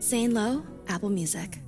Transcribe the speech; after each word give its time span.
Zane 0.00 0.34
Lowe, 0.34 0.64
Apple 0.88 1.10
Music. 1.10 1.58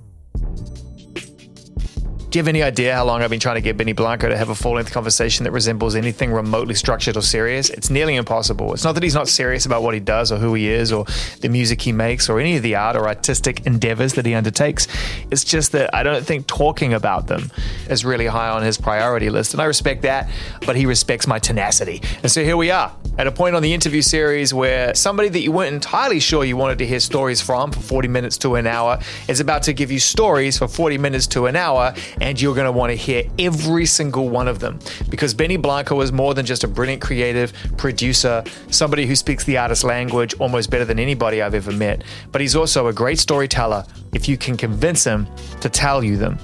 Do 2.29 2.37
you 2.37 2.43
have 2.43 2.47
any 2.47 2.61
idea 2.61 2.93
how 2.93 3.05
long 3.05 3.23
I've 3.23 3.31
been 3.31 3.39
trying 3.39 3.55
to 3.55 3.61
get 3.61 3.75
Benny 3.75 3.93
Blanco 3.93 4.29
to 4.29 4.37
have 4.37 4.49
a 4.49 4.55
full 4.55 4.73
length 4.73 4.91
conversation 4.91 5.45
that 5.45 5.51
resembles 5.51 5.95
anything 5.95 6.31
remotely 6.31 6.75
structured 6.75 7.17
or 7.17 7.23
serious? 7.23 7.71
It's 7.71 7.89
nearly 7.89 8.17
impossible. 8.17 8.71
It's 8.71 8.83
not 8.83 8.93
that 8.93 9.01
he's 9.01 9.15
not 9.15 9.27
serious 9.27 9.65
about 9.65 9.81
what 9.81 9.95
he 9.95 9.99
does 9.99 10.31
or 10.31 10.37
who 10.37 10.53
he 10.53 10.69
is 10.69 10.91
or 10.91 11.05
the 11.41 11.49
music 11.49 11.81
he 11.81 11.91
makes 11.91 12.29
or 12.29 12.39
any 12.39 12.55
of 12.57 12.61
the 12.61 12.75
art 12.75 12.95
or 12.95 13.07
artistic 13.07 13.65
endeavors 13.65 14.13
that 14.13 14.27
he 14.27 14.35
undertakes. 14.35 14.87
It's 15.31 15.43
just 15.43 15.71
that 15.71 15.93
I 15.95 16.03
don't 16.03 16.23
think 16.23 16.45
talking 16.45 16.93
about 16.93 17.25
them 17.25 17.49
is 17.89 18.05
really 18.05 18.27
high 18.27 18.49
on 18.49 18.61
his 18.61 18.77
priority 18.77 19.31
list. 19.31 19.55
And 19.55 19.61
I 19.61 19.65
respect 19.65 20.03
that, 20.03 20.29
but 20.67 20.75
he 20.75 20.85
respects 20.85 21.25
my 21.25 21.39
tenacity. 21.39 22.03
And 22.21 22.31
so 22.31 22.43
here 22.43 22.57
we 22.57 22.69
are 22.69 22.95
at 23.19 23.27
a 23.27 23.31
point 23.33 23.53
on 23.53 23.61
the 23.61 23.73
interview 23.73 24.01
series 24.01 24.53
where 24.53 24.95
somebody 24.95 25.27
that 25.27 25.41
you 25.41 25.51
weren't 25.51 25.73
entirely 25.73 26.21
sure 26.21 26.45
you 26.45 26.55
wanted 26.55 26.77
to 26.77 26.87
hear 26.87 27.01
stories 27.01 27.41
from 27.41 27.69
for 27.69 27.81
40 27.81 28.07
minutes 28.07 28.37
to 28.37 28.55
an 28.55 28.65
hour 28.65 28.97
is 29.27 29.41
about 29.41 29.61
to 29.63 29.73
give 29.73 29.91
you 29.91 29.99
stories 29.99 30.57
for 30.57 30.69
40 30.69 30.97
minutes 30.97 31.27
to 31.27 31.45
an 31.47 31.57
hour 31.57 31.93
and 32.21 32.39
you're 32.39 32.55
going 32.55 32.63
to 32.65 32.71
want 32.71 32.91
to 32.91 32.95
hear 32.95 33.23
every 33.37 33.85
single 33.85 34.29
one 34.29 34.47
of 34.47 34.59
them 34.59 34.79
because 35.09 35.33
Benny 35.33 35.57
Blanco 35.57 35.99
is 35.99 36.13
more 36.13 36.33
than 36.33 36.45
just 36.45 36.63
a 36.63 36.67
brilliant 36.67 37.01
creative 37.01 37.51
producer, 37.75 38.41
somebody 38.71 39.05
who 39.05 39.17
speaks 39.17 39.43
the 39.43 39.57
artist 39.57 39.83
language 39.83 40.33
almost 40.39 40.69
better 40.69 40.85
than 40.85 40.97
anybody 40.97 41.41
I've 41.41 41.55
ever 41.55 41.73
met, 41.73 42.05
but 42.31 42.39
he's 42.39 42.55
also 42.55 42.87
a 42.87 42.93
great 42.93 43.19
storyteller 43.19 43.83
if 44.13 44.29
you 44.29 44.37
can 44.37 44.55
convince 44.55 45.03
him 45.03 45.27
to 45.59 45.67
tell 45.67 46.05
you 46.05 46.15
them. 46.15 46.39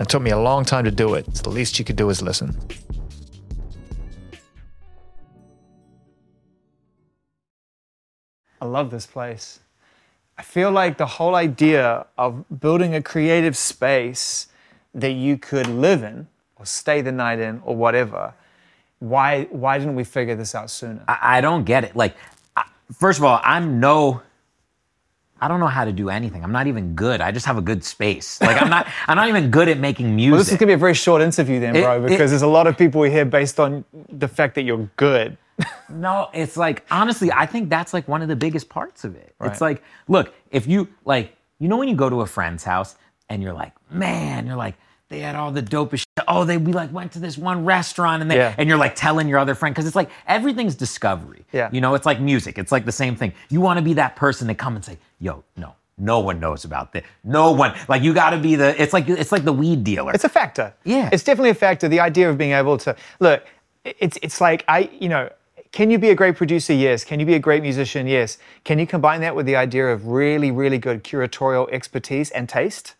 It 0.00 0.08
took 0.08 0.22
me 0.22 0.30
a 0.30 0.38
long 0.38 0.64
time 0.64 0.84
to 0.84 0.90
do 0.90 1.12
it. 1.14 1.36
So 1.36 1.42
the 1.42 1.50
least 1.50 1.78
you 1.78 1.84
could 1.84 1.96
do 1.96 2.08
is 2.08 2.22
listen. 2.22 2.56
I 8.60 8.66
love 8.66 8.90
this 8.90 9.06
place. 9.06 9.60
I 10.36 10.42
feel 10.42 10.70
like 10.70 10.98
the 10.98 11.06
whole 11.06 11.34
idea 11.34 12.06
of 12.16 12.44
building 12.60 12.94
a 12.94 13.02
creative 13.02 13.56
space 13.56 14.46
that 14.94 15.12
you 15.12 15.36
could 15.36 15.66
live 15.66 16.02
in 16.02 16.28
or 16.56 16.64
stay 16.66 17.00
the 17.00 17.12
night 17.12 17.38
in 17.40 17.60
or 17.64 17.74
whatever. 17.76 18.34
Why 19.00 19.44
why 19.50 19.78
didn't 19.78 19.94
we 19.94 20.04
figure 20.04 20.34
this 20.34 20.54
out 20.54 20.70
sooner? 20.70 21.02
I, 21.08 21.38
I 21.38 21.40
don't 21.40 21.64
get 21.64 21.84
it. 21.84 21.94
Like, 21.94 22.16
I, 22.56 22.64
first 22.92 23.18
of 23.18 23.24
all, 23.24 23.40
I'm 23.44 23.80
no. 23.80 24.22
I 25.40 25.46
don't 25.46 25.60
know 25.60 25.68
how 25.68 25.84
to 25.84 25.92
do 25.92 26.08
anything. 26.10 26.42
I'm 26.42 26.50
not 26.50 26.66
even 26.66 26.96
good. 26.96 27.20
I 27.20 27.30
just 27.30 27.46
have 27.46 27.56
a 27.58 27.62
good 27.62 27.84
space. 27.84 28.40
Like 28.40 28.60
I'm 28.60 28.68
not. 28.68 28.88
I'm 29.06 29.16
not 29.16 29.28
even 29.28 29.50
good 29.52 29.68
at 29.68 29.78
making 29.78 30.16
music. 30.16 30.32
Well, 30.32 30.38
this 30.38 30.50
is 30.52 30.58
gonna 30.58 30.66
be 30.70 30.72
a 30.72 30.78
very 30.78 30.94
short 30.94 31.22
interview 31.22 31.60
then, 31.60 31.74
bro, 31.74 32.04
it- 32.04 32.08
because 32.08 32.30
there's 32.30 32.42
a 32.42 32.48
lot 32.48 32.66
of 32.66 32.76
people 32.76 33.02
here 33.04 33.24
based 33.24 33.60
on 33.60 33.84
the 34.08 34.26
fact 34.26 34.56
that 34.56 34.62
you're 34.62 34.88
good. 34.96 35.36
No, 35.90 36.28
it's 36.34 36.56
like 36.56 36.84
honestly, 36.90 37.32
I 37.32 37.46
think 37.46 37.68
that's 37.70 37.92
like 37.94 38.06
one 38.08 38.22
of 38.22 38.28
the 38.28 38.36
biggest 38.36 38.68
parts 38.68 39.04
of 39.04 39.16
it. 39.16 39.34
Right. 39.38 39.50
It's 39.50 39.60
like, 39.60 39.82
look, 40.06 40.34
if 40.50 40.66
you 40.66 40.88
like, 41.04 41.34
you 41.58 41.68
know, 41.68 41.76
when 41.76 41.88
you 41.88 41.96
go 41.96 42.08
to 42.10 42.20
a 42.20 42.26
friend's 42.26 42.62
house 42.64 42.94
and 43.28 43.42
you're 43.42 43.54
like, 43.54 43.72
man, 43.90 44.46
you're 44.46 44.56
like, 44.56 44.74
they 45.08 45.20
had 45.20 45.34
all 45.34 45.50
the 45.50 45.62
dopest. 45.62 45.98
Shit. 46.00 46.06
Oh, 46.28 46.44
they 46.44 46.58
we 46.58 46.72
like 46.72 46.92
went 46.92 47.12
to 47.12 47.18
this 47.18 47.38
one 47.38 47.64
restaurant 47.64 48.20
and 48.20 48.30
they 48.30 48.36
Yeah. 48.36 48.54
and 48.58 48.68
you're 48.68 48.78
like 48.78 48.94
telling 48.94 49.26
your 49.28 49.38
other 49.38 49.54
friend 49.54 49.74
because 49.74 49.86
it's 49.86 49.96
like 49.96 50.10
everything's 50.26 50.74
discovery. 50.74 51.46
Yeah. 51.52 51.70
You 51.72 51.80
know, 51.80 51.94
it's 51.94 52.04
like 52.06 52.20
music. 52.20 52.58
It's 52.58 52.70
like 52.70 52.84
the 52.84 52.92
same 52.92 53.16
thing. 53.16 53.32
You 53.48 53.60
want 53.62 53.78
to 53.78 53.82
be 53.82 53.94
that 53.94 54.14
person 54.16 54.46
to 54.48 54.54
come 54.54 54.76
and 54.76 54.84
say, 54.84 54.98
yo, 55.20 55.42
no. 55.56 55.74
No 56.00 56.20
one 56.20 56.38
knows 56.38 56.64
about 56.64 56.92
this. 56.92 57.02
No 57.24 57.50
one 57.50 57.74
like 57.88 58.02
you 58.02 58.14
got 58.14 58.30
to 58.30 58.38
be 58.38 58.54
the. 58.54 58.80
It's 58.80 58.92
like 58.92 59.08
it's 59.08 59.32
like 59.32 59.44
the 59.44 59.52
weed 59.52 59.82
dealer. 59.82 60.12
It's 60.12 60.22
a 60.22 60.28
factor. 60.28 60.72
Yeah. 60.84 61.08
It's 61.12 61.24
definitely 61.24 61.50
a 61.50 61.54
factor. 61.54 61.88
The 61.88 61.98
idea 61.98 62.30
of 62.30 62.38
being 62.38 62.52
able 62.52 62.78
to 62.78 62.94
look, 63.18 63.42
it's 63.84 64.16
it's 64.22 64.40
like 64.40 64.64
I, 64.68 64.90
you 65.00 65.08
know, 65.08 65.28
can 65.72 65.90
you 65.90 65.98
be 65.98 66.10
a 66.10 66.14
great 66.14 66.36
producer? 66.36 66.72
Yes. 66.72 67.04
Can 67.04 67.20
you 67.20 67.26
be 67.26 67.34
a 67.34 67.38
great 67.38 67.62
musician? 67.62 68.06
Yes. 68.06 68.38
Can 68.64 68.78
you 68.78 68.86
combine 68.86 69.20
that 69.20 69.34
with 69.36 69.46
the 69.46 69.56
idea 69.56 69.86
of 69.88 70.06
really, 70.06 70.50
really 70.50 70.78
good 70.78 71.04
curatorial 71.04 71.70
expertise 71.72 72.30
and 72.30 72.48
taste? 72.48 72.94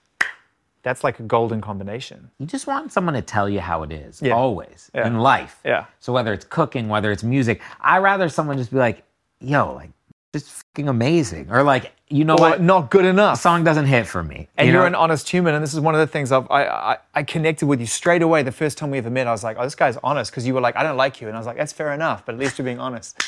That's 0.83 1.03
like 1.05 1.19
a 1.19 1.23
golden 1.23 1.61
combination. 1.61 2.31
you 2.39 2.47
just 2.47 2.67
want 2.67 2.93
someone 2.93 3.15
to 3.15 3.21
tell 3.23 3.49
you 3.49 3.61
how 3.61 3.83
it 3.83 3.93
is 3.93 4.23
Yeah. 4.23 4.33
always 4.35 4.91
Yeah. 4.95 5.07
in 5.07 5.19
life 5.19 5.61
Yeah. 5.65 5.85
so 6.01 6.13
whether 6.13 6.33
it's 6.33 6.45
cooking 6.45 6.89
whether 6.89 7.11
it's 7.11 7.23
music 7.25 7.61
i 7.81 7.99
rather 7.99 8.29
someone 8.29 8.57
just 8.57 8.71
be 8.71 8.79
like 8.79 9.03
yo 9.41 9.75
like 9.75 9.91
just 10.33 10.49
fucking 10.51 10.89
amazing 10.89 11.51
or 11.51 11.63
like 11.63 11.93
you 12.11 12.25
know 12.25 12.37
what 12.37 12.63
not 12.63 12.91
good 12.91 13.05
enough. 13.05 13.41
song 13.41 13.65
doesn't 13.65 13.87
hit 13.87 14.07
for 14.07 14.23
me 14.23 14.49
and 14.57 14.69
you 14.69 14.79
are 14.79 14.87
an 14.87 14.95
honest 14.95 15.29
human, 15.29 15.55
and 15.55 15.63
this 15.63 15.75
is 15.75 15.81
one 15.81 15.95
of 15.95 16.01
the 16.01 16.07
things 16.07 16.33
I've, 16.33 16.51
I, 16.51 16.67
I 16.67 16.99
I 17.15 17.23
connected 17.23 17.67
with 17.67 17.81
you 17.81 17.87
straight 17.87 18.23
away. 18.23 18.43
The 18.43 18.53
first 18.53 18.79
time 18.79 18.91
we 18.91 18.99
ever 18.99 19.11
met, 19.11 19.27
I 19.27 19.33
was 19.33 19.45
like, 19.45 19.57
"Oh, 19.59 19.65
this 19.65 19.75
guy's 19.75 19.97
honest," 20.03 20.31
because 20.31 20.47
you 20.47 20.55
were 20.55 20.61
like, 20.61 20.77
"I 20.77 20.83
don't 20.83 20.97
like 20.97 21.21
you," 21.21 21.29
and 21.29 21.37
I 21.37 21.41
was 21.41 21.47
like, 21.47 21.57
"That's 21.57 21.73
fair 21.73 21.93
enough, 21.93 22.25
but 22.25 22.35
at 22.35 22.41
least 22.41 22.59
you're 22.59 22.65
being 22.65 22.81
honest." 22.81 23.21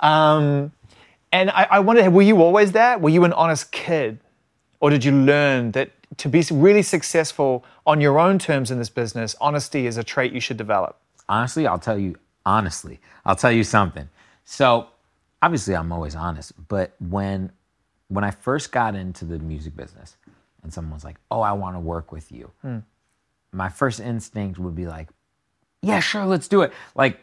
Um, 0.00 0.72
and 1.32 1.50
I, 1.50 1.66
I 1.70 1.80
wondered, 1.80 2.12
were 2.12 2.22
you 2.22 2.42
always 2.42 2.72
that? 2.72 3.00
Were 3.00 3.08
you 3.10 3.24
an 3.24 3.32
honest 3.32 3.72
kid, 3.72 4.18
or 4.80 4.90
did 4.90 5.04
you 5.04 5.12
learn 5.12 5.72
that 5.72 5.90
to 6.18 6.28
be 6.28 6.44
really 6.50 6.82
successful 6.82 7.64
on 7.86 8.00
your 8.00 8.18
own 8.18 8.38
terms 8.38 8.70
in 8.70 8.78
this 8.78 8.90
business, 8.90 9.34
honesty 9.40 9.86
is 9.86 9.96
a 9.96 10.04
trait 10.04 10.32
you 10.32 10.40
should 10.40 10.56
develop? 10.58 10.98
honestly 11.28 11.66
i'll 11.66 11.78
tell 11.78 11.98
you 11.98 12.16
honestly 12.44 13.00
i'll 13.24 13.36
tell 13.36 13.52
you 13.52 13.64
something 13.64 14.08
so 14.44 14.86
obviously 15.40 15.74
i'm 15.74 15.92
always 15.92 16.14
honest 16.14 16.52
but 16.68 16.92
when 17.00 17.50
when 18.12 18.24
i 18.24 18.30
first 18.30 18.72
got 18.72 18.94
into 18.94 19.24
the 19.24 19.38
music 19.38 19.76
business 19.76 20.16
and 20.62 20.72
someone 20.72 20.94
was 20.94 21.04
like 21.04 21.16
oh 21.30 21.40
i 21.40 21.52
want 21.52 21.76
to 21.76 21.80
work 21.80 22.12
with 22.12 22.30
you 22.30 22.50
hmm. 22.62 22.78
my 23.52 23.68
first 23.68 24.00
instinct 24.00 24.58
would 24.58 24.74
be 24.74 24.86
like 24.86 25.08
yeah 25.82 26.00
sure 26.00 26.24
let's 26.24 26.48
do 26.48 26.62
it 26.62 26.72
like 26.94 27.18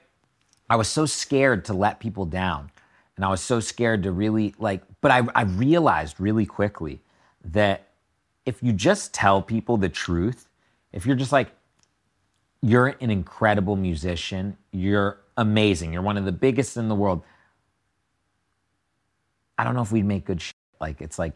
i 0.69 0.75
was 0.75 0.87
so 0.87 1.05
scared 1.05 1.65
to 1.65 1.73
let 1.73 1.99
people 1.99 2.25
down 2.25 2.69
and 3.15 3.25
i 3.25 3.29
was 3.29 3.41
so 3.41 3.59
scared 3.59 4.03
to 4.03 4.11
really 4.11 4.53
like 4.59 4.81
but 5.01 5.11
i, 5.11 5.21
I 5.35 5.43
realized 5.43 6.19
really 6.19 6.45
quickly 6.45 7.01
that 7.43 7.87
if 8.45 8.61
you 8.63 8.73
just 8.73 9.13
tell 9.13 9.41
people 9.41 9.77
the 9.77 9.89
truth 9.89 10.47
if 10.91 11.05
you're 11.05 11.15
just 11.15 11.31
like 11.31 11.51
you're 12.61 12.87
an 12.87 13.09
incredible 13.09 13.75
musician. 13.75 14.57
You're 14.71 15.19
amazing. 15.37 15.93
You're 15.93 16.01
one 16.01 16.17
of 16.17 16.25
the 16.25 16.31
biggest 16.31 16.77
in 16.77 16.89
the 16.89 16.95
world. 16.95 17.23
I 19.57 19.63
don't 19.63 19.75
know 19.75 19.81
if 19.81 19.91
we'd 19.91 20.05
make 20.05 20.25
good 20.25 20.41
shit. 20.41 20.55
Like, 20.79 21.01
it's 21.01 21.19
like, 21.19 21.33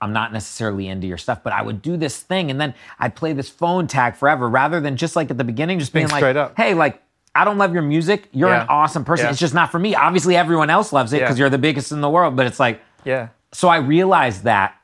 I'm 0.00 0.12
not 0.12 0.32
necessarily 0.32 0.88
into 0.88 1.06
your 1.06 1.18
stuff, 1.18 1.42
but 1.44 1.52
I 1.52 1.62
would 1.62 1.80
do 1.82 1.96
this 1.96 2.20
thing 2.20 2.50
and 2.50 2.60
then 2.60 2.74
I'd 2.98 3.14
play 3.14 3.32
this 3.32 3.48
phone 3.48 3.86
tag 3.86 4.16
forever 4.16 4.48
rather 4.48 4.80
than 4.80 4.96
just 4.96 5.14
like 5.14 5.30
at 5.30 5.38
the 5.38 5.44
beginning, 5.44 5.78
just 5.78 5.92
being, 5.92 6.08
Being 6.08 6.20
like, 6.22 6.36
up. 6.36 6.56
hey, 6.56 6.74
like, 6.74 7.00
I 7.34 7.44
don't 7.44 7.56
love 7.56 7.72
your 7.72 7.82
music. 7.82 8.28
You're 8.32 8.48
Yeah. 8.50 8.62
an 8.62 8.66
awesome 8.68 9.04
person. 9.04 9.26
Yeah. 9.26 9.30
It's 9.30 9.38
just 9.40 9.54
not 9.54 9.70
for 9.70 9.78
me. 9.78 9.94
Obviously, 9.94 10.36
everyone 10.36 10.70
else 10.70 10.92
loves 10.92 11.12
it 11.12 11.20
because 11.20 11.38
Yeah. 11.38 11.44
you're 11.44 11.50
the 11.50 11.58
biggest 11.58 11.92
in 11.92 12.00
the 12.00 12.10
world, 12.10 12.34
but 12.36 12.46
it's 12.46 12.58
like, 12.60 12.80
Yeah. 13.04 13.28
so 13.52 13.68
I 13.68 13.76
realized 13.76 14.42
that 14.44 14.74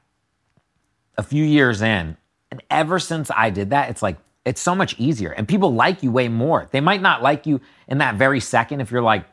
a 1.16 1.22
few 1.22 1.44
years 1.44 1.82
in, 1.82 2.16
and 2.50 2.62
ever 2.70 2.98
since 3.00 3.30
I 3.36 3.50
did 3.50 3.70
that, 3.70 3.90
it's 3.90 4.02
like 4.02 4.16
it's 4.44 4.62
so 4.62 4.74
much 4.74 4.94
easier, 4.98 5.30
and 5.32 5.46
people 5.46 5.74
like 5.74 6.02
you 6.02 6.10
way 6.10 6.28
more. 6.28 6.68
They 6.70 6.80
might 6.80 7.02
not 7.02 7.22
like 7.22 7.44
you 7.44 7.60
in 7.86 7.98
that 7.98 8.14
very 8.14 8.40
second 8.40 8.80
if 8.80 8.90
you're 8.90 9.02
like 9.02 9.26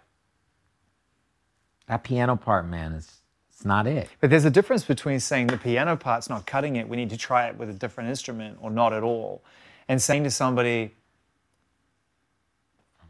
that 1.87 2.03
piano 2.03 2.35
part, 2.35 2.67
man. 2.67 2.91
Is 2.93 3.21
it's 3.55 3.63
not 3.63 3.87
it. 3.87 4.09
But 4.19 4.29
there's 4.29 4.43
a 4.43 4.49
difference 4.49 4.83
between 4.83 5.21
saying 5.21 5.47
the 5.47 5.57
piano 5.57 5.95
part's 5.95 6.29
not 6.29 6.45
cutting 6.45 6.75
it, 6.75 6.89
we 6.89 6.97
need 6.97 7.09
to 7.11 7.17
try 7.17 7.47
it 7.47 7.57
with 7.57 7.69
a 7.69 7.73
different 7.73 8.09
instrument 8.09 8.57
or 8.59 8.69
not 8.69 8.91
at 8.91 9.01
all, 9.01 9.41
and 9.87 10.01
saying 10.01 10.25
to 10.25 10.31
somebody, 10.31 10.93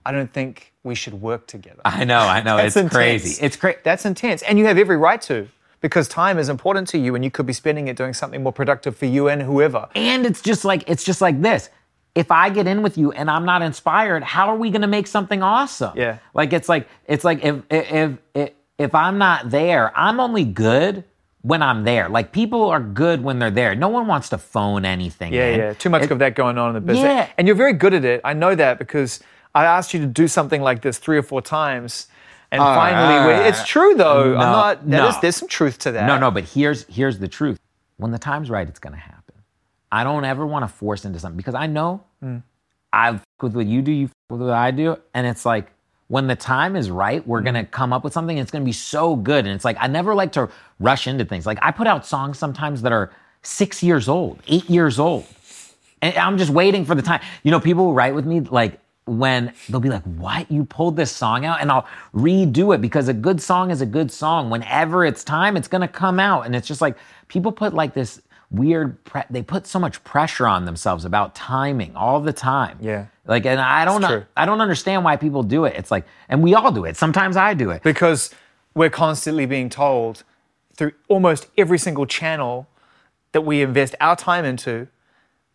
I 0.06 0.11
don't 0.11 0.31
think 0.31 0.72
we 0.83 0.94
should 0.94 1.19
work 1.19 1.47
together. 1.47 1.81
I 1.83 2.03
know, 2.03 2.19
I 2.19 2.44
know. 2.44 2.57
It's 2.57 2.75
intense. 2.75 2.94
crazy. 2.94 3.44
It's 3.44 3.56
crazy. 3.56 3.79
That's 3.83 4.06
intense. 4.06 4.44
And 4.44 4.59
you 4.59 4.66
have 4.66 4.78
every 4.78 4.97
right 4.97 5.19
to, 5.23 5.47
because 5.81 6.07
time 6.07 6.38
is 6.38 6.47
important 6.47 6.88
to 6.89 7.00
you 7.00 7.16
and 7.16 7.23
you 7.23 7.31
could 7.31 7.47
be 7.47 7.53
spending 7.53 7.88
it 7.88 7.97
doing 7.97 8.13
something 8.13 8.44
more 8.44 8.53
productive 8.53 8.95
for 8.95 9.07
you 9.07 9.27
and 9.29 9.41
whoever. 9.41 9.89
And 9.95 10.27
it's 10.27 10.41
just 10.41 10.63
like 10.63 10.83
it's 10.88 11.03
just 11.03 11.22
like 11.22 11.41
this. 11.41 11.72
If 12.13 12.29
I 12.29 12.51
get 12.51 12.67
in 12.67 12.83
with 12.83 13.00
you 13.00 13.12
and 13.12 13.31
I'm 13.31 13.45
not 13.45 13.63
inspired, 13.63 14.23
how 14.23 14.47
are 14.50 14.56
we 14.56 14.69
going 14.69 14.83
to 14.83 14.88
make 14.88 15.07
something 15.07 15.41
awesome? 15.41 15.97
Yeah. 15.97 16.19
Like 16.35 16.53
it's 16.53 16.69
like 16.69 16.88
it's 17.07 17.23
like 17.23 17.44
if 17.44 17.63
if 17.72 18.17
if 18.35 18.51
if 18.78 18.94
I'm 18.96 19.18
not 19.18 19.50
there, 19.52 19.97
I'm 19.97 20.19
only 20.19 20.44
good 20.44 21.03
when 21.41 21.62
I'm 21.62 21.84
there. 21.84 22.09
Like 22.09 22.31
people 22.31 22.69
are 22.69 22.80
good 22.80 23.24
when 23.24 23.39
they're 23.39 23.51
there. 23.51 23.75
No 23.75 23.88
one 23.89 24.07
wants 24.07 24.30
to 24.30 24.38
phone 24.38 24.83
anything. 24.86 25.33
Yeah, 25.33 25.48
in. 25.50 25.60
yeah. 25.60 25.74
Too 25.74 25.89
much 25.89 26.04
It- 26.04 26.12
of 26.12 26.19
that 26.19 26.36
going 26.36 26.57
on 26.57 26.69
in 26.69 26.74
the 26.75 26.81
business. 26.81 27.04
Yeah. 27.06 27.27
And 27.38 27.48
you're 27.48 27.56
very 27.56 27.74
good 27.74 27.94
at 27.94 28.04
it. 28.06 28.22
I 28.24 28.33
know 28.33 28.56
that 28.56 28.80
because 28.80 29.19
I 29.54 29.66
asked 29.66 29.94
you 29.94 30.00
to 30.01 30.07
do 30.07 30.27
something 30.27 30.62
like 30.62 30.81
this 30.81 30.98
three 30.98 31.18
or 31.18 31.24
four 31.24 31.42
times. 31.42 32.07
And 32.51 32.62
finally, 32.62 33.27
we- 33.42 33.48
it's 33.48 33.66
true 33.66 33.95
though. 33.95 34.33
I'm 34.33 34.39
No, 34.39 34.51
not, 34.51 34.88
no. 34.88 35.07
is- 35.07 35.19
there's 35.19 35.36
some 35.36 35.48
truth 35.48 35.80
to 35.80 35.92
that. 35.94 36.07
No, 36.07 36.18
no, 36.18 36.31
but 36.31 36.44
here's 36.45 36.86
here's 36.88 37.19
the 37.19 37.28
truth. 37.28 37.57
When 37.98 38.12
the 38.12 38.19
time's 38.19 38.50
right, 38.50 38.68
it's 38.68 38.80
gonna 38.80 38.98
happen. 38.98 39.36
I 39.92 40.04
don't 40.04 40.25
ever 40.25 40.45
want 40.45 40.63
to 40.63 40.68
force 40.74 41.06
into 41.06 41.19
something 41.19 41.38
because 41.38 41.56
I 41.56 41.68
know. 41.68 42.01
Mm. 42.24 42.44
I 42.92 43.10
f- 43.12 43.24
with 43.42 43.56
what 43.56 43.66
you 43.66 43.81
do, 43.81 43.92
you 43.92 44.06
f- 44.06 44.12
with 44.30 44.42
what 44.42 44.51
I 44.51 44.71
do, 44.71 44.98
and 45.13 45.25
it's 45.28 45.45
like 45.45 45.71
when 46.07 46.28
the 46.28 46.36
time 46.36 46.75
is 46.75 46.90
right, 46.92 47.25
we're 47.28 47.40
Hmm. 47.40 47.46
gonna 47.46 47.66
come 47.66 47.92
up 47.94 48.04
with 48.04 48.13
something. 48.13 48.38
And 48.38 48.44
it's 48.44 48.52
gonna 48.52 48.66
be 48.66 48.72
so 48.72 49.16
good, 49.16 49.46
and 49.46 49.56
it's 49.56 49.66
like 49.66 49.78
I 49.80 49.88
never 49.88 50.13
like 50.16 50.31
to 50.34 50.50
rush 50.80 51.07
into 51.07 51.25
things. 51.25 51.46
Like 51.46 51.60
I 51.62 51.72
put 51.72 51.88
out 51.88 52.06
songs 52.06 52.38
sometimes 52.38 52.81
that 52.84 52.92
are 52.92 53.12
six 53.42 53.81
years 53.84 54.07
old, 54.10 54.40
eight 54.48 54.69
years 54.69 55.00
old, 55.00 55.25
and 56.02 56.16
I'm 56.18 56.38
just 56.38 56.52
waiting 56.52 56.86
for 56.86 56.96
the 56.96 57.02
time. 57.02 57.22
You 57.44 57.52
know, 57.52 57.60
people 57.60 57.86
will 57.86 57.94
write 57.94 58.13
with 58.16 58.25
me 58.25 58.42
like 58.42 58.80
when 59.06 59.54
they'll 59.69 59.80
be 59.80 59.90
like, 59.90 60.04
What? 60.04 60.52
You 60.52 60.66
pulled 60.66 60.96
this 60.96 61.12
song 61.12 61.46
out? 61.46 61.62
And 61.62 61.72
I'll 61.72 61.86
redo 62.13 62.74
it 62.74 62.81
because 62.81 63.07
a 63.07 63.13
good 63.13 63.40
song 63.42 63.69
is 63.72 63.81
a 63.81 63.86
good 63.86 64.12
song. 64.12 64.50
Whenever 64.50 65.06
it's 65.06 65.24
time, 65.24 65.56
it's 65.57 65.68
gonna 65.68 65.88
come 65.88 66.19
out. 66.19 66.46
And 66.46 66.56
it's 66.56 66.68
just 66.68 66.81
like 66.81 66.98
people 67.28 67.52
put 67.52 67.74
like 67.74 67.94
this 67.94 68.22
weird, 68.52 69.04
pre- 69.06 69.24
they 69.30 69.42
put 69.42 69.68
so 69.68 69.80
much 69.80 70.04
pressure 70.04 70.48
on 70.48 70.66
themselves 70.66 71.04
about 71.06 71.36
timing 71.36 71.96
all 71.96 72.19
the 72.19 72.34
time. 72.34 72.78
Yeah. 72.81 73.06
Like, 73.27 73.45
and 73.45 73.60
I 73.60 73.86
don't 73.86 74.01
know. 74.01 74.24
I 74.38 74.45
don't 74.45 74.62
understand 74.62 75.04
why 75.04 75.18
people 75.18 75.44
do 75.44 75.66
it. 75.66 75.74
It's 75.75 75.89
like, 75.92 76.06
and 76.30 76.44
we 76.44 76.54
all 76.54 76.72
do 76.72 76.86
it. 76.86 76.95
Sometimes 76.95 77.36
I 77.38 77.54
do 77.54 77.72
it. 77.72 77.81
because 77.83 78.33
we're 78.75 78.89
constantly 78.89 79.45
being 79.45 79.69
told 79.69 80.24
through 80.75 80.92
almost 81.07 81.48
every 81.57 81.77
single 81.77 82.06
channel 82.06 82.68
that 83.31 83.42
we 83.42 83.62
invest 83.62 83.95
our 84.00 84.16
time 84.16 84.45
into, 84.45 84.88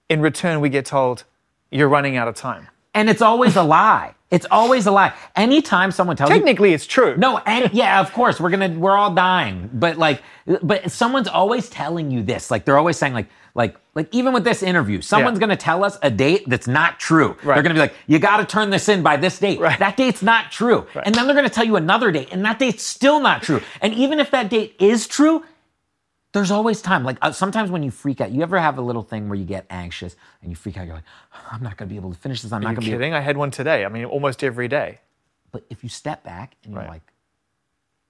in 0.09 0.21
return, 0.21 0.61
we 0.61 0.69
get 0.69 0.87
told, 0.87 1.25
you're 1.71 1.89
running 1.89 2.17
out 2.17 2.27
of 2.29 2.35
time. 2.35 2.69
And 2.95 3.09
it's 3.09 3.23
always 3.23 3.57
a 3.57 3.63
lie. 3.63 4.15
It's 4.31 4.47
always 4.51 4.87
a 4.87 4.93
lie. 4.93 5.13
Anytime 5.35 5.91
someone 5.91 6.17
tells 6.17 6.31
you, 6.31 6.37
Technically, 6.37 6.73
it's 6.73 6.87
true. 6.87 7.17
No, 7.17 7.39
and 7.39 7.73
yeah, 7.73 8.01
of 8.01 8.13
course, 8.13 8.41
we're 8.41 8.51
gonna 8.51 8.69
we're 8.71 8.97
all 8.97 9.13
dying. 9.15 9.69
But 9.73 9.99
like 9.99 10.23
but 10.63 10.91
someone's 10.91 11.27
always 11.29 11.69
telling 11.69 12.11
you 12.11 12.23
this. 12.23 12.51
Like 12.51 12.65
they're 12.65 12.79
always 12.79 12.97
saying 12.97 13.13
like 13.13 13.27
like 13.57 13.77
like 13.97 14.09
even 14.15 14.33
with 14.33 14.45
this 14.45 14.63
interview, 14.63 15.01
someone's 15.01 15.39
Yeah. 15.39 15.41
gonna 15.41 15.57
tell 15.57 15.83
us 15.85 15.99
a 16.03 16.11
date 16.11 16.45
that's 16.49 16.69
not 16.69 17.01
true. 17.01 17.37
They're 17.45 17.63
gonna 17.63 17.75
be 17.75 17.81
like, 17.81 17.95
you 18.07 18.21
gotta 18.21 18.45
turn 18.45 18.71
this 18.71 18.89
in 18.89 19.03
by 19.03 19.17
this 19.17 19.39
date. 19.41 19.59
Right. 19.59 19.79
That 19.81 19.97
date's 19.97 20.23
not 20.23 20.53
true. 20.53 20.87
And 21.05 21.13
then 21.15 21.27
they're 21.27 21.35
gonna 21.37 21.51
tell 21.51 21.65
you 21.67 21.75
another 21.77 22.13
date, 22.13 22.29
and 22.31 22.45
that 22.45 22.61
date's 22.61 22.85
still 22.85 23.19
not 23.21 23.43
true. 23.43 23.61
And 23.81 23.93
even 23.95 24.21
if 24.21 24.31
that 24.31 24.49
date 24.49 24.77
is 24.79 25.09
true, 25.09 25.45
there's 26.33 26.51
always 26.51 26.81
time. 26.83 27.05
Like 27.05 27.19
uh, 27.23 27.33
sometimes 27.33 27.71
when 27.71 27.83
you 27.83 27.91
freak 27.91 28.21
out, 28.21 28.31
you 28.31 28.43
ever 28.43 28.59
have 28.59 28.79
a 28.79 28.83
little 28.83 29.03
thing 29.03 29.29
where 29.29 29.39
you 29.39 29.45
get 29.45 29.67
anxious 29.71 30.17
and 30.43 30.51
you 30.51 30.57
freak 30.57 30.77
out, 30.77 30.87
you're 30.87 30.95
like, 30.95 31.05
I'm 31.51 31.63
not 31.63 31.77
gonna 31.77 31.89
be 31.89 31.97
able 31.97 32.13
to 32.13 32.19
finish 32.19 32.43
this. 32.43 32.53
I'm 32.53 32.59
Are 32.59 32.65
not 32.65 32.71
you 32.71 32.75
gonna 32.77 32.87
be 32.87 32.91
able 32.93 32.99
kidding? 33.01 33.15
I 33.15 33.21
had 33.21 33.37
one 33.37 33.51
today. 33.51 33.85
I 33.85 33.89
mean, 33.89 34.05
almost 34.05 34.45
every 34.45 34.69
day. 34.69 35.01
but 35.53 35.65
if 35.69 35.83
you 35.83 35.89
step 35.89 36.23
back 36.23 36.55
and 36.63 36.73
you're 36.73 36.83
Right. 36.83 36.91
like, 36.91 37.13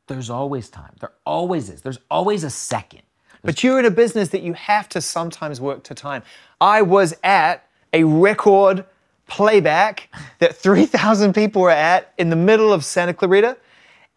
there's 0.09 0.29
always 0.29 0.69
time. 0.69 0.93
There 1.01 1.13
always 1.25 1.71
is. 1.71 1.81
There's 1.83 1.99
always 2.11 2.45
a 2.45 2.51
second. 2.51 3.03
But 3.43 3.63
you're 3.65 3.79
in 3.79 3.87
a 3.87 3.91
business 3.91 4.29
that 4.31 4.43
you 4.43 4.53
have 4.53 4.89
to 4.91 5.01
sometimes 5.01 5.59
work 5.61 5.83
to 5.85 5.95
time. 5.95 6.23
I 6.61 6.83
was 6.83 7.15
at 7.25 7.65
a 7.95 8.05
record 8.05 8.85
playback 9.27 10.11
that 10.41 10.55
3,000 10.57 11.33
people 11.35 11.63
were 11.63 11.71
at 11.71 12.13
in 12.19 12.29
the 12.29 12.37
middle 12.37 12.73
of 12.73 12.85
Santa 12.85 13.15
Clarita, 13.15 13.57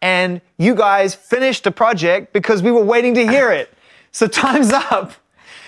and 0.02 0.42
you 0.58 0.74
guys 0.74 1.14
finished 1.14 1.66
a 1.66 1.70
project 1.70 2.32
because 2.34 2.62
we 2.62 2.70
were 2.70 2.84
waiting 2.84 3.14
to 3.14 3.26
hear 3.26 3.50
it. 3.50 3.72
So 4.14 4.28
time's 4.28 4.70
up. 4.72 5.12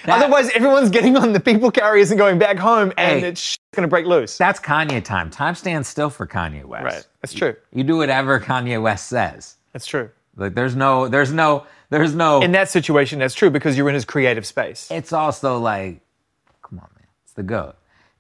That- 0.05 0.23
Otherwise, 0.23 0.51
everyone's 0.55 0.89
getting 0.91 1.17
on 1.17 1.33
the 1.33 1.41
people 1.41 1.69
carriers 1.73 2.13
and 2.13 2.19
going 2.19 2.39
back 2.39 2.57
home, 2.59 2.93
and 2.97 3.21
Hey. 3.21 3.29
it's 3.29 3.57
going 3.75 3.83
to 3.83 3.89
break 3.89 4.07
loose. 4.07 4.39
That's 4.39 4.61
Kanye 4.61 5.03
time. 5.03 5.31
Time 5.31 5.57
stands 5.57 5.89
still 5.89 6.11
for 6.11 6.29
Kanye 6.29 6.65
West. 6.65 6.85
right. 6.85 7.07
That's 7.23 7.35
true. 7.35 7.57
You 7.73 7.83
do 7.83 7.97
whatever 7.97 8.39
Kanye 8.39 8.81
West 8.81 9.09
says. 9.09 9.57
That's 9.73 9.85
true. 9.85 10.11
Like 10.37 10.55
there's 10.55 10.77
no, 10.77 11.09
there's 11.09 11.33
no, 11.33 11.67
there's 11.91 12.15
no. 12.15 12.41
In 12.41 12.53
that 12.53 12.69
situation, 12.71 13.19
that's 13.19 13.35
true 13.35 13.51
because 13.51 13.77
you're 13.77 13.89
in 13.89 13.95
his 13.97 14.05
creative 14.05 14.47
space. 14.47 14.89
it's 14.93 15.13
also 15.13 15.59
like, 15.59 16.01
come 16.63 16.79
on, 16.79 16.89
man. 16.97 17.09
It's 17.25 17.33
the 17.33 17.43
goat. 17.43 17.75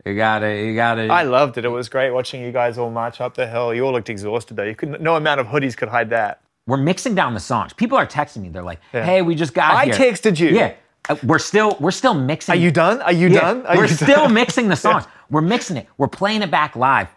You 0.04 0.16
gotta, 0.16 0.56
you 0.60 0.74
gotta. 0.74 1.02
I 1.06 1.22
loved 1.22 1.56
it. 1.56 1.64
It 1.64 1.68
was 1.68 1.88
great 1.88 2.10
watching 2.10 2.42
you 2.42 2.50
guys 2.50 2.78
all 2.78 2.90
march 2.90 3.20
up 3.20 3.34
the 3.34 3.46
hill. 3.46 3.72
You 3.74 3.84
all 3.86 3.92
looked 3.92 4.08
exhausted 4.10 4.54
though. 4.56 4.64
You 4.64 4.74
could 4.74 5.00
no 5.00 5.14
amount 5.16 5.40
of 5.40 5.46
hoodies 5.46 5.76
could 5.76 5.88
hide 5.88 6.10
that. 6.10 6.40
We're 6.66 6.76
mixing 6.76 7.14
down 7.14 7.34
the 7.34 7.40
songs. 7.40 7.72
People 7.72 7.96
are 7.98 8.06
texting 8.06 8.38
me. 8.42 8.48
They're 8.48 8.62
like, 8.62 8.80
Yeah. 8.92 9.04
"Hey, 9.04 9.22
we 9.22 9.34
just 9.34 9.54
got 9.54 9.74
I 9.74 9.84
here." 9.86 9.94
I 9.94 9.98
texted 9.98 10.38
you. 10.38 10.48
Yeah, 10.48 10.72
Uh, 11.08 11.16
we're 11.22 11.38
still, 11.38 11.76
we're 11.80 11.90
still 11.92 12.14
mixing. 12.14 12.52
Are 12.52 12.56
you 12.56 12.70
done? 12.70 13.00
Are 13.02 13.12
you 13.12 13.28
Yeah, 13.28 13.40
done? 13.40 13.66
Are 13.66 13.76
we're 13.76 13.82
you 13.86 13.88
still 14.06 14.24
done? 14.24 14.34
mixing 14.34 14.68
the 14.68 14.76
songs. 14.76 15.04
We're 15.30 15.40
mixing 15.42 15.76
it. 15.76 15.86
We're 15.98 16.08
playing 16.08 16.42
it 16.42 16.50
back 16.50 16.74
live. 16.76 17.08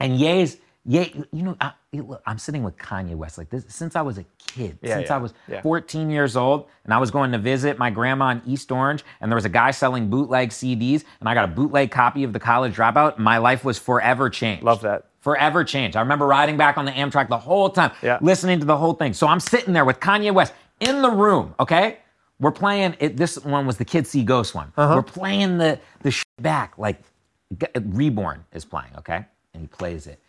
And 0.00 0.18
Ye's, 0.18 0.58
Ye, 0.88 1.24
you 1.32 1.42
know, 1.42 1.56
I, 1.60 1.72
look, 1.94 2.22
I'm 2.26 2.38
sitting 2.38 2.62
with 2.62 2.76
Kanye 2.78 3.16
West 3.16 3.38
like 3.38 3.50
this 3.50 3.64
since 3.66 3.96
I 3.96 4.02
was 4.02 4.18
a 4.18 4.24
kid. 4.46 4.78
Yeah, 4.80 4.94
since 4.98 5.08
yeah, 5.08 5.14
I 5.16 5.18
was 5.18 5.34
yeah. 5.48 5.60
14 5.62 6.10
years 6.10 6.36
old, 6.36 6.68
and 6.84 6.94
I 6.94 6.98
was 6.98 7.10
going 7.10 7.32
to 7.32 7.38
visit 7.38 7.76
my 7.76 7.90
grandma 7.90 8.28
in 8.30 8.42
East 8.46 8.70
Orange, 8.70 9.04
and 9.20 9.28
there 9.30 9.34
was 9.34 9.44
a 9.44 9.48
guy 9.50 9.72
selling 9.72 10.08
bootleg 10.08 10.50
CDs, 10.50 11.02
and 11.18 11.28
I 11.28 11.34
got 11.34 11.44
a 11.44 11.48
bootleg 11.48 11.90
copy 11.90 12.22
of 12.22 12.32
The 12.32 12.38
College 12.38 12.76
Dropout. 12.76 13.18
My 13.18 13.38
life 13.38 13.64
was 13.64 13.78
forever 13.80 14.30
changed. 14.30 14.62
Love 14.62 14.82
that. 14.82 15.06
Forever 15.26 15.64
changed. 15.64 15.96
I 15.96 16.00
remember 16.02 16.24
riding 16.24 16.56
back 16.56 16.78
on 16.78 16.84
the 16.84 16.92
Amtrak 16.92 17.28
the 17.28 17.36
whole 17.36 17.68
time, 17.68 17.90
Yeah. 18.00 18.18
listening 18.20 18.60
to 18.60 18.64
the 18.64 18.76
whole 18.76 18.92
thing. 18.92 19.12
So 19.12 19.26
I'm 19.26 19.40
sitting 19.40 19.72
there 19.74 19.84
with 19.84 19.98
Kanye 19.98 20.32
West 20.32 20.52
in 20.78 21.02
the 21.02 21.10
room, 21.10 21.52
okay? 21.58 21.98
We're 22.38 22.52
playing 22.52 22.94
it. 23.00 23.16
This 23.16 23.36
one 23.44 23.66
was 23.66 23.76
the 23.76 23.84
Kids 23.84 24.08
See 24.08 24.22
Ghost 24.22 24.54
one. 24.54 24.72
Uh-huh. 24.76 24.94
We're 24.94 25.02
playing 25.02 25.58
the 25.58 25.80
the 26.02 26.12
shit 26.12 26.24
back 26.40 26.78
like 26.78 27.02
Reborn 27.74 28.44
is 28.52 28.64
playing, 28.64 28.92
okay? 28.98 29.24
And 29.52 29.62
he 29.62 29.66
plays 29.66 30.06
it. 30.06 30.20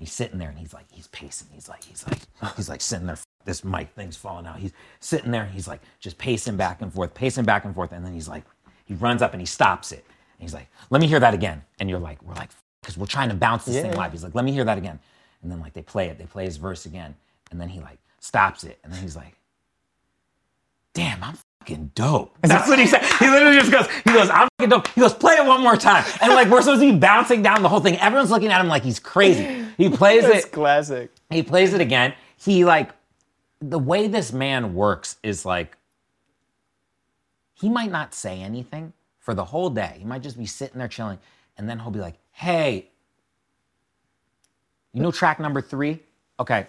He's 0.00 0.12
sitting 0.12 0.38
there 0.40 0.48
and 0.48 0.58
he's 0.58 0.74
like, 0.74 0.86
he's 0.90 1.06
pacing. 1.06 1.46
He's 1.52 1.68
like, 1.68 1.84
he's 1.84 2.04
like, 2.08 2.18
he's 2.56 2.68
like 2.68 2.80
sitting 2.80 3.06
there. 3.06 3.18
This 3.44 3.62
mic 3.62 3.94
thing's 3.94 4.16
falling 4.16 4.46
out. 4.46 4.58
He's 4.58 4.72
sitting 4.98 5.30
there. 5.30 5.46
He's 5.46 5.68
like, 5.68 5.80
just 6.00 6.18
pacing 6.18 6.56
back 6.56 6.82
and 6.82 6.92
forth, 6.92 7.14
pacing 7.14 7.44
back 7.44 7.64
and 7.64 7.72
forth. 7.72 7.92
And 7.92 8.04
then 8.04 8.14
he's 8.14 8.26
like, 8.26 8.42
he 8.84 8.94
runs 8.94 9.22
up 9.22 9.32
and 9.32 9.40
he 9.40 9.46
stops 9.46 9.92
it. 9.92 10.04
And 10.08 10.42
he's 10.42 10.54
like, 10.54 10.66
let 10.90 11.00
me 11.00 11.06
hear 11.06 11.20
that 11.20 11.34
again. 11.34 11.62
And 11.78 11.88
you're 11.88 12.00
like, 12.00 12.20
we're 12.24 12.34
like, 12.34 12.50
because 12.80 12.96
we're 12.98 13.06
trying 13.06 13.28
to 13.28 13.34
bounce 13.34 13.64
this 13.64 13.76
thing 13.76 13.92
Yeah. 13.92 13.98
live. 13.98 14.12
He's 14.12 14.24
like, 14.24 14.34
let 14.34 14.44
me 14.44 14.52
hear 14.52 14.64
that 14.64 14.78
again. 14.78 14.98
And 15.42 15.50
then 15.50 15.60
like 15.60 15.72
they 15.72 15.82
play 15.82 16.08
it. 16.08 16.18
They 16.18 16.26
play 16.26 16.44
his 16.44 16.56
verse 16.56 16.86
again. 16.86 17.14
And 17.50 17.60
then 17.60 17.68
he 17.68 17.80
like 17.80 17.98
stops 18.20 18.64
it. 18.64 18.78
And 18.84 18.92
then 18.92 19.00
he's 19.02 19.16
like, 19.16 19.34
damn, 20.94 21.22
I'm 21.22 21.38
fucking 21.60 21.92
dope. 21.94 22.36
That's 22.42 22.68
what 22.68 22.78
he 22.78 22.86
said. 22.86 23.02
He 23.18 23.28
literally 23.28 23.56
just 23.58 23.70
goes, 23.70 23.86
he 24.04 24.12
goes, 24.12 24.30
I'm 24.30 24.48
fucking 24.58 24.70
dope. 24.70 24.86
He 24.88 25.00
goes, 25.00 25.14
play 25.14 25.34
it 25.34 25.44
one 25.46 25.60
more 25.62 25.76
time. 25.76 26.04
And 26.20 26.32
like 26.34 26.48
we're 26.48 26.62
supposed 26.62 26.80
to 26.82 26.92
be 26.92 26.98
bouncing 26.98 27.42
down 27.42 27.62
the 27.62 27.68
whole 27.68 27.80
thing. 27.80 27.96
Everyone's 27.98 28.30
looking 28.30 28.48
at 28.48 28.60
him 28.60 28.68
like 28.68 28.82
he's 28.82 28.98
crazy. 29.00 29.64
He 29.76 29.88
plays 29.88 30.24
it. 30.24 30.52
classic. 30.52 31.10
He 31.30 31.42
plays 31.42 31.72
it 31.74 31.80
again. 31.80 32.14
He 32.36 32.64
like 32.64 32.90
the 33.60 33.78
way 33.78 34.08
this 34.08 34.32
man 34.32 34.74
works 34.74 35.16
is 35.22 35.44
like 35.44 35.76
he 37.54 37.68
might 37.68 37.90
not 37.90 38.14
say 38.14 38.40
anything 38.40 38.92
for 39.18 39.34
the 39.34 39.44
whole 39.44 39.70
day. 39.70 39.96
He 39.98 40.04
might 40.04 40.22
just 40.22 40.38
be 40.38 40.46
sitting 40.46 40.78
there 40.78 40.88
chilling, 40.88 41.18
and 41.58 41.68
then 41.68 41.78
he'll 41.78 41.90
be 41.90 42.00
like, 42.00 42.14
"Hey, 42.40 42.88
you 44.94 45.02
know 45.02 45.10
track 45.10 45.38
number 45.38 45.60
three? 45.60 46.00
Okay, 46.38 46.66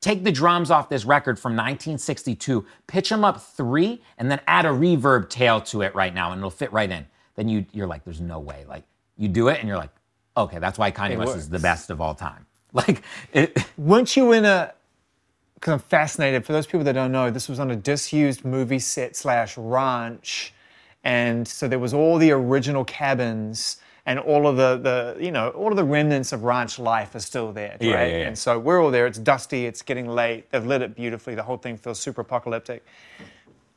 take 0.00 0.22
the 0.22 0.30
drums 0.30 0.70
off 0.70 0.88
this 0.88 1.04
record 1.04 1.40
from 1.40 1.54
1962, 1.54 2.64
pitch 2.86 3.08
them 3.08 3.24
up 3.24 3.42
three, 3.42 4.00
and 4.16 4.30
then 4.30 4.40
add 4.46 4.64
a 4.64 4.68
reverb 4.68 5.28
tail 5.28 5.60
to 5.62 5.82
it 5.82 5.92
right 5.92 6.14
now, 6.14 6.30
and 6.30 6.38
it'll 6.38 6.50
fit 6.50 6.72
right 6.72 6.88
in." 6.88 7.04
Then 7.34 7.48
you 7.48 7.66
you're 7.72 7.88
like, 7.88 8.04
"There's 8.04 8.20
no 8.20 8.38
way." 8.38 8.64
Like 8.68 8.84
you 9.16 9.26
do 9.26 9.48
it, 9.48 9.58
and 9.58 9.66
you're 9.66 9.76
like, 9.76 9.90
"Okay, 10.36 10.60
that's 10.60 10.78
why 10.78 10.92
Kanye 10.92 11.12
It 11.12 11.18
West 11.18 11.36
is 11.36 11.48
the 11.48 11.58
best 11.58 11.90
of 11.90 12.00
all 12.00 12.14
time." 12.14 12.46
Like 12.72 13.02
it. 13.32 13.58
Weren't 13.76 14.16
you 14.16 14.30
in 14.30 14.44
a? 14.44 14.72
Because 15.54 15.72
I'm 15.72 15.78
fascinated. 15.80 16.46
For 16.46 16.52
those 16.52 16.68
people 16.68 16.84
that 16.84 16.92
don't 16.92 17.10
know, 17.10 17.28
this 17.28 17.48
was 17.48 17.58
on 17.58 17.72
a 17.72 17.76
disused 17.76 18.44
movie 18.44 18.78
set 18.78 19.16
slash 19.16 19.58
ranch, 19.58 20.54
and 21.04 21.46
so 21.46 21.68
there 21.68 21.78
was 21.78 21.94
all 21.94 22.18
the 22.18 22.30
original 22.30 22.84
cabins 22.84 23.78
and 24.06 24.18
all 24.18 24.46
of 24.46 24.56
the 24.56 24.76
the 24.76 25.24
you 25.24 25.30
know 25.30 25.50
all 25.50 25.70
of 25.70 25.76
the 25.76 25.84
remnants 25.84 26.32
of 26.32 26.42
ranch 26.42 26.78
life 26.78 27.14
are 27.14 27.20
still 27.20 27.52
there, 27.52 27.72
right? 27.72 27.82
Yeah, 27.82 28.04
yeah, 28.04 28.16
yeah. 28.18 28.26
And 28.28 28.38
so 28.38 28.58
we're 28.58 28.82
all 28.82 28.90
there. 28.90 29.06
It's 29.06 29.18
dusty. 29.18 29.66
It's 29.66 29.82
getting 29.82 30.08
late. 30.08 30.50
They've 30.50 30.64
lit 30.64 30.82
it 30.82 30.94
beautifully. 30.94 31.34
The 31.34 31.42
whole 31.42 31.58
thing 31.58 31.76
feels 31.76 32.00
super 32.00 32.22
apocalyptic. 32.22 32.84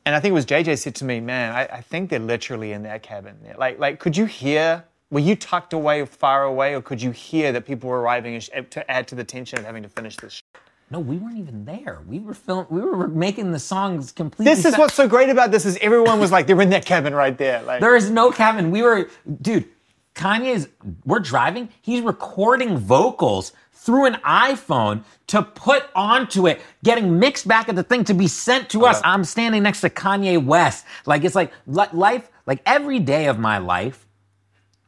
And 0.06 0.14
I 0.14 0.20
think 0.20 0.32
it 0.32 0.34
was 0.34 0.46
JJ 0.46 0.78
said 0.78 0.94
to 0.96 1.04
me, 1.04 1.20
"Man, 1.20 1.52
I, 1.52 1.64
I 1.66 1.80
think 1.80 2.10
they're 2.10 2.18
literally 2.18 2.72
in 2.72 2.82
that 2.82 3.02
cabin. 3.02 3.36
there. 3.42 3.54
Like, 3.56 3.78
like, 3.78 4.00
could 4.00 4.16
you 4.16 4.26
hear? 4.26 4.84
Were 5.10 5.20
you 5.20 5.36
tucked 5.36 5.72
away, 5.72 6.04
far 6.04 6.44
away, 6.44 6.74
or 6.74 6.82
could 6.82 7.00
you 7.00 7.10
hear 7.12 7.52
that 7.52 7.64
people 7.64 7.88
were 7.88 8.00
arriving 8.00 8.40
to 8.40 8.90
add 8.90 9.06
to 9.08 9.14
the 9.14 9.24
tension 9.24 9.58
of 9.58 9.64
having 9.64 9.82
to 9.82 9.88
finish 9.88 10.16
this?" 10.16 10.34
Sh- 10.34 10.42
No, 10.90 11.00
we 11.00 11.16
weren't 11.16 11.38
even 11.38 11.64
there. 11.64 12.02
We 12.06 12.18
were 12.20 12.34
film. 12.34 12.66
We 12.70 12.80
were 12.80 13.08
making 13.08 13.52
the 13.52 13.58
songs 13.58 14.12
completely. 14.12 14.54
this 14.54 14.64
is 14.64 14.76
what's 14.78 14.94
so 14.94 15.08
great 15.08 15.30
about 15.30 15.50
this 15.50 15.64
is 15.64 15.76
everyone 15.80 16.20
was 16.20 16.30
like, 16.30 16.46
they're 16.46 16.60
in 16.60 16.70
that 16.70 16.84
cabin 16.84 17.14
right 17.14 17.36
there. 17.36 17.62
Like, 17.62 17.80
There 17.80 17.96
is 17.96 18.10
no 18.10 18.30
cabin. 18.30 18.70
We 18.70 18.82
were, 18.82 19.08
dude. 19.40 19.66
Kanye's. 20.14 20.68
We're 21.04 21.18
driving. 21.18 21.68
He's 21.82 22.00
recording 22.02 22.76
vocals 22.78 23.52
through 23.72 24.06
an 24.06 24.14
iPhone 24.24 25.02
to 25.26 25.42
put 25.42 25.86
onto 25.94 26.46
it, 26.46 26.60
getting 26.84 27.18
mixed 27.18 27.48
back 27.48 27.68
at 27.68 27.74
the 27.76 27.82
thing 27.82 28.04
to 28.04 28.14
be 28.14 28.28
sent 28.28 28.70
to 28.70 28.86
us. 28.86 29.00
I'm 29.04 29.24
standing 29.24 29.62
next 29.64 29.80
to 29.80 29.90
Kanye 29.90 30.42
West. 30.42 30.86
Like 31.04 31.24
it's 31.24 31.34
like 31.34 31.50
life. 31.66 32.30
Like 32.46 32.60
every 32.66 33.00
day 33.00 33.26
of 33.26 33.38
my 33.38 33.58
life 33.58 34.06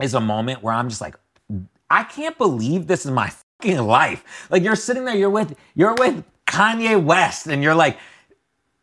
is 0.01 0.15
a 0.15 0.21
moment 0.21 0.63
where 0.63 0.75
I'm 0.75 0.89
just 0.89 1.01
like, 1.01 1.17
I 1.91 2.05
can't 2.05 2.37
believe 2.39 2.87
this 2.87 3.05
is 3.05 3.11
my 3.11 3.33
life. 3.65 4.47
Like 4.51 4.63
you're 4.63 4.77
sitting 4.77 5.05
there, 5.05 5.17
you're 5.17 5.31
with 5.31 5.57
you're 5.75 5.95
with 5.95 6.25
Kanye 6.47 7.03
West, 7.03 7.47
and 7.47 7.63
you're 7.63 7.75
like 7.75 7.99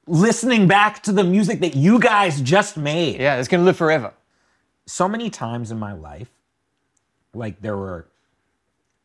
listening 0.08 0.68
back 0.68 1.02
to 1.04 1.12
the 1.12 1.24
music 1.24 1.60
that 1.62 1.76
you 1.76 2.00
guys 2.00 2.42
just 2.42 2.78
made. 2.78 3.20
yeah, 3.20 3.38
it's 3.38 3.48
gonna 3.48 3.64
live 3.64 3.78
forever. 3.78 4.14
So 4.86 5.08
many 5.08 5.30
times 5.30 5.72
in 5.72 5.80
my 5.80 5.94
life, 5.94 6.30
like 7.34 7.62
there 7.62 7.78
were 7.78 8.08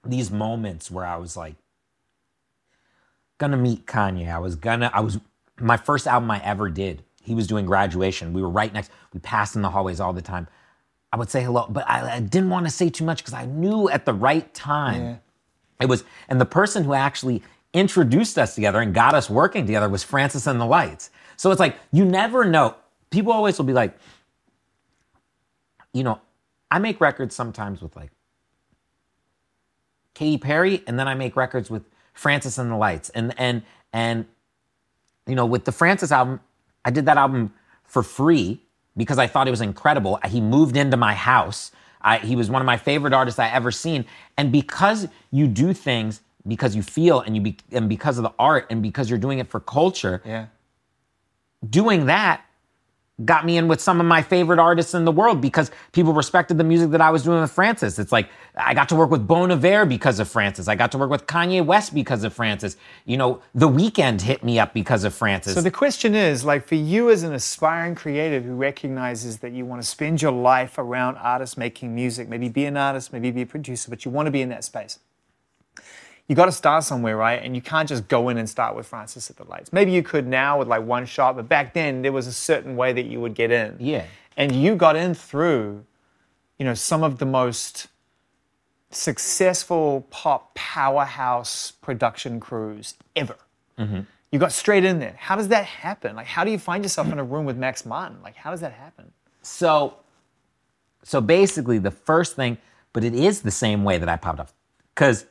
these 0.05 0.31
moments 0.31 0.91
where 0.91 1.05
I 1.05 1.17
was 1.17 1.37
like 1.37 1.55
gonna 3.39 3.57
meet 3.57 3.87
Kanye. 3.87 4.33
I 4.33 4.39
was 4.39 4.57
gonna, 4.57 4.91
I 4.93 5.01
was 5.01 5.19
my 5.61 5.77
first 5.77 6.07
album 6.07 6.31
I 6.31 6.43
ever 6.45 6.69
did. 6.69 7.05
He 7.23 7.35
was 7.35 7.47
doing 7.47 7.67
graduation. 7.67 8.33
We 8.33 8.43
were 8.43 8.49
right 8.49 8.73
next, 8.73 8.91
we 9.13 9.21
passed 9.21 9.55
in 9.55 9.63
the 9.63 9.71
hallways 9.71 10.01
all 10.01 10.13
the 10.13 10.23
time. 10.23 10.49
I 11.13 11.17
would 11.17 11.31
say 11.31 11.43
hello, 11.43 11.67
but 11.69 11.89
I, 11.89 12.17
I 12.17 12.21
didn't 12.21 12.51
want 12.51 12.67
to 12.67 12.73
say 12.73 12.91
too 12.91 13.05
much 13.05 13.19
because 13.19 13.35
I 13.35 13.47
knew 13.47 13.89
at 13.89 14.05
the 14.05 14.13
right 14.13 14.53
time 14.55 15.03
Yeah. 15.03 15.17
It 15.81 15.89
was, 15.89 16.05
and 16.29 16.41
the 16.41 16.47
person 16.47 16.85
who 16.85 16.95
actually 16.95 17.43
introduced 17.73 18.39
us 18.39 18.55
together 18.55 18.81
and 18.81 18.95
got 18.95 19.15
us 19.15 19.29
working 19.31 19.67
together 19.67 19.89
was 19.89 20.03
Francis 20.03 20.47
and 20.47 20.61
the 20.61 20.67
Lights. 20.67 21.11
So 21.37 21.51
it's 21.51 21.61
like, 21.61 21.77
you 21.93 22.05
never 22.05 22.45
know. 22.45 22.75
People 23.11 23.33
always 23.33 23.59
will 23.59 23.65
be 23.65 23.73
like, 23.73 23.97
you 25.93 26.03
know, 26.03 26.21
I 26.71 26.79
make 26.79 27.01
records 27.01 27.35
sometimes 27.35 27.81
with 27.81 27.97
like 27.97 28.11
Katy 30.15 30.39
Perry, 30.39 30.83
and 30.87 30.99
then 30.99 31.09
I 31.09 31.15
make 31.15 31.37
records 31.37 31.71
with 31.71 31.85
Francis 32.13 32.59
and 32.59 32.71
the 32.71 32.77
Lights. 32.77 33.09
And 33.11 33.33
and 33.39 33.63
and 33.93 34.27
you 35.27 35.35
know, 35.35 35.47
with 35.47 35.65
the 35.65 35.73
Francis 35.73 36.11
album, 36.11 36.41
I 36.85 36.91
did 36.91 37.07
that 37.07 37.17
album 37.17 37.53
for 37.85 38.03
free 38.03 38.63
because 38.97 39.19
I 39.19 39.27
thought 39.27 39.47
it 39.47 39.53
was 39.53 39.61
incredible. 39.61 40.19
He 40.27 40.41
moved 40.41 40.77
into 40.77 40.97
my 40.97 41.15
house. 41.15 41.71
I, 42.01 42.19
he 42.19 42.37
was 42.37 42.51
one 42.51 42.63
of 42.63 42.67
my 42.67 42.77
favorite 42.77 43.13
artists 43.13 43.39
I 43.39 43.49
ever 43.49 43.71
seen. 43.71 44.05
And 44.37 44.51
because 44.53 45.09
you 45.31 45.47
do 45.47 45.73
things 45.73 46.21
because 46.47 46.75
you 46.75 46.83
feel 46.83 47.21
and 47.21 47.37
you 47.37 47.43
be, 47.43 47.57
and 47.73 47.89
because 47.89 48.17
of 48.17 48.25
the 48.25 48.33
art 48.39 48.67
and 48.71 48.83
because 48.83 49.11
you're 49.11 49.19
doing 49.19 49.39
it 49.39 49.49
for 49.49 49.61
culture, 49.61 50.23
Yeah. 50.25 50.47
doing 51.69 52.07
that 52.07 52.43
got 53.25 53.45
me 53.45 53.57
in 53.57 53.67
with 53.67 53.81
some 53.81 54.01
of 54.01 54.07
my 54.07 54.23
favorite 54.23 54.59
artists 54.59 54.95
in 54.95 55.05
the 55.05 55.13
world 55.13 55.41
because 55.41 55.71
people 55.93 56.13
respected 56.13 56.57
the 56.57 56.65
music 56.65 56.91
that 56.91 57.01
I 57.01 57.11
was 57.11 57.25
doing 57.25 57.41
with 57.41 57.51
Francis. 57.51 57.99
It's 57.99 58.13
like 58.13 58.29
I 58.57 58.75
got 58.75 58.89
to 58.91 58.97
work 58.97 59.11
with 59.11 59.27
Bon 59.27 59.51
Iver 59.51 59.87
because 59.87 60.21
of 60.21 60.29
Francis. 60.29 60.69
I 60.69 60.75
got 60.75 60.93
to 60.93 60.99
work 60.99 61.11
with 61.11 61.27
Kanye 61.27 61.65
West 61.65 61.95
because 61.95 62.23
of 62.25 62.33
Francis. 62.33 62.77
You 63.07 63.17
know, 63.17 63.43
The 63.55 63.69
Weeknd 63.69 64.21
hit 64.21 64.45
me 64.45 64.59
up 64.59 64.73
because 64.73 65.05
of 65.05 65.15
Francis. 65.15 65.55
So 65.55 65.61
the 65.61 65.71
question 65.71 66.15
is, 66.15 66.45
like, 66.45 66.67
for 66.67 66.77
you 66.77 67.11
as 67.11 67.23
an 67.25 67.35
aspiring 67.35 67.95
creative 67.95 68.45
who 68.45 68.55
recognizes 68.55 69.39
that 69.39 69.53
you 69.53 69.65
want 69.67 69.83
to 69.83 69.89
spend 69.89 70.23
your 70.23 70.33
life 70.33 70.79
around 70.79 71.17
artists 71.17 71.57
making 71.57 71.95
music, 71.95 72.29
maybe 72.29 72.49
be 72.49 72.67
an 72.67 72.77
artist, 72.77 73.13
maybe 73.13 73.31
be 73.31 73.43
a 73.43 73.47
producer, 73.47 73.91
but 73.91 74.05
you 74.05 74.11
want 74.11 74.27
to 74.27 74.31
be 74.31 74.43
in 74.43 74.49
that 74.51 74.65
space. 74.65 74.99
You 76.29 76.35
got 76.35 76.45
to 76.45 76.53
start 76.53 76.85
somewhere, 76.85 77.17
right? 77.17 77.43
And 77.43 77.57
you 77.57 77.63
can't 77.63 77.89
just 77.89 78.07
go 78.07 78.29
in 78.29 78.37
and 78.37 78.49
start 78.49 78.77
with 78.77 78.87
Francis 78.87 79.31
and 79.31 79.37
the 79.39 79.45
Lights. 79.45 79.73
Maybe 79.73 79.93
you 79.93 80.03
could 80.03 80.27
now 80.27 80.59
with 80.59 80.69
like 80.69 80.85
one 80.85 81.07
shot, 81.07 81.37
but 81.37 81.49
back 81.49 81.73
then 81.73 82.03
there 82.03 82.13
was 82.13 82.27
a 82.27 82.33
certain 82.33 82.77
way 82.77 82.93
that 82.93 83.07
you 83.07 83.21
would 83.21 83.35
get 83.35 83.51
in. 83.51 83.77
Yeah. 83.81 84.05
And 84.37 84.53
you 84.55 84.77
got 84.77 84.95
in 84.95 85.15
through, 85.15 85.85
you 86.59 86.67
know, 86.67 86.75
some 86.75 87.03
of 87.03 87.19
the 87.19 87.27
most 87.27 87.89
successful 88.91 90.07
pop 90.11 90.55
powerhouse 90.55 91.71
production 91.71 92.41
crews 92.41 92.95
ever. 93.17 93.37
Mm-hmm. 93.79 94.01
You 94.31 94.39
got 94.39 94.53
straight 94.53 94.85
in 94.85 94.99
there. 94.99 95.15
How 95.19 95.37
does 95.37 95.49
that 95.49 95.65
happen? 95.65 96.15
Like, 96.15 96.27
how 96.27 96.45
do 96.45 96.51
you 96.51 96.59
find 96.59 96.85
yourself 96.85 97.11
in 97.11 97.19
a 97.19 97.25
room 97.25 97.47
with 97.47 97.57
Max 97.57 97.87
Martin? 97.87 98.19
Like, 98.23 98.37
how 98.37 98.51
does 98.51 98.61
that 98.61 98.73
happen? 98.73 99.11
So, 99.41 99.95
so 101.03 101.23
basically, 101.23 101.79
the 101.79 101.91
first 101.91 102.37
thing, 102.37 102.59
but 102.93 103.03
it 103.05 103.15
is 103.15 103.41
the 103.41 103.51
same 103.51 103.85
way 103.85 103.97
that 103.97 104.09
I 104.09 104.17
popped 104.17 104.41
off, 104.41 104.53
because 104.95 105.25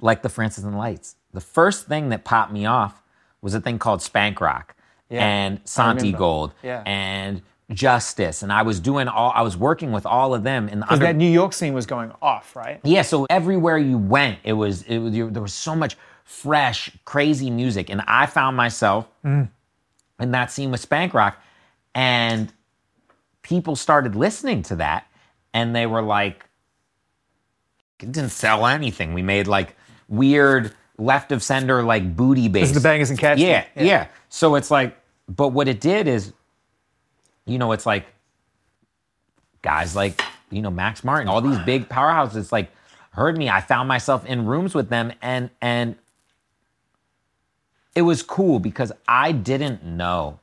like 0.00 0.22
the 0.22 0.28
Francis 0.28 0.64
and 0.64 0.74
the 0.74 0.78
Lights, 0.78 1.16
the 1.32 1.40
first 1.40 1.86
thing 1.86 2.08
that 2.10 2.24
popped 2.24 2.52
me 2.52 2.66
off 2.66 3.02
was 3.40 3.54
a 3.54 3.60
thing 3.60 3.78
called 3.78 4.02
Spank 4.02 4.40
Rock 4.40 4.74
Yeah, 5.08 5.24
and 5.24 5.64
Santigold 5.64 6.52
Yeah. 6.62 6.82
and 6.86 7.42
Justice, 7.70 8.42
and 8.42 8.52
I 8.52 8.62
was 8.62 8.78
doing 8.78 9.08
all, 9.08 9.32
I 9.34 9.42
was 9.42 9.56
working 9.56 9.90
with 9.90 10.06
all 10.06 10.34
of 10.34 10.44
them 10.44 10.68
in 10.68 10.80
the 10.80 10.92
under, 10.92 11.04
that 11.04 11.16
New 11.16 11.30
York 11.30 11.52
scene 11.52 11.74
was 11.74 11.84
going 11.84 12.12
off, 12.22 12.54
right? 12.54 12.80
yeah, 12.84 13.02
so 13.02 13.26
everywhere 13.28 13.76
you 13.76 13.98
went, 13.98 14.38
it 14.44 14.52
was 14.52 14.82
it 14.82 14.98
was 14.98 15.12
there 15.12 15.42
was 15.42 15.52
so 15.52 15.74
much 15.74 15.96
fresh, 16.24 16.90
crazy 17.04 17.50
music, 17.50 17.90
and 17.90 18.02
I 18.06 18.26
found 18.26 18.56
myself 18.56 19.08
mm. 19.24 19.48
in 20.20 20.30
that 20.30 20.52
scene 20.52 20.70
with 20.70 20.80
Spank 20.80 21.12
Rock, 21.12 21.40
and 21.94 22.52
people 23.42 23.76
started 23.76 24.14
listening 24.14 24.62
to 24.64 24.76
that, 24.76 25.06
and 25.52 25.74
they 25.74 25.86
were 25.86 26.02
like, 26.02 26.44
it 28.00 28.12
didn't 28.12 28.30
sell 28.30 28.66
anything. 28.66 29.14
We 29.14 29.22
made 29.22 29.46
like 29.46 29.75
weird 30.08 30.74
left 30.98 31.32
of 31.32 31.42
center 31.42 31.82
like 31.82 32.16
booty 32.16 32.48
bass. 32.48 32.68
This 32.68 32.76
is 32.76 32.82
the 32.82 32.88
Bangers 32.88 33.10
and 33.10 33.18
Cash. 33.18 33.38
Yeah, 33.38 33.62
thing. 33.74 33.86
yeah, 33.86 34.08
So 34.28 34.54
it's 34.54 34.70
like, 34.70 34.96
but 35.28 35.48
what 35.48 35.68
it 35.68 35.80
did 35.80 36.08
is, 36.08 36.32
you 37.44 37.58
know, 37.58 37.72
it's 37.72 37.86
like 37.86 38.06
guys 39.62 39.94
like, 39.96 40.22
you 40.50 40.62
know, 40.62 40.70
Max 40.70 41.04
Martin, 41.04 41.28
all 41.28 41.40
these 41.40 41.58
big 41.60 41.88
powerhouses 41.88 42.52
like 42.52 42.70
heard 43.10 43.36
me. 43.36 43.48
I 43.48 43.60
found 43.60 43.88
myself 43.88 44.24
in 44.26 44.46
rooms 44.46 44.74
with 44.74 44.88
them 44.88 45.12
and 45.22 45.50
and 45.60 45.96
it 47.94 48.02
was 48.02 48.22
cool 48.22 48.58
because 48.58 48.92
I 49.08 49.32
didn't 49.32 49.82
know 49.82 50.38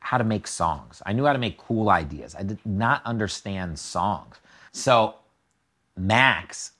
how 0.00 0.18
to 0.18 0.24
make 0.24 0.46
songs. 0.46 1.00
I 1.06 1.14
knew 1.14 1.24
how 1.24 1.32
to 1.32 1.38
make 1.38 1.56
cool 1.56 1.88
ideas. 1.88 2.34
I 2.34 2.42
did 2.42 2.58
not 2.64 3.00
understand 3.06 3.78
songs. 3.78 4.36
So 4.70 5.14
Max, 5.96 6.72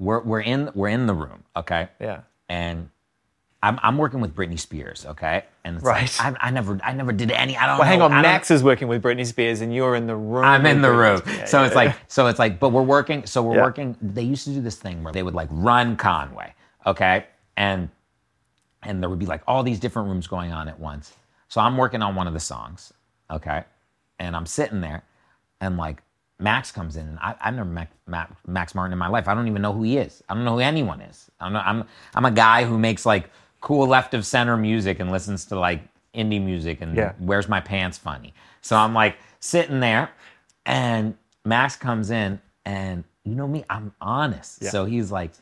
we're 0.00 0.20
we're 0.22 0.40
in 0.40 0.70
we're 0.74 0.88
in 0.88 1.06
the 1.06 1.14
room, 1.14 1.44
okay? 1.54 1.88
Yeah. 2.00 2.22
and 2.48 2.88
I'm, 3.62 3.78
I'm 3.82 3.98
working 3.98 4.22
with 4.22 4.34
Britney 4.34 4.58
Spears, 4.58 5.04
okay? 5.04 5.44
And 5.64 5.76
it's 5.76 5.84
Right. 5.84 6.18
like, 6.18 6.34
I, 6.42 6.48
I 6.48 6.50
never 6.50 6.80
I 6.82 6.94
never 6.94 7.12
did 7.12 7.30
any. 7.30 7.58
I 7.58 7.66
don't 7.66 7.78
Well, 7.78 7.86
hang 7.86 8.00
on. 8.00 8.10
Max 8.22 8.50
is 8.50 8.62
working 8.64 8.88
with 8.88 9.02
Britney 9.02 9.26
Spears, 9.26 9.60
and 9.60 9.72
you're 9.74 9.94
in 9.96 10.06
the 10.06 10.16
room. 10.16 10.44
I'm 10.44 10.64
in 10.64 10.80
the 10.80 10.88
Britney 10.88 10.98
room. 10.98 11.16
Spears. 11.18 11.50
so 11.50 11.60
Yeah, 11.60 11.66
it's 11.66 11.74
yeah, 11.74 11.76
like 11.84 11.96
so 12.08 12.26
it's 12.28 12.38
like, 12.38 12.58
but 12.58 12.70
we're 12.70 12.80
working. 12.82 13.26
So 13.26 13.42
we're 13.42 13.56
Yeah. 13.56 13.62
working. 13.62 13.96
They 14.00 14.22
used 14.22 14.44
to 14.44 14.50
do 14.50 14.62
this 14.62 14.76
thing 14.76 15.04
where 15.04 15.12
they 15.12 15.22
would 15.22 15.34
like 15.34 15.48
run 15.52 15.96
Conway, 15.98 16.54
okay, 16.86 17.26
and 17.58 17.90
and 18.82 19.02
there 19.02 19.10
would 19.10 19.18
be 19.18 19.26
like 19.26 19.42
all 19.46 19.62
these 19.62 19.78
different 19.78 20.08
rooms 20.08 20.26
going 20.26 20.52
on 20.52 20.66
at 20.66 20.80
once. 20.80 21.12
So 21.48 21.60
I'm 21.60 21.76
working 21.76 22.00
on 22.00 22.14
one 22.14 22.26
of 22.26 22.32
the 22.32 22.40
songs, 22.40 22.94
okay, 23.30 23.64
and 24.18 24.34
I'm 24.34 24.46
sitting 24.46 24.80
there, 24.80 25.02
and 25.60 25.76
like 25.76 26.02
Max 26.40 26.72
comes 26.72 26.96
in, 26.96 27.18
I, 27.20 27.34
I've 27.40 27.54
never 27.54 27.68
met 27.68 27.88
Max, 28.06 28.32
Max 28.46 28.74
Martin 28.74 28.92
in 28.92 28.98
my 28.98 29.08
life. 29.08 29.28
I 29.28 29.34
don't 29.34 29.46
even 29.48 29.60
know 29.62 29.72
who 29.72 29.82
he 29.82 29.98
is. 29.98 30.22
I 30.28 30.34
don't 30.34 30.44
know 30.44 30.54
who 30.54 30.60
anyone 30.60 31.00
is. 31.00 31.30
I'm 31.40 31.52
not, 31.52 31.66
I'm 31.66 31.84
I'm 32.14 32.24
a 32.24 32.30
guy 32.30 32.64
who 32.64 32.78
makes 32.78 33.04
like 33.04 33.30
cool 33.60 33.86
left 33.86 34.14
of 34.14 34.24
center 34.24 34.56
music 34.56 35.00
and 35.00 35.10
listens 35.12 35.44
to 35.46 35.58
like 35.58 35.82
indie 36.14 36.42
music 36.42 36.80
and 36.80 36.96
Yeah. 36.96 37.12
wears 37.20 37.48
my 37.48 37.60
pants 37.60 37.98
funny. 37.98 38.32
So 38.62 38.76
I'm 38.76 38.94
like 38.94 39.16
sitting 39.40 39.80
there, 39.80 40.10
and 40.66 41.14
Max 41.44 41.76
comes 41.76 42.10
in, 42.10 42.40
and 42.64 43.04
you 43.24 43.34
know 43.34 43.46
me, 43.46 43.64
I'm 43.68 43.92
honest. 44.00 44.62
Yeah. 44.62 44.70
So 44.70 44.84
he's 44.86 45.10
like, 45.12 45.32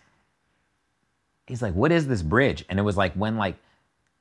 he's 1.47 1.63
like, 1.63 1.75
what 1.75 1.93
is 1.93 2.07
this 2.07 2.23
bridge? 2.23 2.65
And 2.69 2.79
it 2.79 2.83
was 2.83 2.97
like 2.97 3.13
when 3.15 3.37
like 3.37 3.57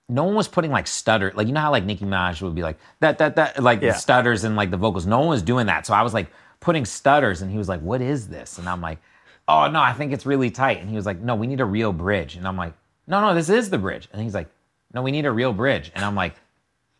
no 0.09 0.23
one 0.23 0.35
was 0.35 0.47
putting 0.47 0.71
like 0.71 0.87
stutter, 0.87 1.33
like 1.35 1.47
you 1.47 1.53
know 1.53 1.59
how 1.61 1.71
like 1.71 1.83
Nicki 1.83 2.05
Minaj 2.05 2.41
would 2.41 2.55
be 2.55 2.61
like 2.63 2.77
that 3.01 3.17
that 3.17 3.35
that 3.35 3.61
like 3.61 3.81
Yeah. 3.81 3.93
stutters 3.93 4.43
and 4.43 4.55
like 4.55 4.71
the 4.71 4.77
vocals. 4.77 5.05
No 5.05 5.19
one 5.19 5.27
was 5.29 5.41
doing 5.41 5.65
that. 5.67 5.85
So 5.85 5.93
I 5.93 6.01
was 6.01 6.13
like 6.13 6.27
putting 6.59 6.85
stutters, 6.85 7.41
and 7.41 7.51
he 7.51 7.57
was 7.57 7.69
like, 7.69 7.81
what 7.81 8.01
is 8.01 8.27
this? 8.27 8.57
And 8.57 8.67
I'm 8.67 8.81
like, 8.81 8.99
oh 9.47 9.69
no, 9.69 9.81
I 9.81 9.93
think 9.93 10.13
it's 10.13 10.25
really 10.25 10.51
tight. 10.51 10.79
And 10.79 10.89
he 10.89 10.95
was 10.95 11.05
like, 11.05 11.19
no, 11.19 11.35
we 11.35 11.47
need 11.47 11.61
a 11.61 11.65
real 11.65 11.93
bridge. 11.93 12.35
And 12.35 12.47
I'm 12.47 12.57
like, 12.57 12.73
no, 13.07 13.21
no, 13.21 13.33
this 13.33 13.49
is 13.49 13.69
the 13.69 13.77
bridge. 13.77 14.09
And 14.11 14.21
he's 14.21 14.33
like, 14.33 14.49
no, 14.93 15.01
we 15.01 15.11
need 15.11 15.25
a 15.25 15.31
real 15.31 15.53
bridge. 15.53 15.91
And 15.95 16.03
I'm 16.03 16.15
like, 16.15 16.35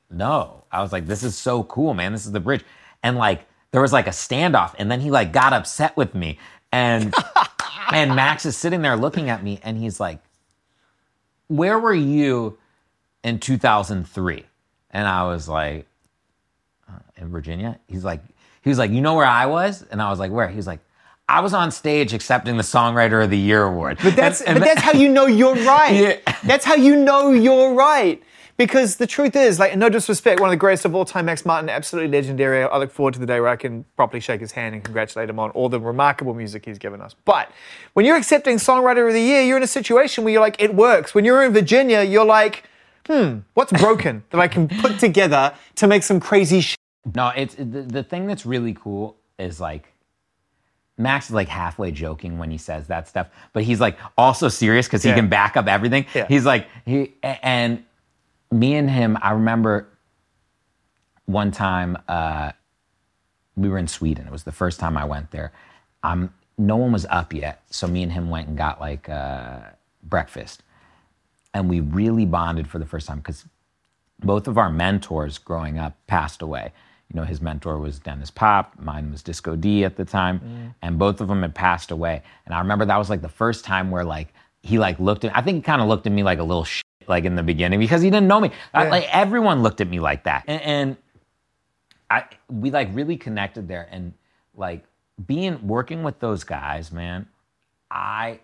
no. 0.10 0.64
I 0.72 0.82
was 0.82 0.92
like, 0.92 1.06
this 1.06 1.24
is 1.24 1.36
so 1.36 1.64
cool, 1.64 1.94
man. 1.94 2.12
This 2.12 2.26
is 2.26 2.32
the 2.32 2.40
bridge. 2.40 2.64
And 3.04 3.18
like, 3.18 3.46
there 3.72 3.82
was 3.82 3.94
like 3.94 4.08
a 4.08 4.12
standoff, 4.12 4.74
and 4.80 4.90
then 4.90 5.02
he 5.02 5.12
like 5.12 5.34
got 5.34 5.54
upset 5.54 5.96
with 5.98 6.16
me. 6.16 6.40
And 6.72 7.14
and 7.92 8.16
Max 8.16 8.46
is 8.46 8.58
sitting 8.58 8.82
there 8.82 8.96
looking 8.96 9.30
at 9.30 9.44
me, 9.44 9.60
and 9.64 9.78
he's 9.78 10.00
like, 10.00 10.20
Where 11.48 11.78
were 11.78 11.94
you 11.94 12.58
in 13.24 13.40
2003? 13.40 14.46
And 14.92 15.08
I 15.08 15.26
was 15.26 15.50
like, 15.50 15.86
"Uh, 16.90 17.00
in 17.18 17.30
Virginia. 17.30 17.78
He's 17.88 18.04
like, 18.04 18.22
he 18.68 18.70
was 18.70 18.78
like, 18.78 18.92
you 18.92 19.02
know 19.02 19.16
where 19.16 19.26
I 19.26 19.46
was? 19.46 19.84
And 19.92 20.02
I 20.02 20.10
was 20.10 20.20
like, 20.20 20.32
where? 20.32 20.48
He 20.48 20.58
was 20.58 20.68
like, 20.68 20.80
I 21.30 21.42
was 21.42 21.54
on 21.54 21.72
stage 21.72 22.14
accepting 22.14 22.58
the 22.58 22.64
Songwriter 22.64 23.24
of 23.24 23.30
the 23.30 23.38
Year 23.38 23.64
award. 23.64 23.98
But 24.04 24.16
that's 24.16 24.42
And- 24.42 24.50
and 24.50 24.60
but 24.60 24.66
that's 24.66 24.82
how 24.82 24.92
you 25.04 25.10
know 25.10 25.26
you're 25.26 25.56
right. 25.66 25.94
Yeah. 25.94 26.34
That's 26.46 26.64
how 26.66 26.76
you 26.76 26.96
know 26.96 27.32
you're 27.32 27.74
right. 27.74 28.22
Because 28.58 28.96
the 28.96 29.06
truth 29.06 29.36
is, 29.36 29.60
like, 29.60 29.78
no 29.78 29.88
disrespect, 29.88 30.40
one 30.40 30.50
of 30.50 30.52
the 30.52 30.58
greatest 30.58 30.84
of 30.86 30.96
all 30.96 31.06
time, 31.06 31.26
Max 31.26 31.46
Martin, 31.46 31.70
absolutely 31.70 32.10
legendary. 32.18 32.64
I 32.64 32.78
look 32.78 32.92
forward 32.92 33.14
to 33.14 33.20
the 33.20 33.28
day 33.28 33.40
where 33.40 33.50
I 33.52 33.56
can 33.56 33.86
properly 33.96 34.20
shake 34.20 34.42
his 34.42 34.52
hand 34.54 34.74
and 34.74 34.84
congratulate 34.84 35.30
him 35.30 35.38
on 35.38 35.52
all 35.52 35.70
the 35.70 35.80
remarkable 35.80 36.34
music 36.34 36.66
he's 36.66 36.80
given 36.80 37.00
us. 37.00 37.16
But 37.24 37.52
when 37.94 38.04
you're 38.06 38.18
accepting 38.18 38.58
Songwriter 38.58 39.08
of 39.08 39.14
the 39.14 39.22
Year, 39.22 39.44
you're 39.44 39.58
in 39.58 39.64
a 39.64 39.68
situation 39.68 40.24
where 40.24 40.34
you're 40.34 40.42
like, 40.42 40.60
it 40.60 40.74
works. 40.74 41.14
When 41.14 41.24
you're 41.24 41.44
in 41.44 41.54
Virginia, 41.54 42.02
you're 42.02 42.26
like, 42.26 42.64
hmm, 43.06 43.40
what's 43.54 43.72
broken 43.74 44.24
that 44.32 44.40
I 44.42 44.48
can 44.48 44.68
put 44.68 44.98
together 44.98 45.54
to 45.76 45.86
make 45.86 46.02
some 46.02 46.20
crazy 46.20 46.62
shit? 46.62 46.78
No, 47.16 47.30
it's 47.36 47.56
the, 47.56 47.64
the 47.84 48.04
thing 48.04 48.28
that's 48.28 48.46
really 48.46 48.74
cool 48.74 49.18
is 49.40 49.60
like 49.62 49.94
Max 50.98 51.28
is 51.28 51.32
like 51.36 51.48
halfway 51.48 51.92
joking 51.92 52.38
when 52.40 52.50
he 52.52 52.58
says 52.58 52.88
that 52.88 53.08
stuff, 53.08 53.28
but 53.54 53.64
he's 53.64 53.80
like 53.80 53.98
also 54.18 54.50
serious 54.50 54.88
because 54.88 55.04
he 55.04 55.10
Yeah. 55.10 55.16
can 55.16 55.30
back 55.30 55.56
up 55.56 55.68
everything. 55.68 56.06
Yeah. 56.14 56.28
He's 56.28 56.46
like 56.46 56.68
he 56.86 57.14
and 57.24 57.84
me 58.52 58.76
and 58.76 58.90
him. 58.90 59.18
I 59.22 59.32
remember 59.32 59.88
one 61.26 61.52
time 61.52 61.98
uh, 62.08 62.52
we 63.56 63.70
were 63.70 63.78
in 63.78 63.88
Sweden. 63.88 64.26
It 64.28 64.32
was 64.32 64.44
the 64.44 64.52
first 64.52 64.80
time 64.80 64.98
I 64.98 65.06
went 65.06 65.32
there. 65.32 65.52
Um, 66.04 66.34
no 66.58 66.76
one 66.78 66.92
was 66.92 67.06
up 67.10 67.34
yet, 67.34 67.62
so 67.70 67.86
me 67.88 68.02
and 68.02 68.12
him 68.12 68.30
went 68.30 68.48
and 68.48 68.58
got 68.58 68.80
like 68.82 69.08
uh, 69.10 69.60
breakfast, 70.04 70.64
and 71.54 71.70
we 71.70 71.80
really 71.80 72.26
bonded 72.26 72.68
for 72.68 72.80
the 72.80 72.86
first 72.86 73.08
time 73.08 73.18
because 73.18 73.46
both 74.24 74.48
of 74.48 74.58
our 74.58 74.72
mentors 74.72 75.38
growing 75.38 75.78
up 75.78 75.96
passed 76.08 76.42
away. 76.42 76.74
You 77.12 77.20
know, 77.20 77.26
his 77.26 77.42
mentor 77.42 77.78
was 77.78 78.00
Denniz 78.00 78.34
Pop, 78.34 78.74
mine 78.80 79.12
was 79.12 79.24
Disco 79.24 79.56
D 79.56 79.86
at 79.86 79.96
the 79.96 80.04
time, 80.04 80.40
mm. 80.40 80.76
and 80.82 81.00
both 81.00 81.22
of 81.22 81.28
them 81.30 81.42
had 81.42 81.56
passed 81.56 81.92
away. 81.92 82.22
And 82.46 82.54
I 82.54 82.60
remember 82.60 82.86
that 82.86 82.98
was 82.98 83.10
like 83.10 83.22
the 83.22 83.30
first 83.30 83.64
time 83.64 83.92
where 83.92 84.04
like 84.04 84.34
he 84.62 84.78
like 84.78 85.00
looked 85.00 85.24
at 85.24 85.36
I 85.36 85.42
think 85.42 85.56
he 85.56 85.62
kind 85.62 85.82
of 85.82 85.88
looked 85.88 86.06
at 86.06 86.12
me 86.12 86.24
like 86.24 86.40
a 86.40 86.44
little 86.44 86.66
shit 86.66 86.84
like 87.08 87.24
in 87.24 87.36
the 87.36 87.44
beginning 87.44 87.80
because 87.80 88.02
he 88.02 88.10
didn't 88.10 88.28
know 88.28 88.42
me. 88.42 88.52
I- 88.74 88.90
like 88.90 89.08
everyone 89.16 89.64
looked 89.64 89.80
at 89.80 89.90
me 89.90 90.00
like 90.00 90.26
that. 90.26 90.44
And, 90.48 90.62
and 90.62 90.98
I 92.10 92.26
we 92.50 92.72
like 92.72 92.90
really 92.94 93.18
connected 93.18 93.68
there 93.68 93.88
and 93.92 94.14
like 94.56 94.84
being 95.26 95.66
working 95.66 96.04
with 96.04 96.20
those 96.20 96.44
guys, 96.44 96.92
man, 96.92 97.28
I 97.90 98.40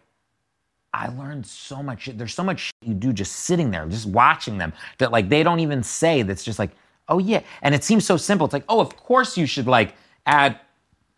I 0.93 1.08
learned 1.08 1.46
so 1.46 1.82
much. 1.82 2.10
There's 2.13 2.34
so 2.34 2.43
much 2.43 2.72
you 2.82 2.93
do 2.93 3.12
just 3.13 3.34
sitting 3.34 3.72
there, 3.72 3.88
just 3.88 4.05
watching 4.05 4.58
them 4.60 4.74
that 5.00 5.12
like 5.12 5.27
they 5.27 5.41
don't 5.41 5.60
even 5.60 5.82
say 5.82 6.22
that's 6.22 6.43
just 6.43 6.60
like, 6.60 6.72
oh 7.10 7.19
yeah. 7.19 7.41
And 7.62 7.75
it 7.75 7.83
seems 7.83 8.05
so 8.05 8.17
simple. 8.17 8.45
It's 8.45 8.53
like, 8.53 8.65
oh, 8.69 8.79
of 8.79 8.95
course 8.98 9.38
you 9.38 9.45
should 9.45 9.67
like 9.67 9.95
add 10.25 10.60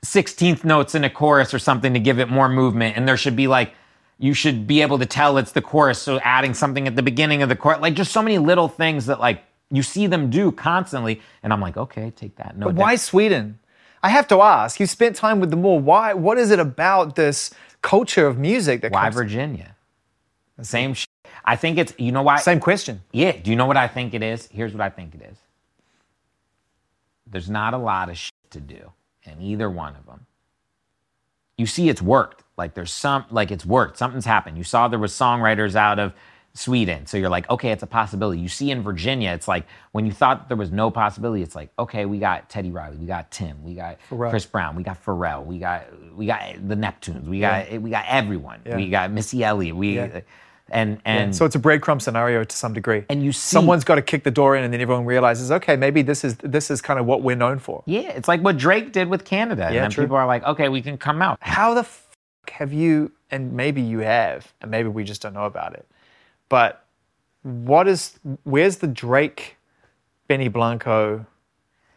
16th 0.05 0.63
notes 0.63 0.95
in 0.95 1.03
a 1.03 1.09
chorus 1.09 1.53
or 1.53 1.59
something 1.59 1.93
to 1.93 1.99
give 1.99 2.19
it 2.19 2.29
more 2.29 2.49
movement. 2.49 2.97
And 2.97 3.07
there 3.07 3.17
should 3.17 3.35
be 3.35 3.47
like, 3.47 3.73
you 4.17 4.33
should 4.33 4.65
be 4.65 4.81
able 4.81 4.99
to 4.99 5.05
tell 5.05 5.37
it's 5.37 5.51
the 5.51 5.61
chorus. 5.61 6.01
So 6.01 6.19
adding 6.19 6.53
something 6.53 6.87
at 6.87 6.95
the 6.95 7.03
beginning 7.03 7.41
of 7.41 7.49
the 7.49 7.55
chorus, 7.55 7.81
like 7.81 7.95
just 7.95 8.11
so 8.11 8.21
many 8.21 8.37
little 8.37 8.67
things 8.67 9.07
that 9.07 9.19
like 9.19 9.43
you 9.71 9.83
see 9.83 10.07
them 10.07 10.29
do 10.29 10.51
constantly. 10.51 11.21
And 11.43 11.51
I'm 11.51 11.61
like, 11.61 11.77
okay, 11.77 12.11
take 12.11 12.35
that 12.37 12.57
note. 12.57 12.67
But 12.67 12.75
down. 12.75 12.81
why 12.81 12.95
Sweden? 12.95 13.59
I 14.03 14.09
have 14.09 14.27
to 14.27 14.41
ask. 14.41 14.79
You 14.79 14.85
spent 14.85 15.15
time 15.15 15.39
with 15.39 15.49
them 15.49 15.65
all. 15.65 15.79
Why? 15.79 16.13
What 16.13 16.37
is 16.37 16.51
it 16.51 16.59
about 16.59 17.15
this 17.15 17.51
culture 17.81 18.27
of 18.27 18.37
music 18.37 18.81
that 18.81 18.91
Why 18.91 19.05
comes? 19.05 19.15
Virginia? 19.15 19.75
The 20.57 20.65
same 20.65 20.93
shit. 20.93 21.09
I 21.43 21.55
think 21.55 21.77
it's, 21.77 21.93
you 21.97 22.11
know 22.11 22.21
why? 22.21 22.37
Same 22.37 22.59
question. 22.59 23.01
Yeah. 23.11 23.31
Do 23.31 23.49
you 23.49 23.55
know 23.55 23.65
what 23.65 23.77
I 23.77 23.87
think 23.87 24.13
it 24.13 24.23
is? 24.23 24.47
Here's 24.47 24.73
what 24.73 24.81
I 24.81 24.89
think 24.89 25.15
it 25.15 25.21
is. 25.21 25.37
There's 27.27 27.49
not 27.49 27.73
a 27.73 27.77
lot 27.77 28.09
of 28.09 28.17
shit 28.17 28.33
to 28.51 28.59
do 28.59 28.91
in 29.23 29.41
either 29.41 29.69
one 29.69 29.95
of 29.95 30.05
them. 30.05 30.25
You 31.57 31.65
see, 31.65 31.89
it's 31.89 32.01
worked. 32.01 32.43
Like 32.57 32.73
there's 32.73 32.91
some, 32.91 33.25
like 33.31 33.51
it's 33.51 33.65
worked. 33.65 33.97
Something's 33.97 34.25
happened. 34.25 34.57
You 34.57 34.63
saw 34.63 34.87
there 34.87 34.99
was 34.99 35.13
songwriters 35.13 35.75
out 35.75 35.99
of 35.99 36.13
Sweden, 36.53 37.05
so 37.05 37.17
you're 37.17 37.29
like, 37.29 37.49
okay, 37.49 37.71
it's 37.71 37.83
a 37.83 37.87
possibility. 37.87 38.39
You 38.39 38.47
see 38.47 38.71
in 38.71 38.81
Virginia, 38.81 39.31
it's 39.31 39.47
like 39.47 39.65
when 39.91 40.05
you 40.05 40.13
thought 40.13 40.47
there 40.47 40.55
was 40.55 40.71
no 40.71 40.89
possibility, 40.89 41.43
it's 41.43 41.55
like, 41.55 41.69
okay, 41.77 42.05
we 42.05 42.17
got 42.17 42.49
Teddy 42.49 42.71
Riley, 42.71 42.95
we 42.95 43.05
got 43.05 43.29
Tim, 43.29 43.61
we 43.61 43.73
got 43.73 43.97
Pharrell. 44.09 44.29
Chris 44.29 44.45
Brown, 44.45 44.73
we 44.75 44.83
got 44.83 45.03
Pharrell, 45.03 45.45
we 45.45 45.59
got 45.59 45.83
we 46.15 46.25
got 46.25 46.41
the 46.65 46.75
Neptunes, 46.75 47.25
we 47.27 47.41
got 47.41 47.69
we 47.81 47.89
got 47.89 48.05
everyone, 48.07 48.61
Yeah. 48.65 48.77
we 48.77 48.89
got 48.89 49.11
Missy 49.11 49.43
Elliott, 49.43 49.75
we 49.75 49.95
Yeah. 49.97 50.03
Uh, 50.15 50.21
and 50.71 50.99
and 51.05 51.35
So 51.35 51.45
it's 51.45 51.55
a 51.55 51.59
breadcrumb 51.59 52.01
scenario 52.01 52.43
to 52.43 52.55
some 52.55 52.73
degree. 52.73 53.03
And 53.09 53.23
you 53.23 53.31
see- 53.31 53.53
someone's 53.55 53.83
got 53.83 53.95
to 53.95 54.01
kick 54.01 54.23
the 54.23 54.31
door 54.31 54.55
in, 54.55 54.63
and 54.63 54.73
then 54.73 54.81
everyone 54.81 55.05
realizes, 55.05 55.51
okay, 55.51 55.75
maybe 55.75 56.01
this 56.01 56.23
is 56.23 56.35
this 56.37 56.71
is 56.71 56.81
kind 56.81 56.99
of 56.99 57.05
what 57.05 57.21
we're 57.21 57.35
known 57.35 57.59
for. 57.59 57.83
Yeah, 57.85 58.09
it's 58.09 58.27
like 58.27 58.41
what 58.41 58.57
Drake 58.57 58.91
did 58.91 59.07
with 59.09 59.25
Canada. 59.25 59.65
And 59.65 59.75
Yeah, 59.75 59.81
then 59.81 59.91
true. 59.91 60.03
people 60.05 60.17
are 60.17 60.25
like, 60.27 60.43
okay, 60.43 60.69
we 60.69 60.81
can 60.81 60.97
come 60.97 61.21
out. 61.21 61.37
How 61.41 61.73
the 61.73 61.81
f- 61.81 62.07
have 62.51 62.73
you? 62.73 63.11
And 63.31 63.53
maybe 63.53 63.81
you 63.81 63.99
have, 63.99 64.53
and 64.61 64.69
maybe 64.71 64.87
we 64.89 65.03
just 65.03 65.21
don't 65.21 65.33
know 65.33 65.45
about 65.45 65.73
it. 65.73 65.85
But 66.49 66.85
what 67.43 67.87
is? 67.87 68.17
Where's 68.43 68.77
the 68.77 68.87
Drake, 68.87 69.57
Benny 70.27 70.47
Blanco 70.47 71.25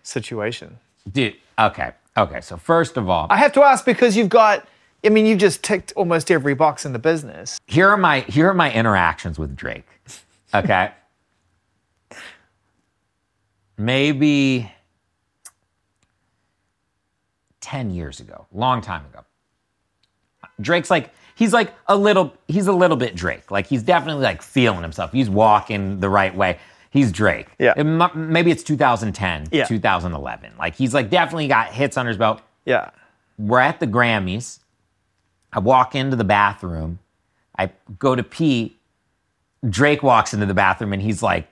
situation? 0.03 0.79
Dude, 1.11 1.37
okay. 1.59 1.93
Okay. 2.17 2.41
So 2.41 2.57
first 2.57 2.97
of 2.97 3.09
all, 3.09 3.27
I 3.31 3.37
have 3.37 3.53
to 3.53 3.63
ask 3.63 3.85
because 3.85 4.17
you've 4.17 4.29
got. 4.29 4.67
I 5.05 5.11
mean, 5.11 5.26
you've 5.26 5.38
just 5.38 5.62
ticked 5.62 5.93
almost 5.97 6.31
every 6.31 6.55
box 6.55 6.85
in 6.85 6.93
the 6.93 6.99
business. 6.99 7.61
here 7.67 7.88
are 7.88 7.97
my 7.97 8.21
here 8.21 8.49
are 8.49 8.55
my 8.55 8.73
interactions 8.73 9.38
with 9.38 9.55
Drake. 9.57 9.87
Okay. 10.55 10.90
Maybe 13.76 14.73
10 17.61 17.90
years 17.90 18.21
ago, 18.21 18.47
long 18.52 18.81
time 18.81 19.05
ago. 19.07 19.25
Drake's 20.61 20.90
like 20.90 21.11
he's 21.37 21.52
like 21.52 21.73
a 21.87 21.97
little 21.97 22.33
he's 22.49 22.67
a 22.67 22.73
little 22.73 22.97
bit 22.97 23.14
Drake. 23.14 23.50
Like 23.52 23.67
he's 23.69 23.83
definitely 23.85 24.25
like 24.25 24.43
feeling 24.43 24.83
himself. 24.83 25.12
He's 25.12 25.31
walking 25.31 26.00
the 26.00 26.09
right 26.09 26.35
way. 26.35 26.59
He's 26.90 27.12
Drake. 27.12 27.47
Yeah. 27.61 27.75
It 27.76 27.85
maybe 27.85 28.50
it's 28.50 28.64
2010, 28.64 29.49
Yeah. 29.52 29.64
2011. 29.64 30.52
Like 30.59 30.75
he's 30.75 30.93
like 30.95 31.11
definitely 31.11 31.47
got 31.47 31.69
hits 31.73 31.97
under 31.97 32.08
his 32.08 32.17
belt. 32.19 32.43
Yeah. 32.65 32.91
we're 33.39 33.61
at 33.61 33.78
the 33.78 33.87
Grammys. 33.87 34.58
I 35.52 35.58
walk 35.61 35.95
into 35.95 36.17
the 36.17 36.25
bathroom. 36.25 36.99
I 37.58 37.71
go 37.99 38.15
to 38.15 38.23
pee. 38.23 38.76
Drake 39.69 40.02
walks 40.02 40.32
into 40.34 40.47
the 40.47 40.54
bathroom 40.54 40.93
and 40.93 41.02
he's 41.02 41.23
like 41.23 41.49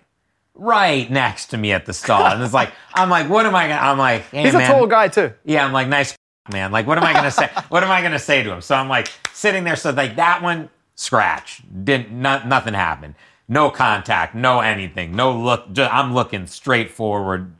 right 0.54 1.11
next 1.11 1.46
to 1.46 1.56
me 1.56 1.72
at 1.72 1.87
the 1.87 1.92
stall. 1.92 2.26
And 2.26 2.42
it's 2.42 2.54
like, 2.54 2.72
I'm 2.94 3.11
like, 3.11 3.28
what 3.28 3.46
am 3.46 3.54
I 3.54 3.68
gonna 3.68 3.80
I'm 3.80 3.98
like, 3.98 4.22
hey 4.30 4.44
He's 4.44 4.52
man. 4.52 4.62
a 4.70 4.74
tall 4.74 4.87
guy 4.87 5.09
too. 5.09 5.32
Yeah, 5.44 5.64
I'm 5.64 5.72
like, 5.72 5.88
nice 5.88 6.16
man. 6.52 6.70
Like, 6.72 6.87
what 6.87 6.98
am 6.98 7.04
I 7.04 7.12
gonna 7.12 7.30
say? 7.30 7.48
what 7.68 7.82
am 7.82 7.90
I 7.90 8.02
gonna 8.02 8.18
say 8.18 8.42
to 8.42 8.50
him? 8.52 8.61
So 8.61 8.74
I'm 8.74 8.88
like 8.88 9.09
sitting 9.32 9.64
there. 9.64 9.76
So 9.76 9.90
like 9.90 10.16
that 10.16 10.42
one, 10.42 10.70
scratch. 10.94 11.62
Didn't 11.85 12.12
not, 12.12 12.46
nothing 12.46 12.74
happened. 12.74 13.14
No 13.48 13.70
contact, 13.70 14.35
no 14.35 14.61
anything, 14.61 15.14
no 15.14 15.32
look. 15.37 15.72
ju- 15.72 15.85
I'm 15.85 16.12
looking 16.14 16.48
straight 16.48 16.90
forward, 16.90 17.52